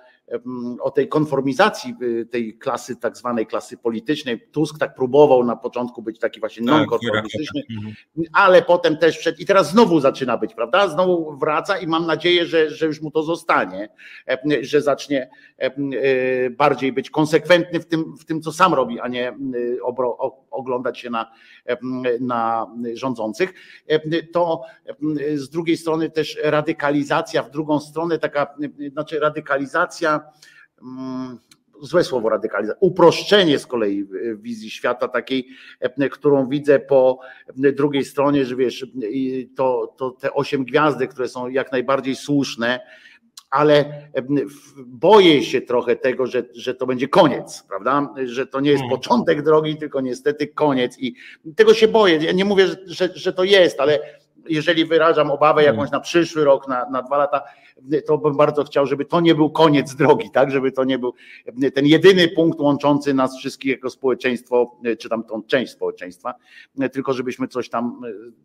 [0.80, 4.40] o tej konformizacji y, tej klasy, tak zwanej klasy politycznej.
[4.52, 7.94] Tusk tak próbował na początku być taki właśnie tak, nonkonformistyczny, mhm.
[8.32, 10.88] ale potem też wszedł i teraz znowu zaczyna być, prawda?
[10.88, 13.88] Znowu wraca i mam nadzieję, że, że już mu to zostanie,
[14.60, 15.30] że zacznie
[15.62, 19.78] y, bardziej być konsekwentny w tym, w tym co sam robi, a nie y,
[20.50, 21.30] oglądać się na,
[22.20, 23.54] na rządzących.
[24.32, 24.62] To
[25.34, 28.54] z drugiej strony też radykalizacja w drugą stronę, taka,
[28.92, 30.19] znaczy radykalizacja
[30.82, 31.38] Mm,
[31.82, 34.06] złe słowo radykalizacja, uproszczenie z kolei
[34.36, 35.48] wizji świata takiej,
[35.80, 37.18] e, którą widzę po
[37.56, 38.86] drugiej stronie, że wiesz,
[39.56, 42.80] to, to te osiem gwiazdek, które są jak najbardziej słuszne,
[43.50, 44.22] ale e,
[44.86, 48.14] boję się trochę tego, że, że to będzie koniec, prawda?
[48.24, 48.98] Że to nie jest hmm.
[48.98, 51.14] początek drogi, tylko niestety koniec i
[51.56, 52.16] tego się boję.
[52.16, 53.98] Ja nie mówię, że, że to jest, ale
[54.50, 55.92] jeżeli wyrażam obawę jakąś hmm.
[55.92, 57.42] na przyszły rok, na, na dwa lata,
[58.06, 61.14] to bym bardzo chciał, żeby to nie był koniec drogi, tak, żeby to nie był
[61.74, 66.34] ten jedyny punkt łączący nas wszystkich jako społeczeństwo, czy tam tą część społeczeństwa,
[66.92, 68.00] tylko żebyśmy coś tam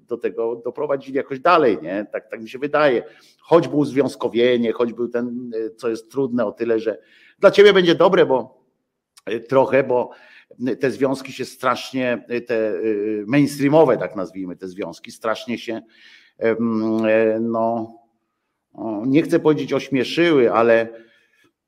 [0.08, 2.06] do tego doprowadzili jakoś dalej, nie?
[2.12, 3.04] Tak, tak mi się wydaje.
[3.40, 6.98] Choćby uzwiązkowienie, choćby ten, co jest trudne o tyle, że
[7.40, 8.66] dla ciebie będzie dobre, bo
[9.50, 10.10] trochę, bo
[10.80, 12.74] te związki się strasznie, te
[13.28, 15.82] mainstreamowe, tak nazwijmy, te związki strasznie się
[17.42, 17.96] no
[19.06, 20.88] nie chcę powiedzieć ośmieszyły, ale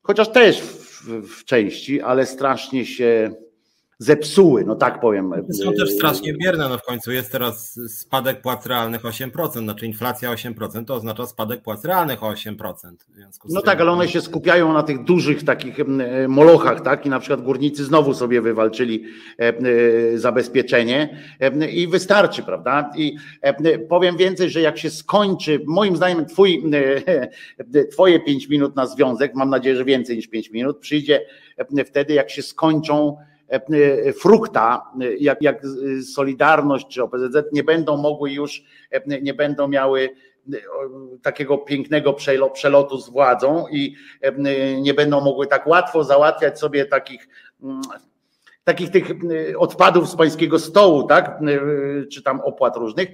[0.01, 3.35] chociaż też w, w części, ale strasznie się
[3.99, 5.33] zepsuły, no tak powiem.
[5.63, 10.33] Są też strasznie bierne, no w końcu jest teraz spadek płac realnych 8%, znaczy inflacja
[10.33, 12.55] 8%, to oznacza spadek płac realnych o 8%.
[13.49, 15.77] no tak, ale one się skupiają na tych dużych takich
[16.27, 19.03] molochach, tak, i na przykład górnicy znowu sobie wywalczyli
[19.37, 21.17] e, zabezpieczenie
[21.71, 23.17] i wystarczy, prawda, i
[23.89, 26.63] powiem więcej, że jak się skończy, moim zdaniem twój,
[27.91, 31.21] twoje 5 minut na związek, mam nadzieję, że więcej niż 5 minut, przyjdzie
[31.85, 33.36] wtedy, jak się skończą E, e,
[34.21, 35.61] frukta, jak, jak
[36.13, 38.63] Solidarność czy OPZZ nie będą mogły już,
[39.21, 40.09] nie będą miały
[41.21, 42.13] takiego pięknego
[42.53, 43.95] przelotu z władzą i
[44.81, 47.27] nie będą mogły tak łatwo załatwiać sobie takich
[47.63, 47.81] mm,
[48.67, 49.07] takich tych
[49.57, 51.39] odpadów z pańskiego stołu, tak,
[52.11, 53.07] czy tam opłat różnych,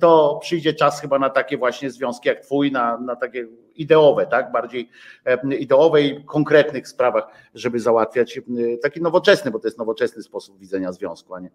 [0.00, 4.52] to przyjdzie czas chyba na takie właśnie związki jak twój, na, na takie ideowe, tak,
[4.52, 4.88] bardziej
[5.58, 8.40] ideowe i konkretnych sprawach, żeby załatwiać
[8.82, 11.50] taki nowoczesny, bo to jest nowoczesny sposób widzenia związku, a nie,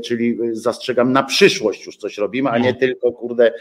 [0.00, 3.52] czyli zastrzegam na przyszłość już coś robimy, a nie tylko kurde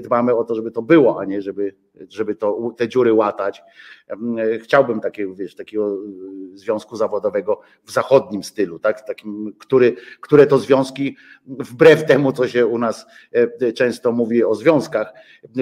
[0.00, 1.74] dbamy o to, żeby to było, a nie żeby,
[2.08, 3.62] żeby to, te dziury łatać.
[4.62, 5.98] Chciałbym takiego, wiesz, takiego
[6.54, 11.16] związku zawodowego w zachodnim stylu, tak, takim, który, które to związki
[11.46, 13.06] wbrew temu, co się u nas
[13.74, 15.12] często mówi o związkach,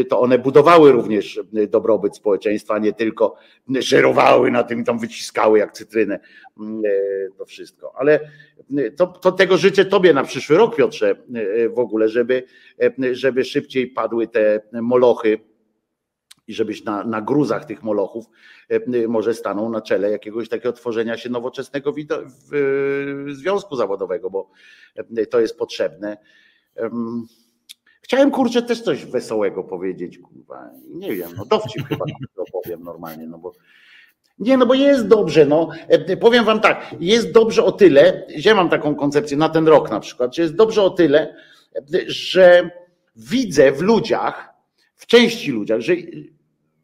[0.09, 3.37] to one budowały również dobrobyt społeczeństwa, nie tylko
[3.69, 6.21] żerowały na tym i tam wyciskały jak cytrynę
[6.61, 6.91] mm, e,
[7.39, 7.93] to wszystko.
[7.97, 8.21] Ale
[8.97, 12.43] to, to tego życzę Tobie na przyszły rok, Piotrze, e, w ogóle, żeby,
[12.83, 15.39] e, żeby szybciej padły te molochy
[16.49, 18.27] i żebyś na, na gruzach tych molochów
[19.09, 21.95] może stanął na czele jakiegoś takiego tworzenia się nowoczesnego
[23.33, 24.51] związku zawodowego, bo
[25.31, 26.17] to jest potrzebne.
[28.03, 30.71] Chciałem kurczę też coś wesołego powiedzieć, kurwa.
[30.89, 32.05] Nie wiem, no dowcip chyba
[32.53, 33.53] powiem normalnie, no bo.
[34.39, 35.69] Nie, no bo jest dobrze, no.
[35.89, 39.91] E, powiem wam tak, jest dobrze o tyle, ja mam taką koncepcję na ten rok
[39.91, 41.37] na przykład, że jest dobrze o tyle,
[42.07, 42.71] że
[43.17, 44.55] widzę w ludziach,
[44.97, 45.93] w części ludziach, że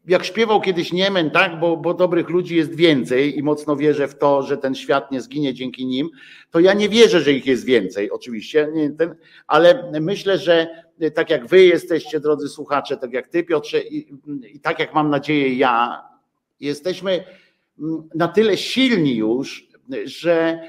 [0.07, 4.17] jak śpiewał kiedyś Niemen, tak, bo, bo dobrych ludzi jest więcej i mocno wierzę w
[4.17, 6.09] to, że ten świat nie zginie dzięki nim,
[6.51, 9.15] to ja nie wierzę, że ich jest więcej, oczywiście, nie, ten,
[9.47, 10.67] ale myślę, że
[11.13, 14.13] tak jak wy jesteście, drodzy słuchacze, tak jak ty, Piotrze, i,
[14.53, 16.01] i tak jak mam nadzieję ja,
[16.59, 17.23] jesteśmy
[18.15, 19.67] na tyle silni już,
[20.05, 20.59] że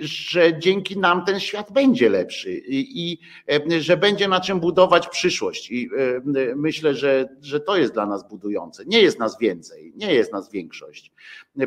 [0.00, 3.18] że dzięki nam ten świat będzie lepszy i, i,
[3.80, 5.70] że będzie na czym budować przyszłość.
[5.70, 5.90] I
[6.56, 8.84] myślę, że, że to jest dla nas budujące.
[8.86, 11.12] Nie jest nas więcej, nie jest nas większość.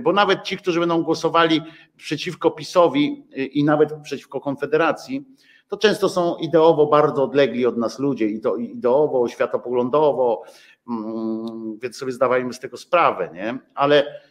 [0.02, 1.62] Bo nawet ci, którzy będą głosowali
[1.98, 5.26] przeciwko PiSowi i nawet przeciwko Konfederacji,
[5.68, 8.28] to często są ideowo bardzo odlegli od nas ludzie,
[8.60, 10.44] ideowo, światopoglądowo,
[10.90, 13.60] mm, więc sobie zdawajmy z tego sprawę, nie?
[13.76, 14.22] Ale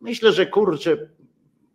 [0.00, 0.96] myślę, że kurczę,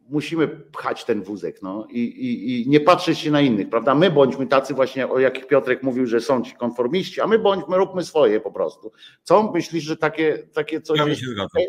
[0.10, 3.96] musimy pchać ten wózek no, i, i, i, nie patrzeć się na innych, prawda?
[3.96, 7.78] My bądźmy tacy właśnie, o jakich Piotrek mówił, że są ci konformiści, a my bądźmy,
[7.78, 8.92] róbmy swoje po prostu.
[9.24, 11.00] Co myślisz, że takie, takie coś...
[11.00, 11.62] Ja się zgadzam.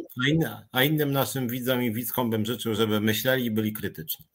[0.46, 4.26] A, a innym naszym widzom i widzkom bym życzył, żeby myśleli i byli krytyczni.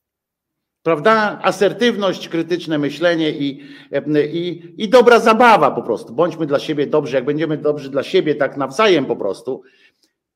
[0.84, 1.40] Prawda?
[1.42, 3.62] Asertywność, krytyczne myślenie i,
[4.34, 6.14] i, i dobra zabawa po prostu.
[6.14, 9.64] Bądźmy dla siebie dobrzy, jak będziemy dobrzy dla siebie tak nawzajem po prostu,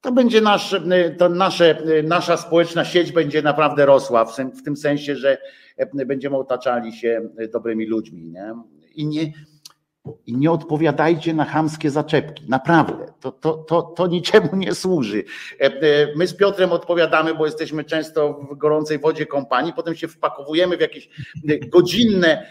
[0.06, 0.76] to będzie nasz,
[1.18, 5.38] to nasze, nasza społeczna sieć będzie naprawdę rosła, w, tym sensie, że
[6.06, 8.30] będziemy otaczali się dobrymi ludźmi.
[8.30, 8.53] Nie?
[8.95, 9.32] I nie,
[10.26, 12.45] i nie odpowiadajcie na chamskie zaczepki.
[12.49, 13.14] Naprawdę.
[13.19, 15.23] To, to, to, to niczemu nie służy.
[16.15, 20.82] My z Piotrem odpowiadamy, bo jesteśmy często w gorącej wodzie kompanii, potem się wpakowujemy w
[20.82, 21.10] jakieś
[21.69, 22.48] godzinne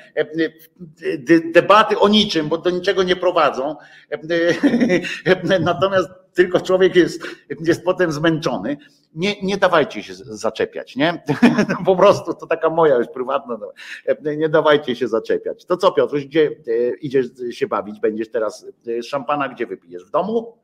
[1.54, 3.76] debaty o niczym, bo do niczego nie prowadzą.
[5.60, 7.22] Natomiast tylko człowiek jest,
[7.60, 8.76] jest potem zmęczony.
[9.14, 11.22] Nie, nie dawajcie się zaczepiać, nie?
[11.86, 13.58] Po prostu to taka moja już prywatna.
[13.60, 13.72] No.
[14.36, 15.64] Nie dawajcie się zaczepiać.
[15.64, 18.00] To co, Piotruś, gdzie e, idziesz się bawić?
[18.00, 18.66] Będziesz teraz
[18.98, 20.04] e, szampana, gdzie wypijesz?
[20.04, 20.63] W domu?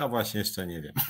[0.00, 0.92] A właśnie jeszcze nie wiem.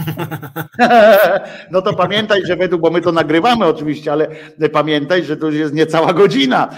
[1.70, 4.28] No to pamiętaj, że według, bo my to nagrywamy oczywiście, ale
[4.72, 6.68] pamiętaj, że to już jest niecała godzina.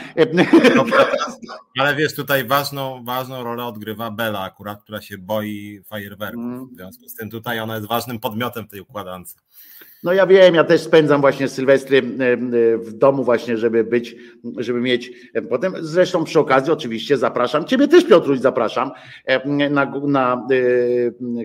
[0.76, 0.84] No,
[1.80, 6.42] ale wiesz, tutaj ważną, ważną rolę odgrywa Bela akurat, która się boi fajerwerków.
[6.44, 6.68] Mm.
[6.68, 9.36] W związku z tym tutaj ona jest ważnym podmiotem w tej układance.
[10.02, 12.02] No ja wiem, ja też spędzam właśnie Sylwestry
[12.76, 14.16] w domu właśnie, żeby być,
[14.56, 15.12] żeby mieć
[15.48, 18.90] potem, zresztą przy okazji oczywiście zapraszam, Ciebie też Piotruś zapraszam
[19.70, 20.46] na, na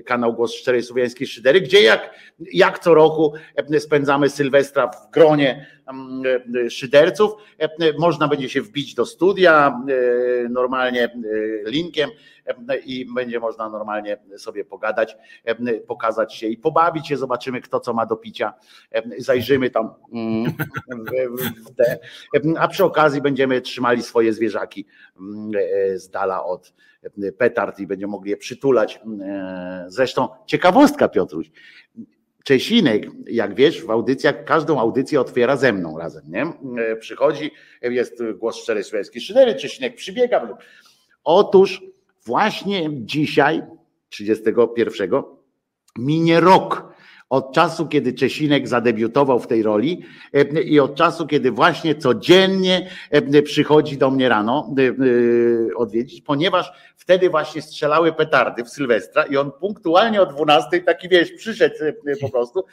[0.05, 2.15] kanał Głos Szczerej Słowiańskiej Szydery, gdzie jak,
[2.53, 3.33] jak co roku
[3.79, 5.67] spędzamy Sylwestra w gronie
[6.69, 7.31] szyderców.
[7.99, 9.81] Można będzie się wbić do studia
[10.49, 11.15] normalnie
[11.65, 12.09] linkiem
[12.85, 15.17] i będzie można normalnie sobie pogadać,
[15.87, 18.53] pokazać się i pobawić się, zobaczymy kto co ma do picia,
[19.17, 20.53] zajrzymy tam mm,
[21.65, 21.99] w te,
[22.57, 24.85] a przy okazji będziemy trzymali swoje zwierzaki
[25.19, 25.51] mm,
[25.95, 26.73] z dala od
[27.37, 29.01] petard i będziemy mogli je przytulać.
[29.87, 31.51] Zresztą ciekawostka Piotruś,
[32.43, 36.53] Czesinek, jak wiesz, w audycjach, każdą audycję otwiera ze mną razem, nie?
[36.99, 37.51] Przychodzi,
[37.81, 40.57] jest głos szczery słowiański szydery, Czesinek przybiega.
[41.23, 41.81] Otóż
[42.25, 43.63] Właśnie dzisiaj,
[44.09, 45.11] 31,
[45.97, 46.92] minie rok
[47.33, 50.03] od czasu, kiedy Czesinek zadebiutował w tej roli
[50.33, 56.71] e, i od czasu, kiedy właśnie codziennie e, przychodzi do mnie rano e, odwiedzić, ponieważ
[56.95, 61.75] wtedy właśnie strzelały petardy w Sylwestra i on punktualnie o 12 taki wiesz, przyszedł
[62.21, 62.65] po prostu.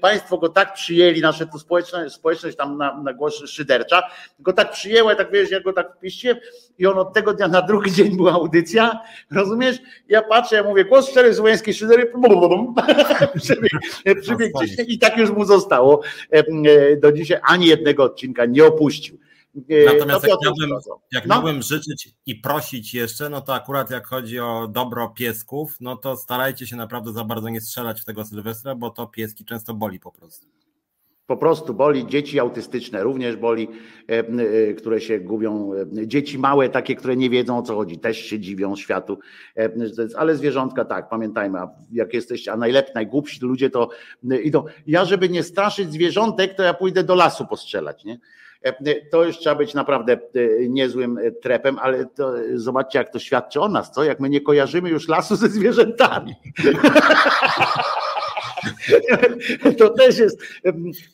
[0.00, 4.02] Państwo go tak przyjęli, nasze tu społeczność, społeczność tam na, na głos szydercza,
[4.38, 6.40] go tak przyjęła, tak wiesz, jak go tak wpiście
[6.78, 9.00] i on od tego dnia na drugi dzień była audycja,
[9.30, 9.76] rozumiesz?
[10.08, 12.12] Ja patrzę, ja mówię, głos szczery słowiańskiej szydery,
[14.20, 16.00] przybiegł i tak już mu zostało
[16.30, 19.18] e, do dzisiaj, ani jednego odcinka nie opuścił.
[19.70, 20.70] E, Natomiast jak, miałbym,
[21.12, 21.34] jak no.
[21.34, 26.16] miałbym życzyć i prosić jeszcze, no to akurat jak chodzi o dobro piesków, no to
[26.16, 30.00] starajcie się naprawdę za bardzo nie strzelać w tego Sylwestra, bo to pieski często boli
[30.00, 30.46] po prostu.
[31.28, 33.68] Po prostu boli dzieci autystyczne, również boli,
[34.08, 35.72] e, e, które się gubią.
[35.74, 39.18] E, dzieci małe, takie, które nie wiedzą o co chodzi, też się dziwią światu.
[40.16, 41.58] Ale zwierzątka tak, pamiętajmy,
[41.92, 43.88] jak jesteście, a najlepiej, najgłupsi ludzie to
[44.42, 44.64] idą.
[44.86, 48.18] Ja, żeby nie straszyć zwierzątek, to ja pójdę do lasu postrzelać, nie?
[49.10, 50.18] To już trzeba być naprawdę
[50.68, 54.04] niezłym trepem, ale to, zobaczcie, jak to świadczy o nas, co?
[54.04, 56.34] Jak my nie kojarzymy już lasu ze zwierzętami.
[59.78, 60.42] To też jest.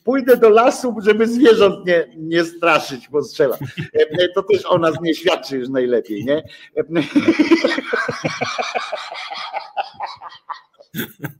[0.03, 3.57] Pójdę do lasu, żeby zwierząt nie, nie straszyć, bo strzela.
[4.35, 6.43] To też o nas nie świadczy już najlepiej, nie?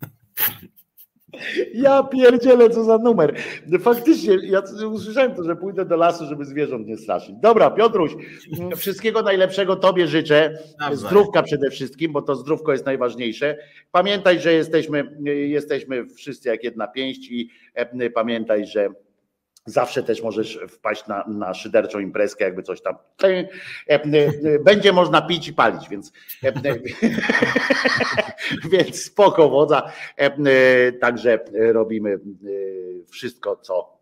[1.73, 3.35] Ja pierdzielę, co za numer.
[3.79, 4.61] Faktycznie, ja
[4.91, 7.35] usłyszałem to, że pójdę do lasu, żeby zwierząt nie straszyć.
[7.35, 8.11] Dobra, Piotruś,
[8.75, 10.57] wszystkiego najlepszego Tobie życzę.
[10.91, 13.57] Zdrówka przede wszystkim, bo to zdrówko jest najważniejsze.
[13.91, 15.17] Pamiętaj, że jesteśmy,
[15.47, 18.89] jesteśmy wszyscy jak jedna pięść i e, pamiętaj, że
[19.65, 22.95] Zawsze też możesz wpaść na, na szyderczą imprezkę, jakby coś tam.
[23.23, 23.49] E,
[23.87, 26.11] e, będzie można pić i palić, więc,
[26.43, 26.53] e,
[28.71, 29.91] więc spoko wodza.
[31.01, 32.19] Także robimy
[33.09, 33.94] wszystko, co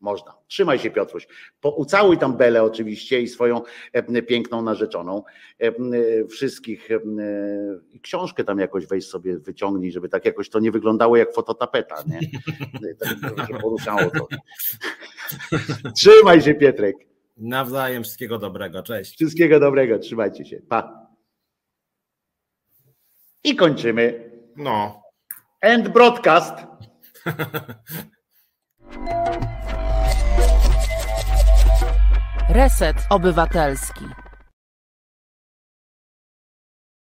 [0.00, 0.34] można.
[0.46, 1.26] Trzymaj się, Piotruś.
[1.60, 3.62] Po, ucałuj tam Belę oczywiście i swoją
[3.92, 5.22] e, piękną narzeczoną.
[5.60, 5.72] E, e,
[6.26, 6.90] wszystkich.
[6.90, 7.00] E,
[7.90, 11.94] I książkę tam jakoś weź sobie, wyciągnij, żeby tak jakoś to nie wyglądało jak fototapeta,
[12.06, 12.20] nie?
[13.36, 14.26] Tak, poruszało to.
[15.96, 16.96] Trzymaj się, Pietrek.
[17.36, 18.82] Nawzajem wszystkiego dobrego.
[18.82, 19.16] Cześć.
[19.16, 19.98] Wszystkiego dobrego.
[19.98, 20.60] Trzymajcie się.
[20.68, 21.06] Pa.
[23.44, 24.30] I kończymy.
[24.56, 25.02] No.
[25.60, 26.54] End broadcast.
[32.52, 34.29] Reset Obywatelski.